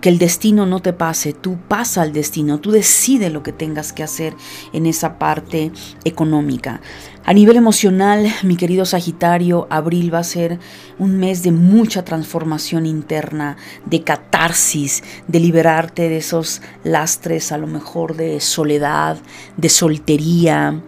que 0.03 0.09
el 0.09 0.19
destino 0.19 0.67
no 0.67 0.81
te 0.81 0.93
pase, 0.93 1.33
tú 1.33 1.57
pasa 1.69 2.03
al 2.03 2.13
destino, 2.13 2.59
tú 2.59 2.73
decides 2.73 3.33
lo 3.33 3.45
que 3.45 3.53
tengas 3.53 3.93
que 3.93 4.03
hacer 4.03 4.35
en 4.73 4.85
esa 4.85 5.17
parte 5.17 5.71
económica. 6.05 6.81
A 7.25 7.33
nivel 7.33 7.57
emocional, 7.57 8.27
mi 8.43 8.57
querido 8.57 8.85
Sagitario, 8.85 9.69
abril 9.71 10.13
va 10.13 10.19
a 10.19 10.25
ser 10.25 10.59
un 10.99 11.19
mes 11.19 11.45
de 11.45 11.53
mucha 11.53 12.05
transformación 12.05 12.85
interna, 12.85 13.57
de 13.87 14.03
catarsis, 14.03 15.05
de 15.29 15.39
liberarte 15.39 16.09
de 16.09 16.17
esos 16.17 16.63
lastres 16.83 17.53
a 17.53 17.59
lo 17.59 17.69
mejor 17.69 18.17
de 18.17 18.41
soledad, 18.41 19.19
de 19.57 19.69
soltería, 19.69 20.83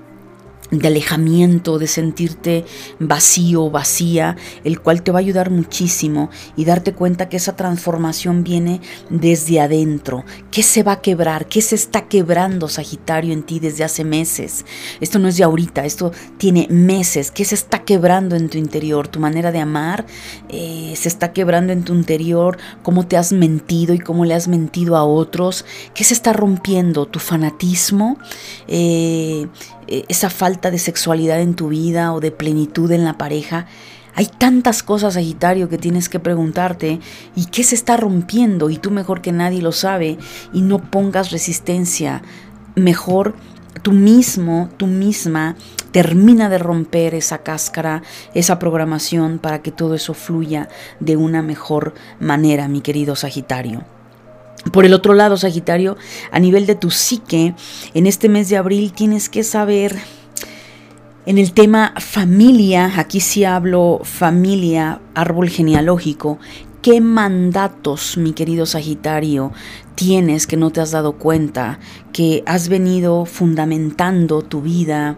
de 0.79 0.89
alejamiento, 0.89 1.79
de 1.79 1.87
sentirte 1.87 2.64
vacío, 2.99 3.70
vacía, 3.70 4.37
el 4.64 4.81
cual 4.81 5.03
te 5.03 5.11
va 5.12 5.18
a 5.18 5.20
ayudar 5.20 5.51
muchísimo 5.51 6.31
y 6.57 6.64
darte 6.64 6.93
cuenta 6.93 7.29
que 7.29 7.37
esa 7.37 7.57
transformación 7.57 8.45
viene 8.45 8.81
desde 9.11 9.61
adentro. 9.61 10.25
¿Qué 10.51 10.62
se 10.62 10.83
va 10.83 10.93
a 10.93 11.01
quebrar? 11.01 11.47
¿Qué 11.47 11.62
se 11.62 11.75
está 11.75 12.09
quebrando, 12.09 12.68
Sagitario, 12.68 13.33
en 13.33 13.43
ti 13.43 13.61
desde 13.61 13.85
hace 13.85 14.05
meses? 14.05 14.64
Esto 15.01 15.18
no 15.18 15.29
es 15.29 15.37
de 15.37 15.45
ahorita, 15.45 15.85
esto 15.85 16.12
tiene 16.39 16.66
meses. 16.70 17.31
¿Qué 17.31 17.45
se 17.45 17.55
está 17.55 17.85
quebrando 17.85 18.37
en 18.37 18.49
tu 18.49 18.59
interior? 18.59 19.09
Tu 19.09 19.20
manera 19.20 19.53
de 19.53 19.61
amar 19.61 20.07
eh, 20.49 20.95
se 20.97 21.09
está 21.09 21.33
quebrando 21.33 21.72
en 21.72 21.85
tu 21.85 21.95
interior, 21.95 22.59
cómo 22.83 23.07
te 23.07 23.16
has 23.16 23.33
mentido 23.33 23.95
y 23.95 23.99
cómo 23.99 24.25
le 24.25 24.35
has 24.35 24.49
mentido 24.49 24.97
a 24.97 25.05
otros. 25.05 25.64
¿Qué 25.95 26.05
se 26.05 26.14
está 26.14 26.33
rompiendo? 26.33 27.07
Tu 27.07 27.18
fanatismo. 27.18 28.18
Eh, 28.68 29.47
esa 29.87 30.30
falta 30.30 30.70
de 30.70 30.78
sexualidad 30.78 31.41
en 31.41 31.55
tu 31.55 31.68
vida 31.68 32.12
o 32.12 32.20
de 32.20 32.30
plenitud 32.30 32.91
en 32.93 33.05
la 33.05 33.18
pareja. 33.18 33.66
Hay 34.14 34.26
tantas 34.26 34.82
cosas, 34.82 35.14
Sagitario, 35.14 35.68
que 35.68 35.78
tienes 35.78 36.09
que 36.09 36.20
preguntarte 36.20 37.01
y 37.35 37.47
qué 37.47 37.64
se 37.64 37.74
está 37.74 37.97
rompiendo 37.97 38.70
y 38.70 38.78
tú 38.78 38.91
mejor 38.91 39.20
que 39.20 39.32
nadie 39.32 39.61
lo 39.61 39.72
sabe 39.72 40.18
y 40.53 40.62
no 40.62 40.78
pongas 40.78 41.32
resistencia. 41.32 42.22
Mejor 42.76 43.35
tú 43.82 43.93
mismo, 43.93 44.70
tú 44.76 44.87
misma, 44.87 45.57
termina 45.91 46.49
de 46.49 46.59
romper 46.59 47.14
esa 47.14 47.39
cáscara, 47.39 48.03
esa 48.35 48.59
programación 48.59 49.39
para 49.39 49.62
que 49.62 49.72
todo 49.72 49.95
eso 49.95 50.14
fluya 50.14 50.68
de 51.01 51.16
una 51.16 51.43
mejor 51.43 51.95
manera, 52.20 52.68
mi 52.68 52.80
querido 52.80 53.16
Sagitario. 53.16 53.93
Por 54.72 54.84
el 54.84 54.94
otro 54.94 55.14
lado, 55.14 55.36
Sagitario, 55.36 55.96
a 56.30 56.40
nivel 56.40 56.66
de 56.66 56.74
tu 56.74 56.90
psique, 56.90 57.55
en 57.92 58.07
este 58.07 58.28
mes 58.28 58.48
de 58.48 58.57
abril 58.57 58.92
tienes 58.92 59.28
que 59.28 59.44
saber 59.44 59.96
en 61.26 61.38
el 61.38 61.52
tema 61.52 61.94
familia, 61.98 62.92
aquí 62.96 63.20
sí 63.20 63.44
hablo 63.44 64.00
familia, 64.02 65.00
árbol 65.14 65.48
genealógico, 65.48 66.38
¿qué 66.82 67.00
mandatos, 67.00 68.18
mi 68.18 68.32
querido 68.32 68.66
Sagitario, 68.66 69.52
tienes 69.94 70.46
que 70.46 70.59
no 70.59 70.70
te 70.70 70.82
has 70.82 70.90
dado 70.90 71.14
cuenta, 71.14 71.78
que 72.12 72.42
has 72.44 72.68
venido 72.68 73.24
fundamentando 73.24 74.42
tu 74.42 74.61
vida, 74.61 75.16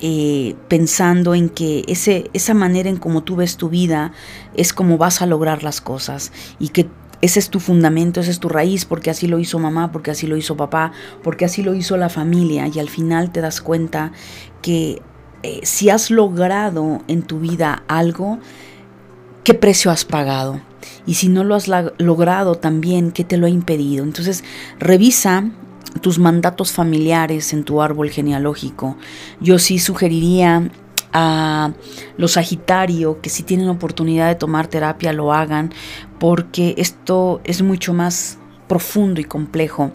eh, 0.00 0.56
pensando 0.68 1.34
en 1.34 1.48
que 1.48 1.84
ese, 1.88 2.30
esa 2.32 2.54
manera 2.54 2.88
en 2.88 2.96
como 2.96 3.22
tú 3.22 3.36
ves 3.36 3.56
tu 3.56 3.68
vida 3.68 4.12
es 4.54 4.72
como 4.72 4.98
vas 4.98 5.22
a 5.22 5.26
lograr 5.26 5.62
las 5.62 5.80
cosas 5.80 6.32
y 6.58 6.68
que 6.68 6.88
ese 7.20 7.38
es 7.38 7.50
tu 7.50 7.60
fundamento, 7.60 8.20
esa 8.20 8.30
es 8.30 8.38
tu 8.38 8.48
raíz, 8.48 8.84
porque 8.84 9.10
así 9.10 9.26
lo 9.26 9.38
hizo 9.38 9.58
mamá, 9.58 9.90
porque 9.90 10.10
así 10.10 10.26
lo 10.26 10.36
hizo 10.36 10.56
papá, 10.56 10.92
porque 11.22 11.44
así 11.44 11.62
lo 11.62 11.74
hizo 11.74 11.96
la 11.96 12.08
familia 12.08 12.68
y 12.72 12.78
al 12.78 12.88
final 12.88 13.32
te 13.32 13.40
das 13.40 13.60
cuenta 13.60 14.12
que 14.62 15.02
eh, 15.42 15.60
si 15.62 15.90
has 15.90 16.10
logrado 16.10 17.02
en 17.08 17.22
tu 17.22 17.40
vida 17.40 17.82
algo, 17.88 18.38
¿qué 19.44 19.54
precio 19.54 19.90
has 19.90 20.04
pagado? 20.04 20.60
Y 21.06 21.14
si 21.14 21.28
no 21.28 21.44
lo 21.44 21.54
has 21.54 21.68
logrado 21.98 22.54
también, 22.54 23.12
¿qué 23.12 23.24
te 23.24 23.36
lo 23.36 23.46
ha 23.46 23.50
impedido? 23.50 24.04
Entonces, 24.04 24.44
revisa 24.78 25.50
tus 26.02 26.18
mandatos 26.18 26.72
familiares 26.72 27.52
en 27.52 27.64
tu 27.64 27.82
árbol 27.82 28.10
genealógico. 28.10 28.96
Yo 29.40 29.58
sí 29.58 29.78
sugeriría 29.78 30.70
a 31.12 31.72
los 32.16 32.32
Sagitario 32.32 33.20
que 33.20 33.30
si 33.30 33.42
tienen 33.42 33.68
oportunidad 33.68 34.28
de 34.28 34.34
tomar 34.34 34.66
terapia 34.66 35.12
lo 35.12 35.32
hagan 35.32 35.72
porque 36.18 36.74
esto 36.78 37.40
es 37.44 37.62
mucho 37.62 37.94
más 37.94 38.38
profundo 38.66 39.20
y 39.20 39.24
complejo 39.24 39.92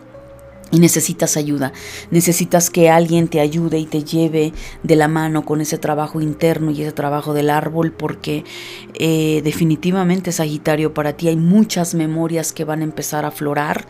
y 0.74 0.80
necesitas 0.80 1.38
ayuda, 1.38 1.71
necesitas 2.09 2.71
que 2.71 2.89
alguien 2.89 3.28
te 3.28 3.39
ayude 3.39 3.78
y 3.78 3.86
te 3.86 4.03
lleve 4.03 4.53
de 4.82 4.95
la 4.95 5.07
mano 5.07 5.45
con 5.45 5.61
ese 5.61 5.78
trabajo 5.78 6.19
interno 6.19 6.71
y 6.71 6.82
ese 6.82 6.91
trabajo 6.91 7.36
del 7.36 7.51
árbol, 7.51 7.91
porque 7.91 8.43
eh, 8.95 9.41
definitivamente 9.43 10.32
Sagitario, 10.32 10.95
para 10.95 11.13
ti 11.13 11.28
hay 11.28 11.36
muchas 11.36 11.93
memorias 11.93 12.53
que 12.53 12.63
van 12.63 12.82
a 12.82 12.86
empezar 12.86 13.24
a 13.24 13.28
aflorar 13.28 13.86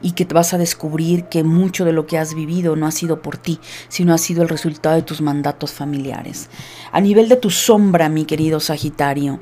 y 0.00 0.12
que 0.12 0.26
vas 0.26 0.54
a 0.54 0.58
descubrir 0.58 1.24
que 1.24 1.42
mucho 1.42 1.84
de 1.84 1.92
lo 1.92 2.06
que 2.06 2.18
has 2.18 2.34
vivido 2.34 2.76
no 2.76 2.86
ha 2.86 2.92
sido 2.92 3.20
por 3.20 3.36
ti, 3.36 3.58
sino 3.88 4.14
ha 4.14 4.18
sido 4.18 4.42
el 4.44 4.48
resultado 4.48 4.94
de 4.94 5.02
tus 5.02 5.20
mandatos 5.20 5.72
familiares. 5.72 6.50
A 6.92 7.00
nivel 7.00 7.28
de 7.28 7.36
tu 7.36 7.50
sombra, 7.50 8.08
mi 8.08 8.24
querido 8.26 8.60
Sagitario, 8.60 9.40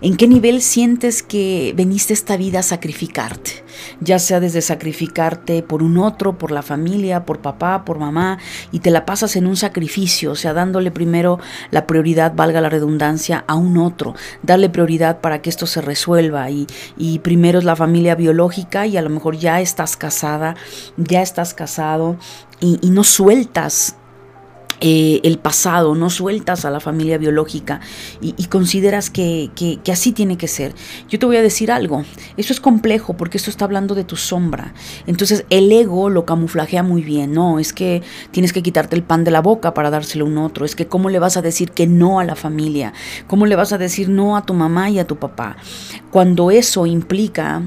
¿en 0.00 0.16
qué 0.16 0.28
nivel 0.28 0.62
sientes 0.62 1.24
que 1.24 1.74
veniste 1.76 2.12
esta 2.12 2.36
vida 2.36 2.60
a 2.60 2.62
sacrificarte? 2.62 3.64
Ya 4.00 4.20
sea 4.20 4.38
desde 4.38 4.62
sacrificarte 4.62 5.62
por 5.62 5.82
un 5.82 5.98
otro, 5.98 6.27
por 6.36 6.50
la 6.50 6.62
familia, 6.62 7.24
por 7.24 7.38
papá, 7.38 7.84
por 7.84 7.98
mamá, 7.98 8.38
y 8.72 8.80
te 8.80 8.90
la 8.90 9.06
pasas 9.06 9.36
en 9.36 9.46
un 9.46 9.56
sacrificio, 9.56 10.32
o 10.32 10.34
sea, 10.34 10.52
dándole 10.52 10.90
primero 10.90 11.38
la 11.70 11.86
prioridad, 11.86 12.34
valga 12.34 12.60
la 12.60 12.68
redundancia, 12.68 13.44
a 13.46 13.54
un 13.54 13.78
otro, 13.78 14.14
darle 14.42 14.68
prioridad 14.68 15.20
para 15.20 15.40
que 15.40 15.50
esto 15.50 15.66
se 15.66 15.80
resuelva, 15.80 16.50
y, 16.50 16.66
y 16.96 17.20
primero 17.20 17.58
es 17.58 17.64
la 17.64 17.76
familia 17.76 18.14
biológica, 18.14 18.86
y 18.86 18.96
a 18.96 19.02
lo 19.02 19.10
mejor 19.10 19.36
ya 19.36 19.60
estás 19.60 19.96
casada, 19.96 20.56
ya 20.96 21.22
estás 21.22 21.54
casado, 21.54 22.16
y, 22.60 22.78
y 22.82 22.90
no 22.90 23.04
sueltas 23.04 23.97
eh, 24.80 25.20
el 25.24 25.38
pasado, 25.38 25.94
no 25.94 26.08
sueltas 26.10 26.64
a 26.64 26.70
la 26.70 26.80
familia 26.80 27.18
biológica 27.18 27.80
y, 28.20 28.32
consideras 28.44 29.10
que, 29.10 29.50
que, 29.54 29.92
así 29.92 30.12
tiene 30.12 30.38
que 30.38 30.48
ser. 30.48 30.74
Yo 31.08 31.18
te 31.18 31.26
voy 31.26 31.36
a 31.36 31.42
decir 31.42 31.72
algo, 31.72 32.04
eso 32.36 32.52
es 32.52 32.60
complejo 32.60 33.16
porque 33.16 33.38
esto 33.38 33.50
está 33.50 33.64
hablando 33.64 33.94
de 33.94 34.04
tu 34.04 34.16
sombra. 34.16 34.74
Entonces 35.06 35.44
el 35.50 35.70
ego 35.72 36.10
lo 36.10 36.24
camuflajea 36.24 36.82
muy 36.82 37.02
bien, 37.02 37.32
no, 37.32 37.58
es 37.58 37.72
que 37.72 38.02
tienes 38.30 38.52
que 38.52 38.62
quitarte 38.62 38.96
el 38.96 39.02
pan 39.02 39.24
de 39.24 39.30
la 39.30 39.40
boca 39.40 39.74
para 39.74 39.90
dárselo 39.90 40.24
a 40.24 40.28
un 40.28 40.38
otro, 40.38 40.64
es 40.64 40.76
que 40.76 40.86
cómo 40.86 41.10
le 41.10 41.18
vas 41.18 41.36
a 41.36 41.42
decir 41.42 41.72
que 41.72 41.86
no 41.86 42.20
a 42.20 42.24
la 42.24 42.36
familia, 42.36 42.92
cómo 43.26 43.46
le 43.46 43.56
vas 43.56 43.72
a 43.72 43.78
decir 43.78 44.08
no 44.08 44.36
a 44.36 44.46
tu 44.46 44.54
mamá 44.54 44.90
y 44.90 44.98
a 44.98 45.06
tu 45.06 45.16
papá, 45.16 45.56
cuando 46.10 46.50
eso 46.50 46.86
implica 46.86 47.62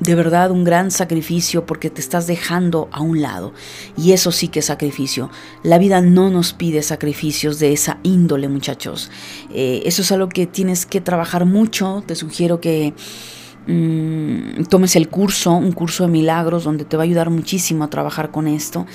de 0.00 0.14
verdad 0.14 0.50
un 0.50 0.64
gran 0.64 0.90
sacrificio 0.90 1.66
porque 1.66 1.90
te 1.90 2.00
estás 2.00 2.26
dejando 2.26 2.88
a 2.92 3.00
un 3.00 3.22
lado. 3.22 3.52
Y 3.96 4.12
eso 4.12 4.32
sí 4.32 4.48
que 4.48 4.60
es 4.60 4.66
sacrificio. 4.66 5.30
La 5.62 5.78
vida 5.78 6.00
no 6.00 6.30
nos 6.30 6.52
pide 6.52 6.82
sacrificios 6.82 7.58
de 7.58 7.72
esa 7.72 7.98
índole, 8.02 8.48
muchachos. 8.48 9.10
Eh, 9.52 9.82
eso 9.86 10.02
es 10.02 10.12
algo 10.12 10.28
que 10.28 10.46
tienes 10.46 10.86
que 10.86 11.00
trabajar 11.00 11.44
mucho. 11.44 12.02
Te 12.06 12.16
sugiero 12.16 12.60
que 12.60 12.94
mm, 13.66 14.64
tomes 14.64 14.96
el 14.96 15.08
curso, 15.08 15.52
un 15.52 15.72
curso 15.72 16.04
de 16.04 16.10
milagros, 16.10 16.64
donde 16.64 16.84
te 16.84 16.96
va 16.96 17.04
a 17.04 17.06
ayudar 17.06 17.30
muchísimo 17.30 17.84
a 17.84 17.90
trabajar 17.90 18.30
con 18.30 18.48
esto. 18.48 18.86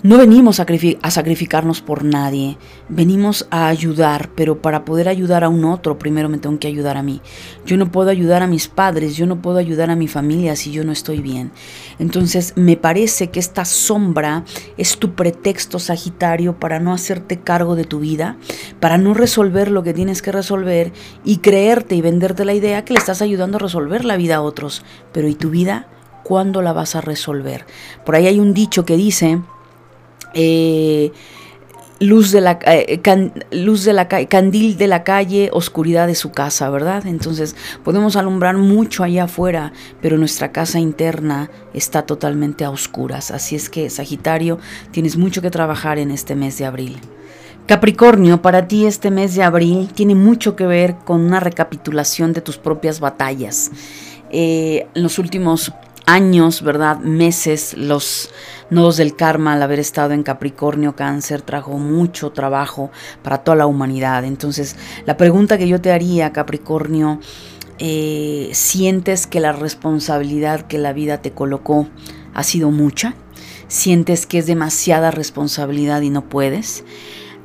No 0.00 0.16
venimos 0.16 0.60
a, 0.60 1.10
sacrificarnos 1.10 1.80
por 1.80 2.04
nadie, 2.04 2.56
venimos 2.88 3.48
a 3.50 3.66
ayudar, 3.66 4.30
pero 4.36 4.62
para 4.62 4.84
poder 4.84 5.08
ayudar 5.08 5.42
a 5.42 5.48
un 5.48 5.64
otro, 5.64 5.98
primero 5.98 6.28
me 6.28 6.38
tengo 6.38 6.56
que 6.60 6.68
ayudar 6.68 6.96
a 6.96 7.02
mí. 7.02 7.20
Yo 7.66 7.76
no 7.76 7.90
puedo 7.90 8.08
ayudar 8.08 8.44
a 8.44 8.46
mis 8.46 8.68
padres, 8.68 9.16
yo 9.16 9.26
no 9.26 9.42
puedo 9.42 9.58
ayudar 9.58 9.90
a 9.90 9.96
mi 9.96 10.06
familia 10.06 10.54
si 10.54 10.70
yo 10.70 10.84
no 10.84 10.92
estoy 10.92 11.20
bien. 11.20 11.50
Entonces 11.98 12.52
me 12.54 12.76
parece 12.76 13.30
que 13.30 13.40
esta 13.40 13.64
sombra 13.64 14.44
es 14.76 14.98
tu 14.98 15.16
pretexto 15.16 15.80
sagitario 15.80 16.60
para 16.60 16.78
no 16.78 16.92
hacerte 16.92 17.40
cargo 17.40 17.74
de 17.74 17.84
tu 17.84 17.98
vida, 17.98 18.36
para 18.78 18.98
no 18.98 19.14
resolver 19.14 19.68
lo 19.68 19.82
que 19.82 19.94
tienes 19.94 20.22
que 20.22 20.30
resolver 20.30 20.92
y 21.24 21.38
creerte 21.38 21.96
y 21.96 22.02
venderte 22.02 22.44
la 22.44 22.54
idea 22.54 22.84
que 22.84 22.92
le 22.92 23.00
estás 23.00 23.20
ayudando 23.20 23.56
a 23.56 23.62
resolver 23.62 24.04
la 24.04 24.16
vida 24.16 24.36
a 24.36 24.42
otros. 24.42 24.84
Pero 25.12 25.26
¿y 25.26 25.34
tu 25.34 25.50
vida? 25.50 25.88
¿Cuándo 26.22 26.62
la 26.62 26.72
vas 26.72 26.94
a 26.94 27.00
resolver? 27.00 27.66
Por 28.06 28.14
ahí 28.14 28.28
hay 28.28 28.38
un 28.38 28.54
dicho 28.54 28.84
que 28.84 28.96
dice 28.96 29.40
eh, 30.34 31.12
luz 32.00 32.30
de 32.30 32.40
la 32.40 32.58
eh, 32.66 33.00
luz 33.50 33.84
de 33.84 33.92
la 33.92 34.08
candil 34.08 34.76
de 34.76 34.86
la 34.86 35.04
calle, 35.04 35.50
oscuridad 35.52 36.06
de 36.06 36.14
su 36.14 36.30
casa, 36.30 36.70
¿verdad? 36.70 37.06
Entonces 37.06 37.56
podemos 37.84 38.16
alumbrar 38.16 38.56
mucho 38.56 39.04
allá 39.04 39.24
afuera, 39.24 39.72
pero 40.00 40.16
nuestra 40.16 40.52
casa 40.52 40.78
interna 40.78 41.50
está 41.74 42.02
totalmente 42.02 42.64
a 42.64 42.70
oscuras. 42.70 43.30
Así 43.30 43.56
es 43.56 43.68
que 43.68 43.90
Sagitario, 43.90 44.58
tienes 44.92 45.16
mucho 45.16 45.42
que 45.42 45.50
trabajar 45.50 45.98
en 45.98 46.10
este 46.10 46.34
mes 46.34 46.58
de 46.58 46.66
abril. 46.66 46.98
Capricornio, 47.66 48.40
para 48.40 48.66
ti 48.66 48.86
este 48.86 49.10
mes 49.10 49.34
de 49.34 49.42
abril 49.42 49.90
tiene 49.92 50.14
mucho 50.14 50.56
que 50.56 50.66
ver 50.66 50.96
con 51.04 51.20
una 51.20 51.38
recapitulación 51.38 52.32
de 52.32 52.40
tus 52.40 52.56
propias 52.56 52.98
batallas. 52.98 53.70
Eh, 54.30 54.86
en 54.94 55.02
los 55.02 55.18
últimos 55.18 55.72
años, 56.08 56.62
¿verdad? 56.62 57.00
Meses, 57.00 57.74
los 57.76 58.30
nodos 58.70 58.96
del 58.96 59.14
karma 59.14 59.52
al 59.52 59.62
haber 59.62 59.78
estado 59.78 60.14
en 60.14 60.22
Capricornio, 60.22 60.96
Cáncer, 60.96 61.42
trajo 61.42 61.76
mucho 61.78 62.30
trabajo 62.30 62.90
para 63.22 63.44
toda 63.44 63.58
la 63.58 63.66
humanidad. 63.66 64.24
Entonces, 64.24 64.76
la 65.04 65.18
pregunta 65.18 65.58
que 65.58 65.68
yo 65.68 65.82
te 65.82 65.92
haría, 65.92 66.32
Capricornio, 66.32 67.20
eh, 67.78 68.48
¿sientes 68.54 69.26
que 69.26 69.38
la 69.38 69.52
responsabilidad 69.52 70.62
que 70.62 70.78
la 70.78 70.94
vida 70.94 71.20
te 71.20 71.32
colocó 71.32 71.86
ha 72.32 72.42
sido 72.42 72.70
mucha? 72.70 73.14
¿Sientes 73.68 74.26
que 74.26 74.38
es 74.38 74.46
demasiada 74.46 75.10
responsabilidad 75.10 76.00
y 76.00 76.08
no 76.08 76.26
puedes? 76.30 76.84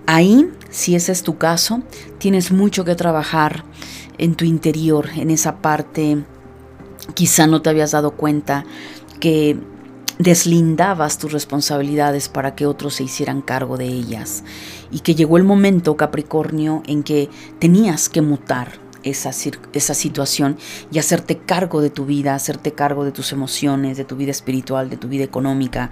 Ahí, 0.06 0.50
si 0.70 0.96
ese 0.96 1.12
es 1.12 1.24
tu 1.24 1.38
caso, 1.38 1.84
tienes 2.18 2.54
mucho 2.54 2.86
que 2.86 2.96
trabajar 2.96 3.66
en 4.18 4.36
tu 4.36 4.46
interior, 4.46 5.10
en 5.18 5.32
esa 5.32 5.58
parte 5.58 6.24
Quizá 7.14 7.48
no 7.48 7.62
te 7.62 7.70
habías 7.70 7.92
dado 7.92 8.12
cuenta 8.12 8.66
que 9.20 9.58
deslindabas 10.20 11.18
tus 11.18 11.32
responsabilidades 11.32 12.30
para 12.30 12.56
que 12.56 12.66
otros 12.66 12.96
se 12.96 13.04
hicieran 13.04 13.42
cargo 13.42 13.78
de 13.78 13.88
ellas 13.88 14.44
y 14.92 15.00
que 15.00 15.16
llegó 15.16 15.38
el 15.38 15.44
momento, 15.44 15.98
Capricornio, 15.98 16.84
en 16.86 17.04
que 17.04 17.30
tenías 17.60 18.10
que 18.10 18.22
mutar, 18.22 18.84
esa, 19.04 19.32
esa 19.74 19.94
situación 19.94 20.58
y 20.92 21.00
hacerte 21.00 21.38
cargo 21.38 21.82
de 21.82 21.90
tu 21.90 22.06
vida, 22.06 22.36
hacerte 22.36 22.72
cargo 22.72 23.06
de 23.06 23.12
tus 23.12 23.32
emociones, 23.32 23.98
de 23.98 24.06
tu 24.06 24.16
vida 24.16 24.32
espiritual, 24.32 24.90
de 24.90 24.98
tu 24.98 25.08
vida 25.08 25.24
económica. 25.24 25.92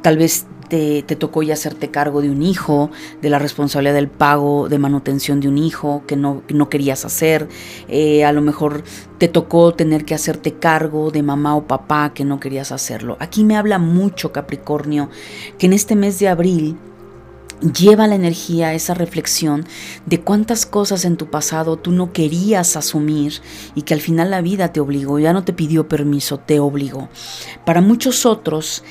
Tal 0.00 0.16
vez 0.16 0.46
te, 0.72 1.16
tocó 1.16 1.42
ya 1.42 1.52
hacerte 1.52 1.90
cargo 1.90 2.22
de 2.22 2.30
un 2.30 2.42
hijo, 2.42 2.90
de 3.20 3.28
la 3.28 3.38
responsabilidad 3.38 3.92
del 3.92 4.08
pago 4.08 4.70
de 4.70 4.78
manutención 4.78 5.38
de 5.38 5.48
un 5.48 5.58
hijo 5.58 6.02
que 6.06 6.16
no, 6.16 6.42
no 6.48 6.70
querías 6.70 7.04
hacer. 7.04 7.46
Eh, 7.88 8.24
a 8.24 8.32
lo 8.32 8.40
mejor 8.40 8.82
te 9.18 9.28
tocó 9.28 9.74
tener 9.74 10.06
que 10.06 10.14
hacerte 10.14 10.54
cargo 10.54 11.10
de 11.10 11.22
mamá 11.22 11.56
o 11.56 11.66
papá 11.66 12.14
que 12.14 12.24
no 12.24 12.40
querías 12.40 12.72
hacerlo. 12.72 13.18
Aquí 13.20 13.44
me 13.44 13.56
habla 13.56 13.78
mucho 13.78 14.32
Capricornio 14.32 15.10
que 15.58 15.66
en 15.66 15.74
este 15.74 15.94
mes 15.94 16.18
de 16.18 16.28
abril 16.28 16.78
Lleva 17.62 18.08
la 18.08 18.16
energía, 18.16 18.74
esa 18.74 18.92
reflexión 18.92 19.64
de 20.04 20.20
cuántas 20.20 20.66
cosas 20.66 21.04
en 21.04 21.16
tu 21.16 21.30
pasado 21.30 21.76
tú 21.76 21.92
no 21.92 22.12
querías 22.12 22.76
asumir 22.76 23.34
y 23.76 23.82
que 23.82 23.94
al 23.94 24.00
final 24.00 24.32
la 24.32 24.40
vida 24.40 24.72
te 24.72 24.80
obligó, 24.80 25.20
ya 25.20 25.32
no 25.32 25.44
te 25.44 25.52
pidió 25.52 25.86
permiso, 25.86 26.38
te 26.38 26.58
obligó. 26.58 27.08
Para 27.64 27.80
muchos 27.80 28.26
otros, 28.26 28.82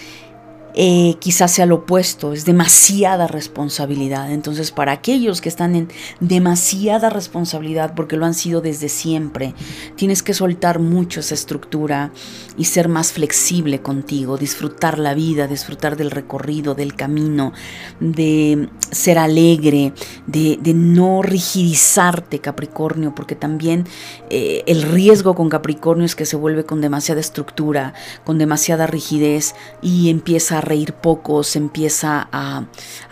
eh, 0.73 1.15
quizás 1.19 1.51
sea 1.51 1.65
lo 1.65 1.75
opuesto, 1.75 2.33
es 2.33 2.45
demasiada 2.45 3.27
responsabilidad. 3.27 4.31
Entonces, 4.31 4.71
para 4.71 4.93
aquellos 4.93 5.41
que 5.41 5.49
están 5.49 5.75
en 5.75 5.89
demasiada 6.19 7.09
responsabilidad, 7.09 7.93
porque 7.95 8.17
lo 8.17 8.25
han 8.25 8.33
sido 8.33 8.61
desde 8.61 8.89
siempre, 8.89 9.53
tienes 9.95 10.23
que 10.23 10.33
soltar 10.33 10.79
mucho 10.79 11.19
esa 11.19 11.33
estructura 11.33 12.11
y 12.57 12.65
ser 12.65 12.87
más 12.87 13.11
flexible 13.11 13.81
contigo, 13.81 14.37
disfrutar 14.37 14.99
la 14.99 15.13
vida, 15.13 15.47
disfrutar 15.47 15.97
del 15.97 16.11
recorrido, 16.11 16.75
del 16.75 16.95
camino, 16.95 17.53
de 17.99 18.69
ser 18.91 19.17
alegre, 19.19 19.93
de, 20.27 20.59
no 20.73 21.21
rigidizarte, 21.21 22.39
Capricornio, 22.39 23.13
porque 23.13 23.35
también 23.35 23.85
eh, 24.29 24.63
el 24.67 24.83
riesgo 24.83 25.35
con 25.35 25.49
Capricornio 25.49 26.05
es 26.05 26.15
que 26.15 26.25
se 26.25 26.35
vuelve 26.35 26.65
con 26.65 26.81
demasiada 26.81 27.19
estructura, 27.21 27.93
con 28.23 28.37
demasiada 28.37 28.87
rigidez 28.87 29.53
y 29.81 30.09
empieza 30.09 30.57
a 30.57 30.60
reír 30.61 30.93
poco, 30.93 31.43
se 31.43 31.59
empieza 31.59 32.27
a, 32.31 32.65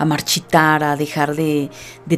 marchitar, 0.06 0.84
a 0.84 0.96
dejar 0.96 1.36
de, 1.36 1.70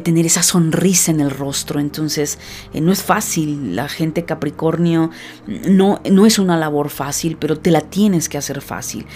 tener 0.02 0.26
esa 0.26 0.42
sonrisa 0.42 1.10
en 1.10 1.20
el 1.20 1.30
rostro. 1.30 1.80
Entonces, 1.80 2.38
eh, 2.72 2.80
no 2.80 2.92
es 2.92 3.02
fácil. 3.02 3.76
La 3.76 3.88
gente 3.88 4.24
Capricornio 4.24 5.10
no, 5.46 6.00
no 6.10 6.26
es 6.26 6.38
una 6.38 6.56
labor 6.56 6.90
fácil, 6.90 7.36
pero 7.38 7.58
te 7.58 7.70
la 7.70 7.80
tienes 7.80 8.28
que 8.28 8.38
hacer 8.38 8.60
fácil. 8.60 9.06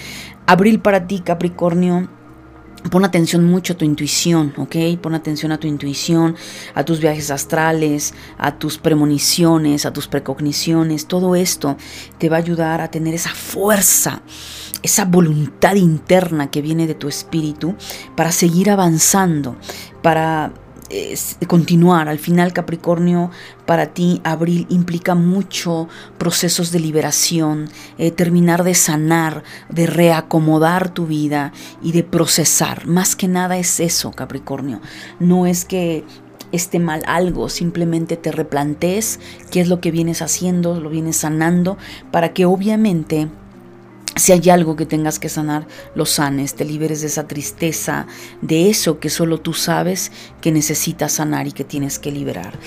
Abril 0.45 0.79
para 0.79 1.07
ti, 1.07 1.19
Capricornio, 1.19 2.09
Pon 2.91 3.03
atención 3.03 3.43
mucho 3.43 3.73
a 3.73 3.75
tu 3.75 3.83
intuición, 3.83 4.53
¿ok? 4.55 4.75
Pon 5.01 5.13
atención 5.13 5.51
a 5.51 5.59
tu 5.59 5.67
intuición, 5.67 6.35
a 6.73 6.85
tus 6.85 6.99
viajes 7.01 7.31
astrales, 7.31 8.13
a 8.37 8.57
tus 8.57 8.77
premoniciones, 8.77 9.85
a 9.85 9.91
tus 9.91 10.07
precogniciones. 10.07 11.07
Todo 11.07 11.35
esto 11.35 11.75
te 12.17 12.29
va 12.29 12.37
a 12.37 12.39
ayudar 12.39 12.79
a 12.79 12.89
tener 12.89 13.13
esa 13.13 13.31
fuerza, 13.31 14.21
esa 14.87 15.05
voluntad 15.05 15.75
interna 15.75 16.49
que 16.49 16.61
viene 16.61 16.87
de 16.87 16.95
tu 16.95 17.07
espíritu 17.07 17.75
para 18.15 18.31
seguir 18.31 18.69
avanzando, 18.71 19.55
para 20.01 20.51
continuar. 21.47 22.07
Al 22.07 22.19
final, 22.19 22.53
Capricornio, 22.53 23.29
para 23.65 23.87
ti, 23.87 24.21
abril 24.23 24.65
implica 24.69 25.15
mucho 25.15 25.87
procesos 26.17 26.71
de 26.71 26.79
liberación, 26.79 27.69
eh, 27.97 28.11
terminar 28.11 28.63
de 28.63 28.73
sanar, 28.73 29.43
de 29.69 29.85
reacomodar 29.85 30.89
tu 30.89 31.05
vida 31.05 31.51
y 31.81 31.91
de 31.91 32.03
procesar. 32.03 32.87
Más 32.87 33.15
que 33.15 33.27
nada 33.27 33.57
es 33.57 33.79
eso, 33.79 34.11
Capricornio. 34.11 34.79
No 35.19 35.45
es 35.45 35.65
que 35.65 36.05
esté 36.53 36.79
mal 36.79 37.03
algo, 37.07 37.49
simplemente 37.49 38.15
te 38.15 38.31
replantees 38.31 39.19
qué 39.51 39.59
es 39.59 39.67
lo 39.67 39.81
que 39.81 39.91
vienes 39.91 40.21
haciendo, 40.21 40.79
lo 40.79 40.89
vienes 40.89 41.17
sanando, 41.17 41.77
para 42.11 42.31
que 42.31 42.45
obviamente 42.45 43.27
si 44.19 44.31
hay 44.31 44.49
algo 44.49 44.75
que 44.75 44.85
tengas 44.85 45.19
que 45.19 45.29
sanar, 45.29 45.67
lo 45.95 46.05
sanes, 46.05 46.55
te 46.55 46.65
liberes 46.65 47.01
de 47.01 47.07
esa 47.07 47.27
tristeza, 47.27 48.07
de 48.41 48.69
eso 48.69 48.99
que 48.99 49.09
solo 49.09 49.39
tú 49.39 49.53
sabes 49.53 50.11
que 50.41 50.51
necesitas 50.51 51.13
sanar 51.13 51.47
y 51.47 51.51
que 51.51 51.63
tienes 51.63 51.99
que 51.99 52.11
liberar. 52.11 52.57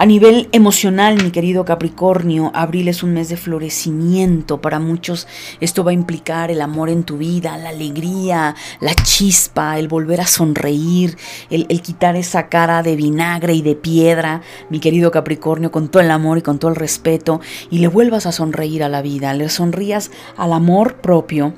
A 0.00 0.06
nivel 0.06 0.48
emocional, 0.52 1.20
mi 1.20 1.32
querido 1.32 1.64
Capricornio, 1.64 2.52
abril 2.54 2.86
es 2.86 3.02
un 3.02 3.14
mes 3.14 3.30
de 3.30 3.36
florecimiento. 3.36 4.60
Para 4.60 4.78
muchos 4.78 5.26
esto 5.58 5.82
va 5.82 5.90
a 5.90 5.94
implicar 5.94 6.52
el 6.52 6.60
amor 6.60 6.88
en 6.88 7.02
tu 7.02 7.18
vida, 7.18 7.58
la 7.58 7.70
alegría, 7.70 8.54
la 8.78 8.94
chispa, 8.94 9.76
el 9.76 9.88
volver 9.88 10.20
a 10.20 10.28
sonreír, 10.28 11.16
el, 11.50 11.66
quitar 11.82 12.14
esa 12.14 12.48
cara 12.48 12.84
de 12.84 12.94
vinagre 12.94 13.54
y 13.54 13.62
de 13.62 13.74
piedra, 13.74 14.42
mi 14.70 14.78
querido 14.78 15.10
Capricornio, 15.10 15.72
con 15.72 15.88
todo 15.88 16.00
el 16.00 16.12
amor 16.12 16.38
y 16.38 16.42
con 16.42 16.60
todo 16.60 16.70
el 16.70 16.76
respeto, 16.76 17.40
y 17.68 17.78
le 17.78 17.88
vuelvas 17.88 18.24
a 18.26 18.30
sonreír 18.30 18.84
a 18.84 18.88
la 18.88 19.02
vida, 19.02 19.34
le 19.34 19.48
sonrías 19.48 20.12
al 20.36 20.52
amor 20.52 21.00
propio 21.00 21.54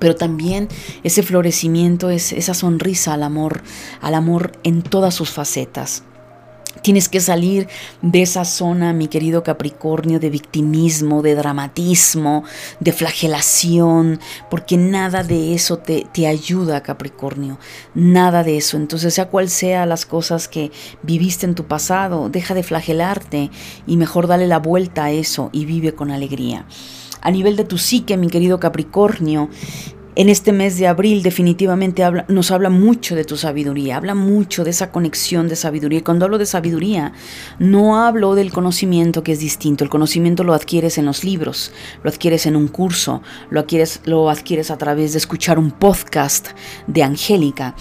pero 0.00 0.16
también 0.16 0.68
ese 1.02 1.22
florecimiento 1.22 2.10
es 2.10 2.32
esa 2.34 2.52
sonrisa 2.52 3.14
al 3.14 3.22
amor, 3.22 3.62
al 4.02 4.14
amor 4.14 4.52
en 4.64 4.82
todas 4.82 5.14
sus 5.14 5.30
facetas. 5.30 6.02
Tienes 6.82 7.08
que 7.08 7.20
salir 7.20 7.68
de 8.02 8.22
esa 8.22 8.44
zona, 8.44 8.92
mi 8.92 9.08
querido 9.08 9.42
Capricornio, 9.42 10.20
de 10.20 10.28
victimismo, 10.28 11.22
de 11.22 11.34
dramatismo, 11.34 12.44
de 12.80 12.92
flagelación, 12.92 14.20
porque 14.50 14.76
nada 14.76 15.22
de 15.22 15.54
eso 15.54 15.78
te, 15.78 16.06
te, 16.12 16.26
ayuda, 16.26 16.82
Capricornio. 16.82 17.58
Nada 17.94 18.42
de 18.42 18.58
eso. 18.58 18.76
Entonces, 18.76 19.14
sea 19.14 19.30
cual 19.30 19.48
sea 19.48 19.86
las 19.86 20.04
cosas 20.04 20.48
que 20.48 20.72
viviste 21.02 21.46
en 21.46 21.54
tu 21.54 21.64
pasado, 21.64 22.28
deja 22.28 22.54
de 22.54 22.62
flagelarte 22.62 23.50
y 23.86 23.96
mejor 23.96 24.26
dale 24.26 24.46
la 24.46 24.58
vuelta 24.58 25.04
a 25.04 25.10
eso 25.10 25.50
y 25.52 25.64
vive 25.64 25.94
con 25.94 26.10
alegría. 26.10 26.66
A 27.24 27.30
nivel 27.30 27.56
de 27.56 27.64
tu 27.64 27.78
psique, 27.78 28.18
mi 28.18 28.28
querido 28.28 28.60
Capricornio, 28.60 29.48
en 30.16 30.28
este 30.28 30.52
mes 30.52 30.78
de 30.78 30.86
abril 30.86 31.22
definitivamente 31.22 32.04
nos 32.28 32.50
habla 32.50 32.70
mucho 32.70 33.16
de 33.16 33.24
tu 33.24 33.36
sabiduría, 33.36 33.96
habla 33.96 34.14
mucho 34.14 34.64
de 34.64 34.70
esa 34.70 34.92
conexión 34.92 35.48
de 35.48 35.56
sabiduría. 35.56 35.98
Y 35.98 36.02
cuando 36.02 36.24
hablo 36.24 36.38
de 36.38 36.46
sabiduría, 36.46 37.12
no 37.58 37.98
hablo 38.04 38.34
del 38.34 38.52
conocimiento 38.52 39.22
que 39.22 39.32
es 39.32 39.40
distinto. 39.40 39.82
El 39.82 39.90
conocimiento 39.90 40.44
lo 40.44 40.54
adquieres 40.54 40.98
en 40.98 41.06
los 41.06 41.24
libros, 41.24 41.72
lo 42.02 42.10
adquieres 42.10 42.46
en 42.46 42.56
un 42.56 42.68
curso, 42.68 43.22
lo 43.50 43.60
adquieres, 43.60 44.00
lo 44.04 44.30
adquieres 44.30 44.70
a 44.70 44.78
través 44.78 45.12
de 45.12 45.18
escuchar 45.18 45.58
un 45.58 45.70
podcast 45.72 46.48
de 46.86 47.02
Angélica. 47.02 47.74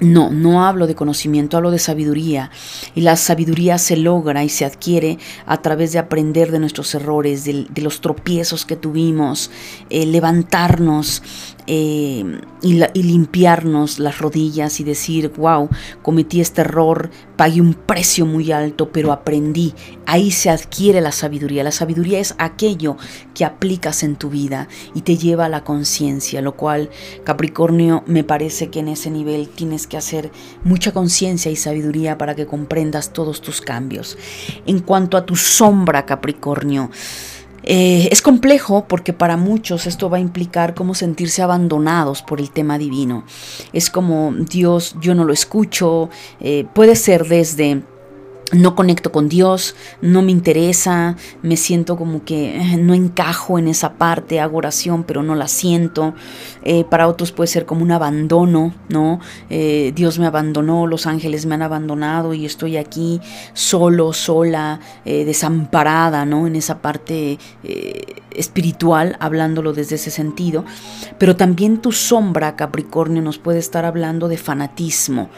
No, 0.00 0.30
no 0.30 0.64
hablo 0.64 0.86
de 0.86 0.94
conocimiento, 0.94 1.56
hablo 1.56 1.70
de 1.70 1.78
sabiduría. 1.78 2.50
Y 2.94 3.00
la 3.00 3.16
sabiduría 3.16 3.78
se 3.78 3.96
logra 3.96 4.44
y 4.44 4.48
se 4.48 4.64
adquiere 4.64 5.18
a 5.46 5.60
través 5.60 5.92
de 5.92 5.98
aprender 5.98 6.50
de 6.50 6.60
nuestros 6.60 6.94
errores, 6.94 7.44
de, 7.44 7.66
los 7.82 8.00
tropiezos 8.00 8.64
que 8.64 8.76
tuvimos, 8.76 9.50
eh, 9.90 10.06
levantarnos, 10.06 11.22
eh, 11.70 12.24
y, 12.62 13.02
limpiarnos 13.02 13.98
las 13.98 14.20
rodillas 14.20 14.80
y 14.80 14.84
decir, 14.84 15.30
wow, 15.36 15.68
cometí 16.00 16.40
este 16.40 16.62
error, 16.62 17.10
pagué 17.36 17.60
un 17.60 17.74
precio 17.74 18.24
muy 18.24 18.52
alto, 18.52 18.90
pero 18.90 19.12
aprendí. 19.12 19.74
Ahí 20.06 20.30
se 20.30 20.48
adquiere 20.48 21.02
la 21.02 21.12
sabiduría. 21.12 21.62
La 21.62 21.70
sabiduría 21.70 22.20
es 22.20 22.34
aquello 22.38 22.96
que 23.34 23.44
aplicas 23.44 24.02
en 24.02 24.16
tu 24.16 24.30
vida 24.30 24.66
y 24.94 25.02
te 25.02 25.18
lleva 25.18 25.44
a 25.44 25.50
la 25.50 25.62
conciencia, 25.62 26.40
lo 26.40 26.56
cual 26.56 26.88
Capricornio 27.22 28.02
me 28.06 28.24
parece 28.24 28.70
que 28.70 28.80
en 28.80 28.88
ese 28.88 29.10
nivel 29.10 29.50
tienes 29.50 29.86
que 29.86 29.98
hacer 29.98 30.32
mucha 30.64 30.92
conciencia 30.92 31.52
y 31.52 31.56
sabiduría 31.56 32.16
para 32.16 32.34
que 32.34 32.46
comprendas 32.46 33.12
todos 33.12 33.42
tus 33.42 33.60
cambios. 33.60 34.16
En 34.64 34.78
cuanto 34.78 35.18
a 35.18 35.26
tu 35.26 35.36
sombra, 35.36 36.06
Capricornio, 36.06 36.90
eh, 37.70 38.08
es 38.10 38.22
complejo 38.22 38.86
porque 38.88 39.12
para 39.12 39.36
muchos 39.36 39.86
esto 39.86 40.08
va 40.08 40.16
a 40.16 40.20
implicar 40.20 40.74
como 40.74 40.94
sentirse 40.94 41.42
abandonados 41.42 42.22
por 42.22 42.40
el 42.40 42.50
tema 42.50 42.78
divino. 42.78 43.24
Es 43.74 43.90
como 43.90 44.32
Dios, 44.34 44.96
yo 45.02 45.14
no 45.14 45.24
lo 45.24 45.34
escucho, 45.34 46.08
eh, 46.40 46.64
puede 46.72 46.96
ser 46.96 47.26
desde 47.26 47.82
no 48.52 48.74
conecto 48.74 49.12
con 49.12 49.28
Dios, 49.28 49.74
no 50.00 50.22
me 50.22 50.32
interesa, 50.32 51.16
me 51.42 51.56
siento 51.56 51.96
como 51.96 52.24
que 52.24 52.56
eh, 52.56 52.76
no 52.78 52.94
encajo 52.94 53.58
en 53.58 53.68
esa 53.68 53.94
parte, 53.94 54.40
hago 54.40 54.58
oración 54.58 55.04
pero 55.04 55.22
no 55.22 55.34
la 55.34 55.48
siento. 55.48 56.14
Eh, 56.62 56.84
para 56.84 57.08
otros 57.08 57.32
puede 57.32 57.48
ser 57.48 57.66
como 57.66 57.82
un 57.82 57.92
abandono, 57.92 58.74
¿no? 58.88 59.20
Eh, 59.50 59.92
Dios 59.94 60.18
me 60.18 60.26
abandonó, 60.26 60.86
los 60.86 61.06
ángeles 61.06 61.46
me 61.46 61.54
han 61.54 61.62
abandonado 61.62 62.32
y 62.34 62.46
estoy 62.46 62.76
aquí 62.76 63.20
solo, 63.52 64.12
sola, 64.12 64.80
desamparada, 65.04 66.24
¿no? 66.24 66.46
En 66.46 66.56
esa 66.56 66.80
parte 66.80 67.38
espiritual, 68.34 69.16
hablándolo 69.20 69.72
desde 69.72 69.96
ese 69.96 70.10
sentido. 70.10 70.64
Pero 71.18 71.36
también 71.36 71.78
tu 71.78 71.92
sombra, 71.92 72.56
Capricornio, 72.56 73.22
nos 73.22 73.38
puede 73.38 73.58
estar 73.58 73.84
hablando 73.84 74.28
de 74.28 74.36
fanatismo 74.36 75.28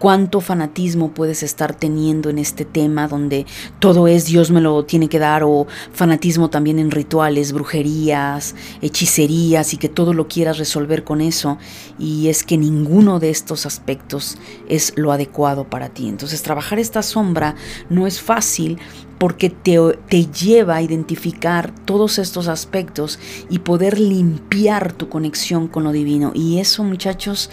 cuánto 0.00 0.40
fanatismo 0.40 1.12
puedes 1.12 1.42
estar 1.42 1.74
teniendo 1.74 2.30
en 2.30 2.38
este 2.38 2.64
tema 2.64 3.06
donde 3.06 3.46
todo 3.78 4.08
es 4.08 4.24
Dios 4.24 4.50
me 4.50 4.62
lo 4.62 4.84
tiene 4.86 5.10
que 5.10 5.18
dar 5.18 5.44
o 5.44 5.66
fanatismo 5.92 6.48
también 6.48 6.78
en 6.78 6.90
rituales, 6.90 7.52
brujerías, 7.52 8.56
hechicerías 8.80 9.74
y 9.74 9.76
que 9.76 9.90
todo 9.90 10.14
lo 10.14 10.26
quieras 10.26 10.58
resolver 10.58 11.04
con 11.04 11.20
eso 11.20 11.58
y 11.98 12.28
es 12.28 12.44
que 12.44 12.56
ninguno 12.56 13.20
de 13.20 13.28
estos 13.28 13.66
aspectos 13.66 14.38
es 14.68 14.94
lo 14.96 15.12
adecuado 15.12 15.64
para 15.64 15.90
ti. 15.90 16.08
Entonces 16.08 16.42
trabajar 16.42 16.78
esta 16.78 17.02
sombra 17.02 17.54
no 17.90 18.06
es 18.06 18.22
fácil 18.22 18.78
porque 19.20 19.50
te, 19.50 19.76
te, 20.08 20.24
lleva 20.32 20.76
a 20.76 20.82
identificar 20.82 21.74
todos 21.84 22.18
estos 22.18 22.48
aspectos 22.48 23.18
y 23.50 23.58
poder 23.58 24.00
limpiar 24.00 24.94
tu 24.94 25.10
conexión 25.10 25.68
con 25.68 25.84
lo 25.84 25.92
divino. 25.92 26.32
Y 26.34 26.58
eso, 26.58 26.84
muchachos, 26.84 27.50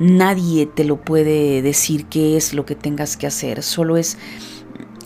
nadie 0.00 0.66
te 0.66 0.82
lo 0.82 1.00
puede 1.00 1.62
decir 1.62 2.06
qué 2.06 2.36
es 2.36 2.52
lo 2.52 2.66
que 2.66 2.74
tengas 2.74 3.16
que 3.16 3.28
hacer. 3.28 3.62
Solo 3.62 3.96
es 3.96 4.18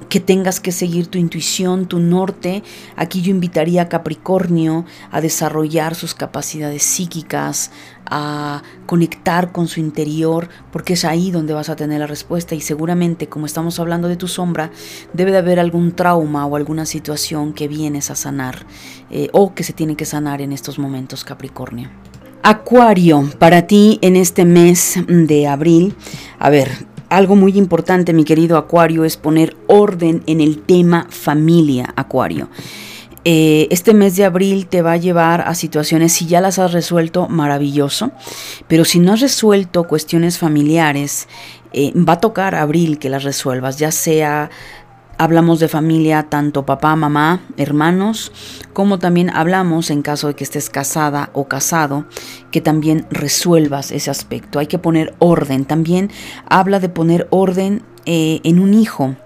que 0.08 0.20
tengas 0.20 0.60
que 0.60 0.72
seguir 0.72 1.06
tu 1.06 1.18
intuición, 1.18 1.86
tu 1.86 1.98
norte. 1.98 2.62
Aquí 2.96 3.22
yo 3.22 3.30
invitaría 3.30 3.82
a 3.82 3.88
Capricornio 3.88 4.84
a 5.10 5.20
desarrollar 5.20 5.94
sus 5.94 6.14
capacidades 6.14 6.82
psíquicas, 6.82 7.70
a 8.06 8.62
conectar 8.86 9.52
con 9.52 9.68
su 9.68 9.80
interior, 9.80 10.48
porque 10.72 10.94
es 10.94 11.04
ahí 11.04 11.30
donde 11.30 11.52
vas 11.52 11.68
a 11.68 11.76
tener 11.76 12.00
la 12.00 12.06
respuesta 12.06 12.54
y 12.54 12.60
seguramente, 12.60 13.28
como 13.28 13.46
estamos 13.46 13.78
hablando 13.80 14.08
de 14.08 14.16
tu 14.16 14.28
sombra, 14.28 14.70
debe 15.12 15.30
de 15.30 15.38
haber 15.38 15.60
algún 15.60 15.92
trauma 15.92 16.46
o 16.46 16.56
alguna 16.56 16.86
situación 16.86 17.52
que 17.52 17.68
vienes 17.68 18.10
a 18.10 18.14
sanar 18.14 18.66
eh, 19.10 19.28
o 19.32 19.54
que 19.54 19.62
se 19.62 19.72
tiene 19.72 19.96
que 19.96 20.06
sanar 20.06 20.40
en 20.40 20.52
estos 20.52 20.78
momentos, 20.78 21.24
Capricornio. 21.24 21.90
Acuario, 22.42 23.28
para 23.38 23.66
ti 23.66 23.98
en 24.00 24.16
este 24.16 24.44
mes 24.44 24.94
de 25.06 25.46
abril, 25.48 25.94
a 26.38 26.48
ver, 26.48 26.70
algo 27.08 27.36
muy 27.36 27.56
importante, 27.56 28.12
mi 28.12 28.24
querido 28.24 28.56
Acuario, 28.56 29.04
es 29.04 29.16
poner 29.16 29.56
orden 29.66 30.22
en 30.26 30.40
el 30.40 30.60
tema 30.60 31.06
familia, 31.10 31.92
Acuario. 31.96 32.48
Eh, 33.24 33.68
este 33.70 33.94
mes 33.94 34.16
de 34.16 34.24
abril 34.24 34.66
te 34.66 34.80
va 34.80 34.92
a 34.92 34.96
llevar 34.96 35.42
a 35.42 35.54
situaciones, 35.54 36.12
si 36.12 36.26
ya 36.26 36.40
las 36.40 36.58
has 36.58 36.72
resuelto, 36.72 37.28
maravilloso, 37.28 38.12
pero 38.68 38.84
si 38.84 39.00
no 39.00 39.12
has 39.12 39.20
resuelto 39.20 39.84
cuestiones 39.84 40.38
familiares, 40.38 41.28
eh, 41.72 41.92
va 41.94 42.14
a 42.14 42.20
tocar 42.20 42.54
abril 42.54 42.98
que 42.98 43.10
las 43.10 43.24
resuelvas, 43.24 43.78
ya 43.78 43.90
sea 43.90 44.50
Hablamos 45.20 45.58
de 45.58 45.66
familia, 45.66 46.28
tanto 46.30 46.64
papá, 46.64 46.94
mamá, 46.94 47.40
hermanos, 47.56 48.30
como 48.72 49.00
también 49.00 49.30
hablamos 49.30 49.90
en 49.90 50.02
caso 50.02 50.28
de 50.28 50.34
que 50.34 50.44
estés 50.44 50.70
casada 50.70 51.30
o 51.32 51.48
casado, 51.48 52.06
que 52.52 52.60
también 52.60 53.04
resuelvas 53.10 53.90
ese 53.90 54.10
aspecto. 54.12 54.60
Hay 54.60 54.68
que 54.68 54.78
poner 54.78 55.14
orden. 55.18 55.64
También 55.64 56.10
habla 56.48 56.78
de 56.78 56.88
poner 56.88 57.26
orden 57.30 57.82
eh, 58.06 58.40
en 58.44 58.60
un 58.60 58.74
hijo 58.74 59.16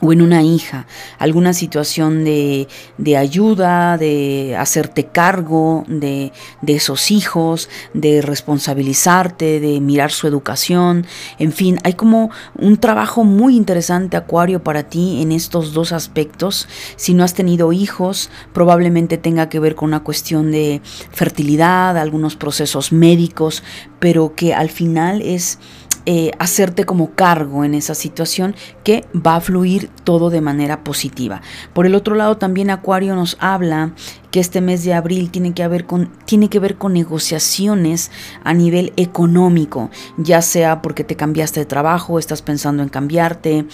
o 0.00 0.12
en 0.12 0.22
una 0.22 0.42
hija, 0.42 0.86
alguna 1.18 1.52
situación 1.52 2.24
de, 2.24 2.68
de 2.98 3.16
ayuda, 3.16 3.98
de 3.98 4.56
hacerte 4.58 5.06
cargo 5.06 5.84
de, 5.88 6.32
de, 6.62 6.74
esos 6.74 7.10
hijos, 7.10 7.68
de 7.92 8.22
responsabilizarte, 8.22 9.60
de 9.60 9.80
mirar 9.80 10.10
su 10.10 10.26
educación, 10.26 11.06
en 11.38 11.52
fin, 11.52 11.78
hay 11.84 11.94
como 11.94 12.30
un 12.56 12.78
trabajo 12.78 13.24
muy 13.24 13.56
interesante, 13.56 14.16
Acuario, 14.16 14.62
para 14.62 14.84
ti 14.84 15.22
en 15.22 15.32
estos 15.32 15.72
dos 15.72 15.92
aspectos. 15.92 16.68
Si 16.96 17.14
no 17.14 17.24
has 17.24 17.34
tenido 17.34 17.72
hijos, 17.72 18.30
probablemente 18.52 19.18
tenga 19.18 19.48
que 19.48 19.60
ver 19.60 19.74
con 19.74 19.88
una 19.90 20.02
cuestión 20.02 20.50
de 20.52 20.80
fertilidad, 21.10 21.96
algunos 21.96 22.36
procesos 22.36 22.92
médicos, 22.92 23.62
pero 23.98 24.34
que 24.34 24.54
al 24.54 24.70
final 24.70 25.22
es 25.22 25.58
eh, 26.06 26.30
hacerte 26.38 26.84
como 26.84 27.10
cargo 27.10 27.64
en 27.64 27.74
esa 27.74 27.94
situación 27.94 28.54
que 28.84 29.04
va 29.14 29.36
a 29.36 29.40
fluir 29.40 29.90
todo 30.04 30.30
de 30.30 30.40
manera 30.40 30.82
positiva. 30.82 31.42
Por 31.74 31.86
el 31.86 31.94
otro 31.94 32.14
lado, 32.14 32.36
también 32.36 32.70
Acuario 32.70 33.14
nos 33.14 33.36
habla 33.38 33.92
que 34.30 34.40
este 34.40 34.60
mes 34.60 34.84
de 34.84 34.94
abril 34.94 35.30
tiene 35.30 35.52
que, 35.52 35.62
haber 35.62 35.86
con, 35.86 36.10
tiene 36.24 36.48
que 36.48 36.58
ver 36.58 36.76
con 36.76 36.92
negociaciones 36.92 38.10
a 38.44 38.54
nivel 38.54 38.92
económico, 38.96 39.90
ya 40.16 40.40
sea 40.40 40.82
porque 40.82 41.04
te 41.04 41.16
cambiaste 41.16 41.60
de 41.60 41.66
trabajo, 41.66 42.18
estás 42.18 42.42
pensando 42.42 42.82
en 42.82 42.88
cambiarte, 42.88 43.66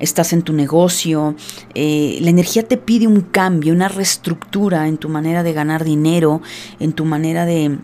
estás 0.00 0.32
en 0.32 0.42
tu 0.42 0.52
negocio, 0.52 1.36
eh, 1.74 2.18
la 2.22 2.30
energía 2.30 2.66
te 2.66 2.76
pide 2.76 3.06
un 3.06 3.20
cambio, 3.20 3.72
una 3.72 3.88
reestructura 3.88 4.88
en 4.88 4.98
tu 4.98 5.08
manera 5.08 5.42
de 5.42 5.52
ganar 5.52 5.84
dinero, 5.84 6.42
en 6.80 6.92
tu 6.92 7.04
manera 7.04 7.44
de 7.44 7.78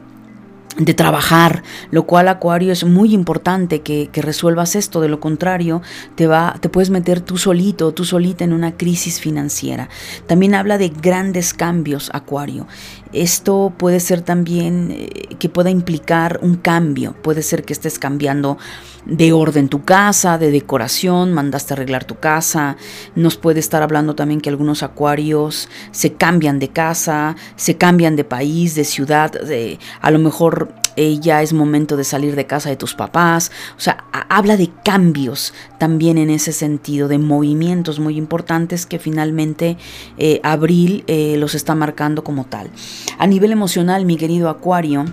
de 0.76 0.94
trabajar, 0.94 1.62
lo 1.90 2.04
cual 2.04 2.28
Acuario 2.28 2.72
es 2.72 2.84
muy 2.84 3.14
importante 3.14 3.82
que, 3.82 4.08
que, 4.12 4.22
resuelvas 4.22 4.74
esto, 4.74 5.00
de 5.00 5.08
lo 5.08 5.20
contrario 5.20 5.82
te, 6.16 6.26
va, 6.26 6.56
te 6.60 6.68
puedes 6.68 6.90
meter 6.90 7.20
tú 7.20 7.38
solito, 7.38 7.92
tú 7.92 8.04
solita 8.04 8.44
en 8.44 8.52
una 8.52 8.76
crisis 8.76 9.20
financiera. 9.20 9.88
También 10.26 10.54
habla 10.54 10.78
de 10.78 10.88
grandes 10.88 11.54
cambios, 11.54 12.10
Acuario. 12.12 12.66
Esto 13.14 13.72
puede 13.76 14.00
ser 14.00 14.22
también 14.22 14.90
eh, 14.90 15.36
que 15.38 15.48
pueda 15.48 15.70
implicar 15.70 16.40
un 16.42 16.56
cambio, 16.56 17.14
puede 17.22 17.42
ser 17.42 17.64
que 17.64 17.72
estés 17.72 17.98
cambiando 17.98 18.58
de 19.06 19.32
orden 19.32 19.68
tu 19.68 19.84
casa, 19.84 20.36
de 20.36 20.50
decoración, 20.50 21.32
mandaste 21.32 21.74
arreglar 21.74 22.04
tu 22.04 22.16
casa, 22.16 22.76
nos 23.14 23.36
puede 23.36 23.60
estar 23.60 23.82
hablando 23.82 24.14
también 24.14 24.40
que 24.40 24.50
algunos 24.50 24.82
acuarios 24.82 25.68
se 25.92 26.14
cambian 26.14 26.58
de 26.58 26.68
casa, 26.68 27.36
se 27.56 27.76
cambian 27.76 28.16
de 28.16 28.24
país, 28.24 28.74
de 28.74 28.84
ciudad, 28.84 29.30
de, 29.30 29.78
a 30.00 30.10
lo 30.10 30.18
mejor 30.18 30.74
eh, 30.96 31.18
ya 31.20 31.42
es 31.42 31.52
momento 31.52 31.96
de 31.96 32.04
salir 32.04 32.36
de 32.36 32.46
casa 32.46 32.70
de 32.70 32.76
tus 32.76 32.94
papás, 32.94 33.50
o 33.76 33.80
sea, 33.80 34.04
habla 34.28 34.56
de 34.56 34.70
cambios 34.84 35.54
también 35.78 36.18
en 36.18 36.30
ese 36.30 36.52
sentido, 36.52 37.08
de 37.08 37.18
movimientos 37.18 37.98
muy 38.00 38.16
importantes 38.16 38.86
que 38.86 38.98
finalmente 38.98 39.76
eh, 40.18 40.40
abril 40.42 41.04
eh, 41.06 41.36
los 41.38 41.54
está 41.54 41.74
marcando 41.74 42.24
como 42.24 42.44
tal. 42.44 42.70
A 43.18 43.26
nivel 43.26 43.52
emocional, 43.52 44.04
mi 44.04 44.16
querido 44.16 44.48
Acuario, 44.48 45.04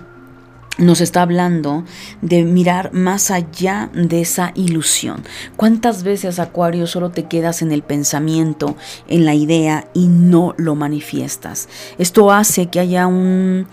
nos 0.78 1.00
está 1.00 1.22
hablando 1.22 1.84
de 2.22 2.44
mirar 2.44 2.92
más 2.92 3.30
allá 3.30 3.90
de 3.92 4.22
esa 4.22 4.52
ilusión. 4.54 5.22
¿Cuántas 5.56 6.02
veces, 6.02 6.38
Acuario, 6.38 6.86
solo 6.86 7.10
te 7.10 7.24
quedas 7.24 7.60
en 7.60 7.72
el 7.72 7.82
pensamiento, 7.82 8.76
en 9.06 9.26
la 9.26 9.34
idea 9.34 9.88
y 9.92 10.06
no 10.08 10.54
lo 10.56 10.74
manifiestas? 10.74 11.68
Esto 11.98 12.32
hace 12.32 12.66
que 12.66 12.80
haya 12.80 13.06
un, 13.06 13.66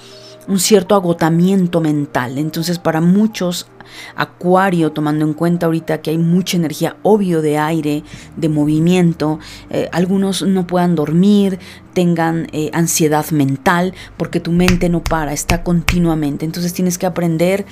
un 0.50 0.60
cierto 0.60 0.96
agotamiento 0.96 1.80
mental. 1.80 2.38
Entonces, 2.38 2.80
para 2.80 3.00
muchos 3.00 3.68
Acuario, 4.16 4.92
tomando 4.92 5.26
en 5.26 5.34
cuenta 5.34 5.66
ahorita 5.66 6.02
que 6.02 6.12
hay 6.12 6.18
mucha 6.18 6.58
energía, 6.58 6.98
obvio, 7.04 7.42
de 7.42 7.58
aire, 7.58 8.04
de 8.36 8.50
movimiento, 8.50 9.40
eh, 9.70 9.90
algunos 9.92 10.42
no 10.42 10.68
puedan 10.68 10.96
dormir, 10.96 11.60
tengan 11.94 12.48
eh, 12.52 12.70
ansiedad 12.74 13.30
mental, 13.32 13.94
porque 14.18 14.40
tu 14.40 14.52
mente 14.52 14.90
no 14.90 15.04
para, 15.04 15.34
está 15.34 15.64
continuamente. 15.64 16.46
Entonces 16.46 16.74
tienes 16.74 16.98
que 16.98 17.06
aprender 17.06 17.66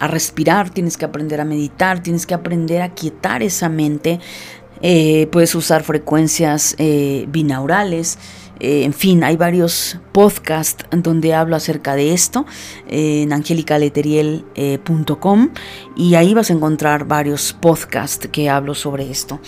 a 0.00 0.08
respirar, 0.08 0.70
tienes 0.70 0.96
que 0.96 1.04
aprender 1.04 1.40
a 1.40 1.44
meditar, 1.44 2.02
tienes 2.02 2.26
que 2.26 2.34
aprender 2.34 2.82
a 2.82 2.90
quietar 2.94 3.42
esa 3.42 3.68
mente. 3.68 4.20
Eh, 4.80 5.28
puedes 5.32 5.54
usar 5.54 5.82
frecuencias 5.82 6.76
binaurales. 7.28 8.18
Eh, 8.60 8.84
en 8.84 8.92
fin, 8.92 9.24
hay 9.24 9.36
varios 9.36 9.98
podcasts 10.12 10.84
donde 10.90 11.34
hablo 11.34 11.54
acerca 11.54 11.94
de 11.94 12.12
esto 12.12 12.44
en 12.88 13.32
angelicaleteriel.com 13.32 15.50
y 15.96 16.16
ahí 16.16 16.34
vas 16.34 16.50
a 16.50 16.54
encontrar 16.54 17.06
varios 17.06 17.52
podcasts 17.52 18.26
que 18.26 18.50
hablo 18.50 18.74
sobre 18.74 19.08
esto. 19.10 19.38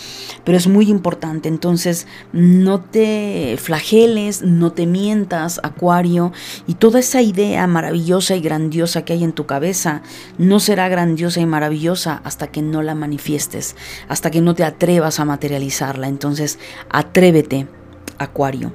Pero 0.44 0.56
es 0.56 0.68
muy 0.68 0.88
importante, 0.88 1.48
entonces 1.48 2.06
no 2.32 2.80
te 2.80 3.58
flageles, 3.61 4.42
no 4.42 4.70
te 4.72 4.86
mientas, 4.86 5.58
Acuario, 5.62 6.32
y 6.66 6.74
toda 6.74 7.00
esa 7.00 7.20
idea 7.20 7.66
maravillosa 7.66 8.36
y 8.36 8.40
grandiosa 8.40 9.04
que 9.04 9.12
hay 9.14 9.24
en 9.24 9.32
tu 9.32 9.46
cabeza 9.46 10.02
no 10.38 10.61
será 10.61 10.88
grandiosa 10.88 11.40
y 11.40 11.46
maravillosa 11.46 12.20
hasta 12.24 12.46
que 12.46 12.62
no 12.62 12.82
la 12.82 12.94
manifiestes, 12.94 13.74
hasta 14.08 14.30
que 14.30 14.40
no 14.40 14.54
te 14.54 14.62
atrevas 14.62 15.18
a 15.18 15.24
materializarla. 15.24 16.06
Entonces, 16.06 16.61
atrévete, 16.90 17.66
Acuario 18.18 18.70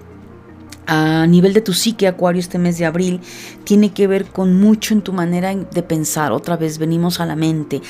a 0.88 1.26
nivel 1.28 1.54
de 1.54 1.62
tu 1.62 1.74
psique, 1.74 2.08
Acuario, 2.08 2.40
este 2.40 2.60
mes 2.60 2.78
de 2.78 2.86
abril, 2.86 3.22
tiene 3.64 3.94
que 3.94 4.08
ver 4.08 4.26
con 4.26 4.60
mucho 4.60 4.94
en 4.94 5.02
tu 5.02 5.14
manera 5.14 5.54
de 5.56 5.84
pensar. 5.84 6.32
Otra 6.32 6.58
vez 6.58 6.78
venimos 6.78 7.20
a 7.20 7.26
la 7.26 7.36
mente. 7.36 7.82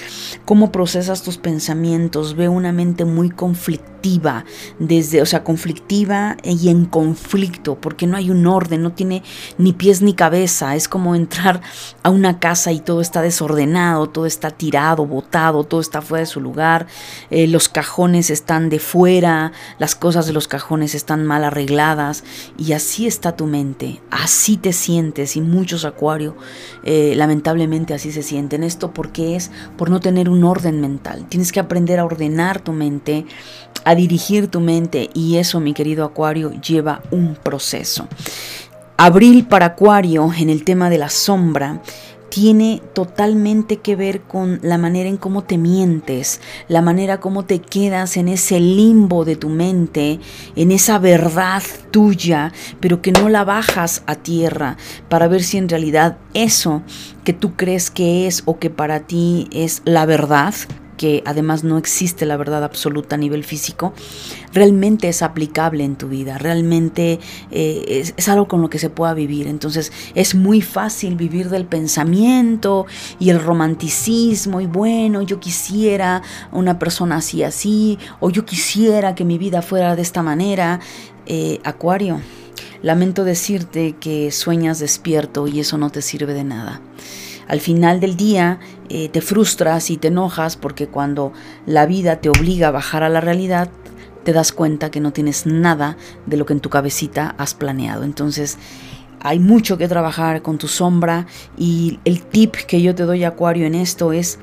Cómo 0.45 0.71
procesas 0.71 1.21
tus 1.21 1.37
pensamientos. 1.37 2.35
Veo 2.35 2.51
una 2.51 2.71
mente 2.71 3.05
muy 3.05 3.29
conflictiva, 3.29 4.45
desde, 4.79 5.21
o 5.21 5.25
sea, 5.25 5.43
conflictiva 5.43 6.37
y 6.43 6.69
en 6.69 6.85
conflicto, 6.85 7.75
porque 7.75 8.07
no 8.07 8.17
hay 8.17 8.29
un 8.29 8.45
orden, 8.47 8.83
no 8.83 8.93
tiene 8.93 9.23
ni 9.57 9.73
pies 9.73 10.01
ni 10.01 10.13
cabeza. 10.13 10.75
Es 10.75 10.87
como 10.87 11.15
entrar 11.15 11.61
a 12.03 12.09
una 12.09 12.39
casa 12.39 12.71
y 12.71 12.79
todo 12.79 13.01
está 13.01 13.21
desordenado, 13.21 14.07
todo 14.07 14.25
está 14.25 14.51
tirado, 14.51 15.05
botado, 15.05 15.63
todo 15.63 15.81
está 15.81 16.01
fuera 16.01 16.21
de 16.21 16.27
su 16.27 16.39
lugar. 16.39 16.87
Eh, 17.29 17.47
los 17.47 17.67
cajones 17.67 18.29
están 18.29 18.69
de 18.69 18.79
fuera, 18.79 19.51
las 19.79 19.95
cosas 19.95 20.25
de 20.27 20.33
los 20.33 20.47
cajones 20.47 20.95
están 20.95 21.25
mal 21.25 21.43
arregladas 21.43 22.23
y 22.57 22.71
así 22.73 22.84
así 22.85 23.07
está 23.07 23.35
tu 23.35 23.47
mente, 23.47 23.99
así 24.11 24.57
te 24.57 24.71
sientes 24.71 25.35
y 25.35 25.41
muchos 25.41 25.85
acuario 25.85 26.35
eh, 26.83 27.13
lamentablemente 27.15 27.95
así 27.95 28.11
se 28.11 28.21
sienten. 28.21 28.61
Esto 28.61 28.93
porque 28.93 29.35
es 29.35 29.49
por 29.75 29.89
no 29.89 29.99
tener 29.99 30.29
un 30.29 30.43
orden 30.43 30.81
mental. 30.81 31.25
Tienes 31.27 31.51
que 31.51 31.59
aprender 31.59 31.97
a 31.99 32.05
ordenar 32.05 32.61
tu 32.61 32.73
mente, 32.73 33.25
a 33.85 33.95
dirigir 33.95 34.49
tu 34.49 34.59
mente 34.59 35.09
y 35.15 35.37
eso 35.37 35.59
mi 35.59 35.73
querido 35.73 36.05
acuario 36.05 36.51
lleva 36.61 37.01
un 37.09 37.33
proceso. 37.33 38.07
Abril 38.97 39.47
para 39.47 39.65
acuario 39.65 40.31
en 40.37 40.51
el 40.51 40.63
tema 40.63 40.91
de 40.91 40.99
la 40.99 41.09
sombra 41.09 41.81
tiene 42.35 42.81
totalmente 42.91 43.77
que 43.77 43.95
ver 43.95 44.23
con 44.23 44.59
la 44.61 44.77
manera 44.77 45.07
en 45.07 45.15
cómo 45.15 45.45
te 45.45 45.57
mientes, 45.57 46.41
la 46.67 46.81
manera 46.81 47.21
como 47.21 47.45
te 47.45 47.61
quedas 47.61 48.17
en 48.17 48.27
ese 48.27 48.59
limbo 48.59 49.23
de 49.23 49.37
tu 49.37 49.47
mente, 49.47 50.19
en 50.57 50.73
esa 50.73 50.99
verdad 50.99 51.63
tuya, 51.91 52.51
pero 52.81 53.01
que 53.01 53.13
no 53.13 53.29
la 53.29 53.45
bajas 53.45 54.03
a 54.05 54.15
tierra 54.15 54.75
para 55.07 55.29
ver 55.29 55.43
si 55.43 55.57
en 55.57 55.69
realidad 55.69 56.17
eso 56.33 56.83
que 57.23 57.31
tú 57.31 57.55
crees 57.55 57.89
que 57.89 58.27
es 58.27 58.43
o 58.43 58.59
que 58.59 58.69
para 58.69 59.07
ti 59.07 59.47
es 59.53 59.81
la 59.85 60.05
verdad, 60.05 60.53
que 60.97 61.23
además 61.25 61.63
no 61.63 61.77
existe 61.77 62.25
la 62.25 62.37
verdad 62.37 62.63
absoluta 62.63 63.15
a 63.15 63.17
nivel 63.17 63.43
físico, 63.43 63.93
realmente 64.53 65.09
es 65.09 65.21
aplicable 65.21 65.83
en 65.83 65.95
tu 65.95 66.07
vida, 66.07 66.37
realmente 66.37 67.19
eh, 67.51 68.13
es, 68.15 68.29
algo 68.29 68.47
con 68.47 68.61
lo 68.61 68.69
que 68.69 68.79
se 68.79 68.89
pueda 68.89 69.13
vivir. 69.13 69.47
Entonces 69.47 69.91
es 70.15 70.35
muy 70.35 70.61
fácil 70.61 71.15
vivir 71.15 71.49
del 71.49 71.65
pensamiento 71.65 72.85
y 73.19 73.29
el 73.29 73.41
romanticismo 73.41 74.61
y 74.61 74.65
bueno, 74.65 75.21
yo 75.21 75.39
quisiera 75.39 76.21
una 76.51 76.79
persona 76.79 77.17
así 77.17 77.43
así, 77.43 77.97
o 78.19 78.29
yo 78.29 78.45
quisiera 78.45 79.15
que 79.15 79.25
mi 79.25 79.37
vida 79.37 79.61
fuera 79.61 79.95
de 79.95 80.01
esta 80.01 80.23
manera. 80.23 80.79
Eh, 81.27 81.59
Acuario, 81.63 82.21
lamento 82.81 83.23
decirte 83.23 83.95
que 83.99 84.31
sueñas 84.31 84.79
despierto 84.79 85.47
y 85.47 85.59
eso 85.59 85.77
no 85.77 85.89
te 85.89 86.01
sirve 86.01 86.33
de 86.33 86.43
nada. 86.43 86.81
Al 87.47 87.59
final 87.59 87.99
del 87.99 88.15
día 88.17 88.59
eh, 88.89 89.09
te 89.09 89.21
frustras 89.21 89.89
y 89.89 89.97
te 89.97 90.07
enojas 90.09 90.57
porque 90.57 90.87
cuando 90.87 91.33
la 91.65 91.85
vida 91.85 92.17
te 92.17 92.29
obliga 92.29 92.69
a 92.69 92.71
bajar 92.71 93.03
a 93.03 93.09
la 93.09 93.21
realidad, 93.21 93.69
te 94.23 94.33
das 94.33 94.51
cuenta 94.51 94.89
que 94.89 94.99
no 94.99 95.13
tienes 95.13 95.45
nada 95.45 95.97
de 96.25 96.37
lo 96.37 96.45
que 96.45 96.53
en 96.53 96.59
tu 96.59 96.69
cabecita 96.69 97.35
has 97.37 97.53
planeado. 97.53 98.03
Entonces, 98.03 98.57
hay 99.21 99.39
mucho 99.39 99.77
que 99.77 99.87
trabajar 99.87 100.41
con 100.41 100.57
tu 100.57 100.67
sombra 100.67 101.27
y 101.57 101.99
el 102.05 102.23
tip 102.23 102.55
que 102.55 102.81
yo 102.81 102.93
te 102.95 103.03
doy 103.03 103.23
Acuario 103.23 103.65
en 103.65 103.75
esto 103.75 104.11
es 104.13 104.39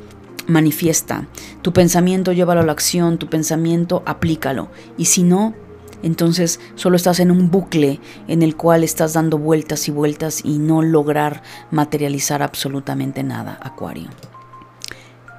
manifiesta. 0.47 1.27
Tu 1.63 1.73
pensamiento 1.73 2.33
llévalo 2.33 2.61
a 2.61 2.65
la 2.65 2.73
acción, 2.73 3.19
tu 3.19 3.29
pensamiento 3.29 4.03
aplícalo. 4.07 4.71
Y 4.97 5.07
si 5.07 5.23
no, 5.23 5.55
entonces 6.03 6.61
solo 6.75 6.97
estás 6.97 7.21
en 7.21 7.31
un 7.31 7.51
bucle 7.51 8.01
en 8.29 8.43
el 8.43 8.57
cual 8.57 8.85
estás 8.85 9.13
dando 9.13 9.39
vueltas 9.39 9.89
y 9.89 9.91
vueltas 9.91 10.41
y 10.45 10.59
no 10.59 10.83
lograr 10.83 11.43
materializar 11.71 12.43
absolutamente 12.43 13.23
nada, 13.23 13.59
Acuario. 13.63 14.09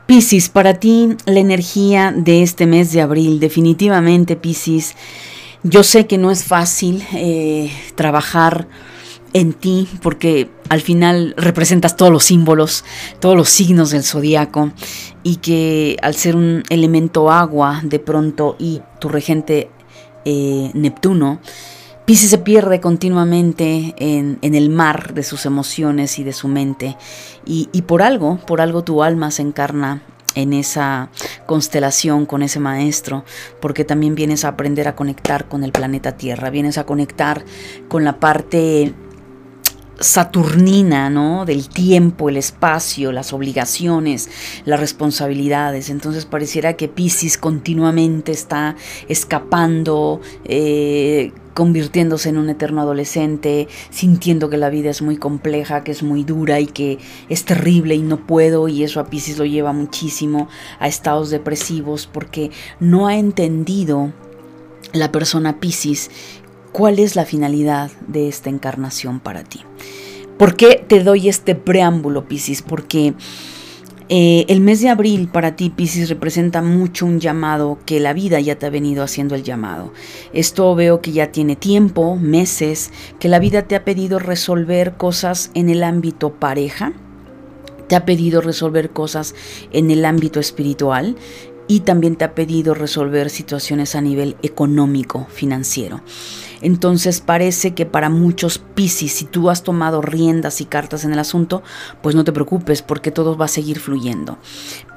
Piscis, 0.05 0.49
para 0.49 0.75
ti 0.75 1.15
la 1.25 1.39
energía 1.39 2.13
de 2.15 2.43
este 2.43 2.65
mes 2.65 2.91
de 2.91 3.01
abril, 3.01 3.39
definitivamente 3.39 4.35
Piscis, 4.35 4.95
yo 5.63 5.83
sé 5.83 6.07
que 6.07 6.17
no 6.17 6.29
es 6.29 6.43
fácil 6.43 7.03
eh, 7.13 7.71
trabajar 7.95 8.67
en 9.31 9.53
ti 9.53 9.87
porque 10.01 10.49
al 10.69 10.81
final 10.81 11.33
representas 11.37 11.95
todos 11.95 12.11
los 12.11 12.25
símbolos, 12.25 12.83
todos 13.19 13.35
los 13.35 13.49
signos 13.49 13.91
del 13.91 14.03
zodiaco 14.03 14.71
y 15.23 15.37
que 15.37 15.97
al 16.01 16.15
ser 16.15 16.35
un 16.35 16.63
elemento 16.69 17.31
agua 17.31 17.81
de 17.83 17.99
pronto 17.99 18.55
y 18.59 18.81
tu 18.99 19.09
regente 19.09 19.69
eh, 20.25 20.71
Neptuno, 20.73 21.39
Pisces 22.05 22.29
se 22.29 22.37
pierde 22.37 22.81
continuamente 22.81 23.95
en, 23.97 24.37
el 24.41 24.69
mar 24.69 25.13
de 25.13 25.23
sus 25.23 25.45
emociones 25.45 26.19
y 26.19 26.25
de 26.25 26.33
su 26.33 26.49
mente. 26.49 26.97
Y, 27.45 27.69
y, 27.71 27.83
por 27.83 28.01
algo, 28.01 28.39
por 28.45 28.59
algo 28.59 28.83
tu 28.83 29.03
alma 29.03 29.31
se 29.31 29.41
encarna 29.41 30.01
en 30.35 30.51
esa 30.51 31.09
constelación 31.45 32.25
con 32.25 32.43
ese 32.43 32.59
maestro, 32.59 33.23
porque 33.61 33.85
también 33.85 34.15
vienes 34.15 34.43
a 34.43 34.49
aprender 34.49 34.87
a 34.87 34.95
conectar 34.95 35.47
con 35.47 35.63
el 35.63 35.71
planeta 35.71 36.17
Tierra, 36.17 36.49
vienes 36.49 36.77
a 36.77 36.85
conectar 36.85 37.45
con 37.87 38.03
la 38.03 38.19
parte 38.19 38.93
saturnina, 39.99 41.09
¿no? 41.09 41.45
Del 41.45 41.69
tiempo, 41.69 42.29
el 42.29 42.37
espacio, 42.37 43.11
las 43.11 43.33
obligaciones, 43.33 44.29
las 44.65 44.79
responsabilidades. 44.79 45.89
Entonces 45.89 46.25
pareciera 46.25 46.73
que 46.73 46.87
Pisces 46.87 47.37
continuamente 47.37 48.31
está 48.31 48.75
escapando, 49.07 50.21
eh, 50.45 51.31
convirtiéndose 51.53 52.29
en 52.29 52.37
un 52.37 52.49
eterno 52.49 52.81
adolescente, 52.81 53.67
sintiendo 53.91 54.49
que 54.49 54.57
la 54.57 54.69
vida 54.69 54.89
es 54.89 55.01
muy 55.01 55.17
compleja, 55.17 55.83
que 55.83 55.91
es 55.91 56.01
muy 56.01 56.23
dura 56.23 56.59
y 56.59 56.65
que 56.65 56.97
es 57.29 57.45
terrible 57.45 57.95
y 57.95 58.01
no 58.01 58.25
puedo 58.25 58.67
y 58.67 58.83
eso 58.83 58.99
a 58.99 59.05
Pisces 59.05 59.37
lo 59.37 59.45
lleva 59.45 59.71
muchísimo 59.73 60.49
a 60.79 60.87
estados 60.87 61.29
depresivos 61.29 62.09
porque 62.11 62.51
no 62.79 63.07
ha 63.07 63.17
entendido 63.17 64.11
la 64.93 65.11
persona 65.11 65.59
Pisces 65.59 66.11
cuál 66.73 66.99
es 66.99 67.15
la 67.15 67.23
finalidad 67.23 67.91
de 68.07 68.27
esta 68.27 68.49
encarnación 68.49 69.21
para 69.21 69.43
ti. 69.43 69.61
¿Por 70.37 70.57
qué 70.57 70.83
te 70.85 71.01
doy 71.03 71.29
este 71.29 71.55
preámbulo, 71.55 72.27
Piscis? 72.27 72.61
Porque 72.63 73.13
eh, 74.09 74.45
el 74.49 74.59
mes 74.59 74.81
de 74.81 74.89
abril 74.89 75.29
para 75.29 75.55
ti, 75.55 75.69
Piscis, 75.69 76.09
representa 76.09 76.61
mucho 76.61 77.05
un 77.05 77.19
llamado 77.19 77.77
que 77.85 77.99
la 77.99 78.11
vida 78.11 78.39
ya 78.39 78.57
te 78.57 78.65
ha 78.65 78.69
venido 78.69 79.03
haciendo 79.03 79.35
el 79.35 79.43
llamado. 79.43 79.93
Esto 80.33 80.75
veo 80.75 80.99
que 80.99 81.11
ya 81.11 81.31
tiene 81.31 81.55
tiempo, 81.55 82.15
meses, 82.17 82.91
que 83.19 83.29
la 83.29 83.39
vida 83.39 83.63
te 83.63 83.75
ha 83.75 83.85
pedido 83.85 84.19
resolver 84.19 84.97
cosas 84.97 85.51
en 85.53 85.69
el 85.69 85.83
ámbito 85.83 86.33
pareja, 86.33 86.93
te 87.87 87.95
ha 87.95 88.05
pedido 88.05 88.41
resolver 88.41 88.89
cosas 88.89 89.35
en 89.71 89.91
el 89.91 90.03
ámbito 90.03 90.39
espiritual 90.39 91.15
y 91.67 91.81
también 91.81 92.15
te 92.15 92.25
ha 92.25 92.35
pedido 92.35 92.73
resolver 92.73 93.29
situaciones 93.29 93.95
a 93.95 94.01
nivel 94.01 94.35
económico, 94.41 95.27
financiero. 95.31 96.01
Entonces 96.63 97.21
parece 97.21 97.73
que 97.73 97.85
para 97.85 98.09
muchos 98.09 98.57
Piscis, 98.57 99.13
si 99.13 99.25
tú 99.25 99.49
has 99.49 99.61
tomado 99.61 100.01
riendas 100.01 100.61
y 100.61 100.65
cartas 100.65 101.03
en 101.05 101.13
el 101.13 101.19
asunto, 101.19 101.61
pues 102.01 102.15
no 102.15 102.23
te 102.23 102.31
preocupes 102.31 102.81
porque 102.81 103.11
todo 103.11 103.37
va 103.37 103.45
a 103.45 103.49
seguir 103.49 103.79
fluyendo. 103.79 104.37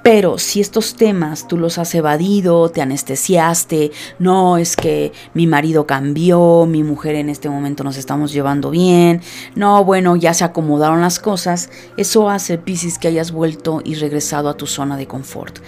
Pero 0.02 0.38
si 0.38 0.60
estos 0.60 0.94
temas 0.94 1.48
tú 1.48 1.58
los 1.58 1.78
has 1.78 1.92
evadido, 1.96 2.68
te 2.70 2.80
anestesiaste, 2.80 3.90
no 4.20 4.56
es 4.56 4.76
que 4.76 5.12
mi 5.34 5.48
marido 5.48 5.84
cambió, 5.84 6.64
mi 6.64 6.84
mujer 6.84 7.16
en 7.16 7.28
este 7.28 7.50
momento 7.50 7.82
nos 7.82 7.96
estamos 7.96 8.32
llevando 8.32 8.70
bien, 8.70 9.20
no, 9.56 9.84
bueno, 9.84 10.14
ya 10.14 10.32
se 10.32 10.44
acomodaron 10.44 11.00
las 11.00 11.18
cosas, 11.18 11.70
eso 11.96 12.30
hace, 12.30 12.56
Piscis, 12.56 12.98
que 12.98 13.08
hayas 13.08 13.32
vuelto 13.32 13.82
y 13.84 13.96
regresado 13.96 14.48
a 14.48 14.56
tu 14.56 14.68
zona 14.68 14.96
de 14.96 15.08
confort. 15.08 15.58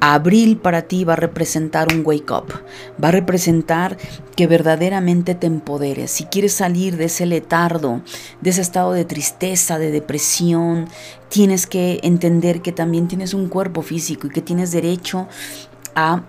Abril 0.00 0.58
para 0.58 0.82
ti 0.82 1.04
va 1.04 1.14
a 1.14 1.16
representar 1.16 1.88
un 1.92 2.02
wake 2.04 2.32
up, 2.32 2.46
va 3.02 3.08
a 3.08 3.12
representar 3.12 3.96
que 4.36 4.46
verdaderamente 4.46 5.34
te 5.34 5.48
empoderes. 5.48 6.12
Si 6.12 6.24
quieres 6.24 6.52
salir 6.52 6.96
de 6.96 7.06
ese 7.06 7.26
letardo, 7.26 8.02
de 8.40 8.50
ese 8.50 8.60
estado 8.60 8.92
de 8.92 9.04
tristeza, 9.04 9.78
de 9.78 9.90
depresión, 9.90 10.88
tienes 11.28 11.66
que 11.66 11.98
entender 12.04 12.62
que 12.62 12.70
también 12.70 13.08
tienes 13.08 13.34
un 13.34 13.48
cuerpo 13.48 13.82
físico 13.82 14.28
y 14.28 14.30
que 14.30 14.40
tienes 14.40 14.70
derecho 14.70 15.26
a 15.96 16.22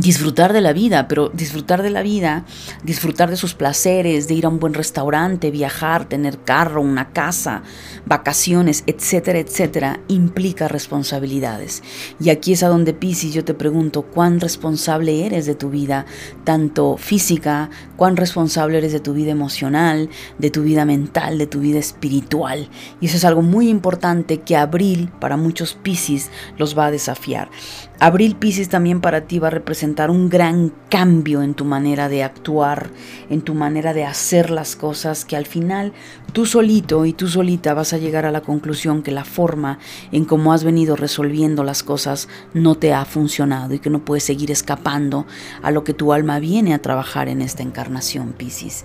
disfrutar 0.00 0.52
de 0.52 0.60
la 0.60 0.72
vida, 0.72 1.08
pero 1.08 1.28
disfrutar 1.30 1.82
de 1.82 1.90
la 1.90 2.02
vida, 2.02 2.44
disfrutar 2.82 3.30
de 3.30 3.36
sus 3.36 3.54
placeres, 3.54 4.28
de 4.28 4.34
ir 4.34 4.46
a 4.46 4.48
un 4.48 4.58
buen 4.58 4.74
restaurante, 4.74 5.50
viajar, 5.50 6.08
tener 6.08 6.38
carro, 6.38 6.82
una 6.82 7.10
casa, 7.10 7.62
vacaciones, 8.06 8.84
etcétera, 8.86 9.38
etcétera, 9.38 10.00
implica 10.08 10.68
responsabilidades. 10.68 11.82
Y 12.20 12.30
aquí 12.30 12.52
es 12.52 12.62
a 12.62 12.68
donde 12.68 12.94
Piscis 12.94 13.34
yo 13.34 13.44
te 13.44 13.54
pregunto, 13.54 14.02
¿cuán 14.02 14.40
responsable 14.40 15.26
eres 15.26 15.46
de 15.46 15.54
tu 15.54 15.70
vida, 15.70 16.06
tanto 16.44 16.96
física, 16.96 17.70
cuán 17.96 18.16
responsable 18.16 18.78
eres 18.78 18.92
de 18.92 19.00
tu 19.00 19.12
vida 19.12 19.32
emocional, 19.32 20.08
de 20.38 20.50
tu 20.50 20.62
vida 20.62 20.84
mental, 20.84 21.38
de 21.38 21.46
tu 21.46 21.60
vida 21.60 21.78
espiritual? 21.78 22.68
Y 23.00 23.06
eso 23.06 23.16
es 23.16 23.24
algo 23.24 23.42
muy 23.42 23.68
importante 23.68 24.40
que 24.40 24.56
abril 24.56 25.10
para 25.20 25.36
muchos 25.36 25.74
Piscis 25.74 26.30
los 26.58 26.76
va 26.76 26.86
a 26.86 26.90
desafiar. 26.90 27.50
Abril 27.98 28.36
Pisces 28.36 28.68
también 28.68 29.00
para 29.00 29.22
ti 29.22 29.38
va 29.38 29.48
a 29.48 29.50
representar 29.50 30.10
un 30.10 30.28
gran 30.28 30.70
cambio 30.90 31.42
en 31.42 31.54
tu 31.54 31.64
manera 31.64 32.10
de 32.10 32.22
actuar, 32.22 32.90
en 33.30 33.40
tu 33.40 33.54
manera 33.54 33.94
de 33.94 34.04
hacer 34.04 34.50
las 34.50 34.76
cosas, 34.76 35.24
que 35.24 35.34
al 35.34 35.46
final 35.46 35.94
tú 36.32 36.44
solito 36.44 37.06
y 37.06 37.14
tú 37.14 37.26
solita 37.26 37.72
vas 37.72 37.94
a 37.94 37.98
llegar 37.98 38.26
a 38.26 38.30
la 38.30 38.42
conclusión 38.42 39.02
que 39.02 39.12
la 39.12 39.24
forma 39.24 39.78
en 40.12 40.26
cómo 40.26 40.52
has 40.52 40.62
venido 40.62 40.94
resolviendo 40.94 41.64
las 41.64 41.82
cosas 41.82 42.28
no 42.52 42.74
te 42.74 42.92
ha 42.92 43.06
funcionado 43.06 43.72
y 43.72 43.78
que 43.78 43.88
no 43.88 44.04
puedes 44.04 44.24
seguir 44.24 44.50
escapando 44.50 45.26
a 45.62 45.70
lo 45.70 45.82
que 45.82 45.94
tu 45.94 46.12
alma 46.12 46.38
viene 46.38 46.74
a 46.74 46.82
trabajar 46.82 47.28
en 47.30 47.40
esta 47.40 47.62
encarnación, 47.62 48.34
Pisces. 48.34 48.84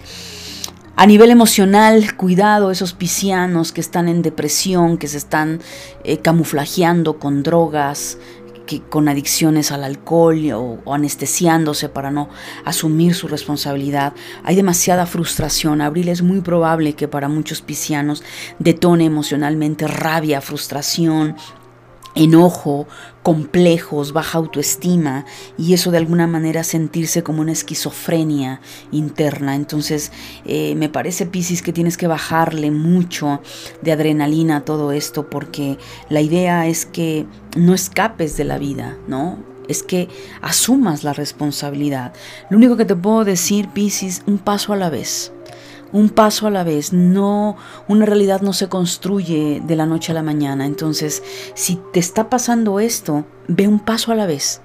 A 0.98 1.08
nivel 1.08 1.32
emocional, 1.32 2.16
cuidado 2.16 2.70
esos 2.70 2.94
piscianos 2.94 3.72
que 3.72 3.82
están 3.82 4.08
en 4.08 4.22
depresión, 4.22 4.98
que 4.98 5.08
se 5.08 5.18
están 5.18 5.60
eh, 6.04 6.20
camuflajeando 6.20 7.18
con 7.18 7.42
drogas, 7.42 8.20
con 8.90 9.10
adicciones 9.10 9.72
al 9.72 9.84
alcohol 9.84 10.40
o, 10.54 10.94
anestesiándose 10.94 11.90
para 11.90 12.12
no 12.12 12.30
asumir 12.66 13.14
su 13.14 13.28
responsabilidad. 13.28 14.14
Hay 14.44 14.56
demasiada 14.56 15.06
frustración. 15.06 15.82
Abril 15.82 16.10
es 16.10 16.22
muy 16.22 16.42
probable 16.42 16.94
que 16.94 17.08
para 17.08 17.28
muchos 17.28 17.62
piscianos 17.62 18.24
detone 18.60 19.06
emocionalmente 19.06 19.88
rabia, 19.88 20.42
frustración, 20.42 21.36
enojo, 22.16 22.88
complejos, 23.24 24.14
baja 24.14 24.38
autoestima 24.38 25.26
y 25.58 25.74
eso 25.74 25.92
de 25.92 25.98
alguna 25.98 26.28
manera 26.28 26.64
sentirse 26.64 27.24
como 27.24 27.42
una 27.42 27.52
esquizofrenia 27.52 28.62
interna. 28.92 29.56
Entonces 29.56 30.12
eh, 30.46 30.76
me 30.76 30.90
parece, 30.90 31.26
Piscis, 31.26 31.62
que 31.62 31.74
tienes 31.74 31.98
que 31.98 32.08
bajarle 32.08 32.72
mucho 32.72 33.42
de 33.82 33.92
adrenalina 33.92 34.58
a 34.58 34.66
todo 34.66 34.92
esto 34.92 35.30
porque 35.30 35.78
la 36.10 36.22
idea 36.22 36.68
es 36.68 36.86
que 36.86 37.26
no 37.56 37.74
escapes 37.74 38.38
de 38.38 38.44
la 38.44 38.58
vida, 38.58 38.98
¿no? 39.08 39.38
Es 39.68 39.84
que 39.84 40.10
asumas 40.42 41.04
la 41.04 41.14
responsabilidad. 41.14 42.14
Lo 42.50 42.58
único 42.58 42.76
que 42.76 42.86
te 42.86 42.96
puedo 42.96 43.24
decir, 43.24 43.70
Piscis, 43.70 44.24
un 44.26 44.38
paso 44.38 44.74
a 44.74 44.76
la 44.76 44.90
vez 44.90 45.32
un 45.92 46.10
paso 46.10 46.48
a 46.48 46.52
la 46.52 46.64
vez. 46.64 46.94
No, 46.94 47.56
una 47.88 48.06
realidad 48.06 48.42
no 48.42 48.54
se 48.54 48.70
construye 48.70 49.62
de 49.66 49.76
la 49.76 49.86
noche 49.86 50.12
a 50.12 50.16
la 50.16 50.24
mañana. 50.24 50.66
Entonces, 50.66 51.24
si 51.54 51.80
te 51.94 52.00
está 52.00 52.30
pasando 52.30 52.80
esto, 52.80 53.26
ve 53.48 53.68
un 53.68 53.80
paso 53.80 54.12
a 54.12 54.16
la 54.16 54.26
vez, 54.26 54.62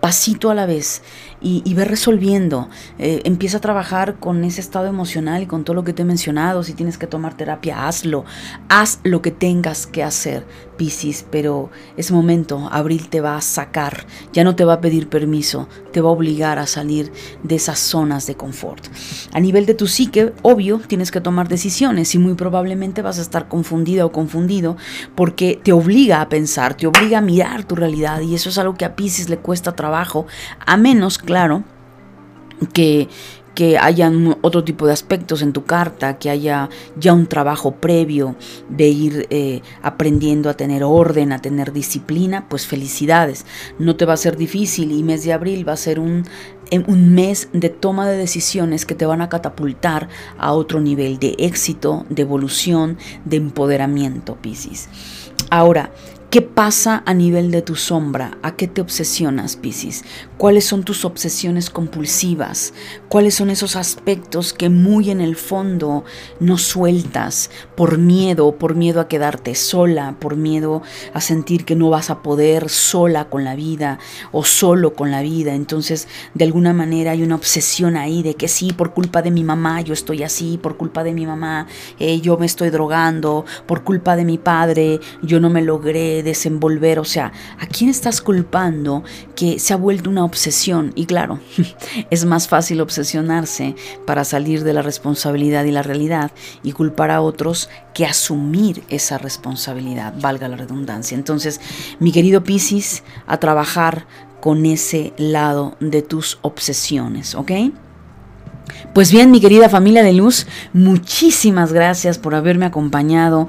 pasito 0.00 0.50
a 0.50 0.54
la 0.54 0.66
vez. 0.66 1.02
Y, 1.40 1.62
y 1.64 1.74
ve 1.74 1.84
resolviendo. 1.84 2.68
Eh, 2.98 3.22
empieza 3.24 3.58
a 3.58 3.60
trabajar 3.60 4.16
con 4.18 4.44
ese 4.44 4.60
estado 4.60 4.86
emocional 4.86 5.42
y 5.42 5.46
con 5.46 5.64
todo 5.64 5.74
lo 5.74 5.84
que 5.84 5.92
te 5.92 6.02
he 6.02 6.04
mencionado. 6.04 6.62
Si 6.62 6.74
tienes 6.74 6.98
que 6.98 7.06
tomar 7.06 7.36
terapia, 7.36 7.86
hazlo. 7.86 8.24
Haz 8.68 9.00
lo 9.04 9.22
que 9.22 9.30
tengas 9.30 9.86
que 9.86 10.02
hacer, 10.02 10.46
Piscis, 10.76 11.24
pero 11.30 11.70
es 11.96 12.10
momento. 12.10 12.68
Abril 12.72 13.08
te 13.08 13.20
va 13.20 13.36
a 13.36 13.40
sacar, 13.40 14.06
ya 14.32 14.44
no 14.44 14.56
te 14.56 14.64
va 14.64 14.74
a 14.74 14.80
pedir 14.80 15.08
permiso, 15.08 15.68
te 15.92 16.00
va 16.00 16.08
a 16.08 16.12
obligar 16.12 16.58
a 16.58 16.66
salir 16.66 17.12
de 17.42 17.56
esas 17.56 17.78
zonas 17.78 18.26
de 18.26 18.34
confort. 18.34 18.86
A 19.32 19.40
nivel 19.40 19.66
de 19.66 19.74
tu 19.74 19.86
psique, 19.86 20.32
obvio, 20.42 20.80
tienes 20.86 21.10
que 21.10 21.20
tomar 21.20 21.48
decisiones 21.48 22.14
y 22.14 22.18
muy 22.18 22.34
probablemente 22.34 23.02
vas 23.02 23.18
a 23.18 23.22
estar 23.22 23.48
confundida 23.48 24.06
o 24.06 24.12
confundido 24.12 24.76
porque 25.14 25.60
te 25.62 25.72
obliga 25.72 26.20
a 26.20 26.28
pensar, 26.28 26.74
te 26.74 26.86
obliga 26.86 27.18
a 27.18 27.22
mirar 27.22 27.64
tu 27.64 27.74
realidad 27.74 28.20
y 28.20 28.34
eso 28.34 28.48
es 28.48 28.58
algo 28.58 28.74
que 28.74 28.84
a 28.84 28.96
Pisces 28.96 29.28
le 29.28 29.38
cuesta 29.38 29.72
trabajo, 29.72 30.26
a 30.64 30.76
menos, 30.76 31.18
claro, 31.30 31.64
que, 32.72 33.08
que 33.54 33.78
haya 33.78 34.10
otro 34.42 34.64
tipo 34.64 34.86
de 34.86 34.92
aspectos 34.92 35.42
en 35.42 35.52
tu 35.52 35.64
carta, 35.64 36.18
que 36.18 36.30
haya 36.30 36.68
ya 36.96 37.12
un 37.12 37.26
trabajo 37.26 37.72
previo 37.72 38.36
de 38.68 38.88
ir 38.88 39.26
eh, 39.30 39.62
aprendiendo 39.82 40.50
a 40.50 40.54
tener 40.54 40.82
orden, 40.84 41.32
a 41.32 41.40
tener 41.40 41.72
disciplina, 41.72 42.48
pues 42.48 42.66
felicidades. 42.66 43.46
No 43.78 43.96
te 43.96 44.06
va 44.06 44.14
a 44.14 44.16
ser 44.16 44.36
difícil 44.36 44.92
y 44.92 45.02
mes 45.02 45.24
de 45.24 45.32
abril 45.32 45.68
va 45.68 45.74
a 45.74 45.76
ser 45.76 46.00
un, 46.00 46.24
eh, 46.70 46.82
un 46.86 47.14
mes 47.14 47.48
de 47.52 47.68
toma 47.68 48.08
de 48.08 48.16
decisiones 48.16 48.86
que 48.86 48.94
te 48.94 49.06
van 49.06 49.22
a 49.22 49.28
catapultar 49.28 50.08
a 50.38 50.52
otro 50.52 50.80
nivel 50.80 51.18
de 51.18 51.34
éxito, 51.38 52.06
de 52.08 52.22
evolución, 52.22 52.98
de 53.24 53.36
empoderamiento, 53.36 54.36
Piscis. 54.36 54.88
Ahora, 55.50 55.90
¿Qué 56.30 56.42
pasa 56.42 57.02
a 57.06 57.12
nivel 57.12 57.50
de 57.50 57.60
tu 57.60 57.74
sombra? 57.74 58.38
¿A 58.42 58.54
qué 58.54 58.68
te 58.68 58.80
obsesionas, 58.80 59.56
Piscis? 59.56 60.04
¿Cuáles 60.38 60.64
son 60.64 60.84
tus 60.84 61.04
obsesiones 61.04 61.70
compulsivas? 61.70 62.72
¿Cuáles 63.08 63.34
son 63.34 63.50
esos 63.50 63.74
aspectos 63.74 64.52
que 64.52 64.68
muy 64.68 65.10
en 65.10 65.20
el 65.20 65.34
fondo 65.34 66.04
no 66.38 66.56
sueltas 66.56 67.50
por 67.76 67.98
miedo, 67.98 68.54
por 68.58 68.76
miedo 68.76 69.00
a 69.00 69.08
quedarte 69.08 69.56
sola, 69.56 70.18
por 70.20 70.36
miedo 70.36 70.82
a 71.14 71.20
sentir 71.20 71.64
que 71.64 71.74
no 71.74 71.90
vas 71.90 72.10
a 72.10 72.22
poder 72.22 72.68
sola 72.68 73.28
con 73.28 73.42
la 73.42 73.56
vida 73.56 73.98
o 74.30 74.44
solo 74.44 74.94
con 74.94 75.10
la 75.10 75.22
vida? 75.22 75.56
Entonces, 75.56 76.06
de 76.34 76.44
alguna 76.44 76.72
manera 76.72 77.10
hay 77.10 77.24
una 77.24 77.34
obsesión 77.34 77.96
ahí 77.96 78.22
de 78.22 78.34
que 78.34 78.46
sí, 78.46 78.72
por 78.72 78.94
culpa 78.94 79.20
de 79.20 79.32
mi 79.32 79.42
mamá 79.42 79.80
yo 79.80 79.94
estoy 79.94 80.22
así, 80.22 80.58
por 80.62 80.76
culpa 80.76 81.02
de 81.02 81.12
mi 81.12 81.26
mamá 81.26 81.66
eh, 81.98 82.20
yo 82.20 82.38
me 82.38 82.46
estoy 82.46 82.70
drogando, 82.70 83.44
por 83.66 83.82
culpa 83.82 84.14
de 84.14 84.24
mi 84.24 84.38
padre 84.38 85.00
yo 85.22 85.40
no 85.40 85.50
me 85.50 85.62
logré 85.62 86.19
desenvolver, 86.22 86.98
o 86.98 87.04
sea, 87.04 87.32
¿a 87.58 87.66
quién 87.66 87.90
estás 87.90 88.20
culpando 88.20 89.04
que 89.34 89.58
se 89.58 89.72
ha 89.72 89.76
vuelto 89.76 90.10
una 90.10 90.24
obsesión? 90.24 90.92
Y 90.94 91.06
claro, 91.06 91.40
es 92.10 92.24
más 92.24 92.48
fácil 92.48 92.80
obsesionarse 92.80 93.74
para 94.06 94.24
salir 94.24 94.64
de 94.64 94.72
la 94.72 94.82
responsabilidad 94.82 95.64
y 95.64 95.70
la 95.70 95.82
realidad 95.82 96.32
y 96.62 96.72
culpar 96.72 97.10
a 97.10 97.20
otros 97.20 97.68
que 97.94 98.06
asumir 98.06 98.82
esa 98.88 99.18
responsabilidad, 99.18 100.14
valga 100.20 100.48
la 100.48 100.56
redundancia. 100.56 101.14
Entonces, 101.14 101.60
mi 101.98 102.12
querido 102.12 102.44
Piscis, 102.44 103.02
a 103.26 103.38
trabajar 103.38 104.06
con 104.40 104.64
ese 104.66 105.12
lado 105.18 105.76
de 105.80 106.02
tus 106.02 106.38
obsesiones, 106.42 107.34
¿ok? 107.34 107.52
Pues 108.92 109.12
bien, 109.12 109.30
mi 109.30 109.40
querida 109.40 109.68
familia 109.68 110.02
de 110.02 110.12
luz, 110.12 110.48
muchísimas 110.72 111.72
gracias 111.72 112.18
por 112.18 112.34
haberme 112.34 112.66
acompañado 112.66 113.46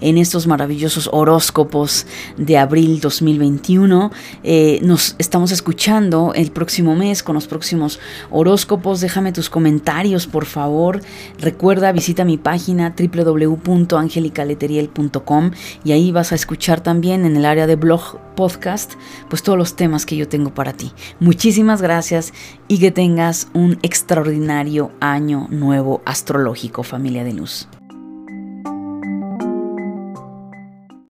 en 0.00 0.18
estos 0.18 0.46
maravillosos 0.46 1.10
horóscopos 1.12 2.06
de 2.36 2.58
abril 2.58 3.00
2021. 3.00 4.12
Eh, 4.44 4.78
nos 4.84 5.16
estamos 5.18 5.50
escuchando 5.50 6.30
el 6.36 6.52
próximo 6.52 6.94
mes 6.94 7.24
con 7.24 7.34
los 7.34 7.48
próximos 7.48 7.98
horóscopos. 8.30 9.00
Déjame 9.00 9.32
tus 9.32 9.50
comentarios, 9.50 10.28
por 10.28 10.46
favor. 10.46 11.00
Recuerda, 11.40 11.90
visita 11.90 12.24
mi 12.24 12.38
página 12.38 12.94
www.angelicaleteriel.com 12.96 15.50
y 15.82 15.90
ahí 15.90 16.12
vas 16.12 16.30
a 16.30 16.36
escuchar 16.36 16.82
también 16.82 17.26
en 17.26 17.36
el 17.36 17.46
área 17.46 17.66
de 17.66 17.74
blog 17.74 18.20
podcast, 18.36 18.92
pues 19.28 19.42
todos 19.42 19.58
los 19.58 19.76
temas 19.76 20.06
que 20.06 20.16
yo 20.16 20.28
tengo 20.28 20.54
para 20.54 20.72
ti. 20.72 20.92
Muchísimas 21.20 21.82
gracias 21.82 22.32
y 22.68 22.78
que 22.78 22.90
tengas 22.90 23.48
un 23.54 23.78
extraordinario 23.82 24.83
año 25.00 25.46
nuevo 25.50 26.02
astrológico, 26.04 26.82
familia 26.82 27.24
de 27.24 27.34
luz. 27.34 27.68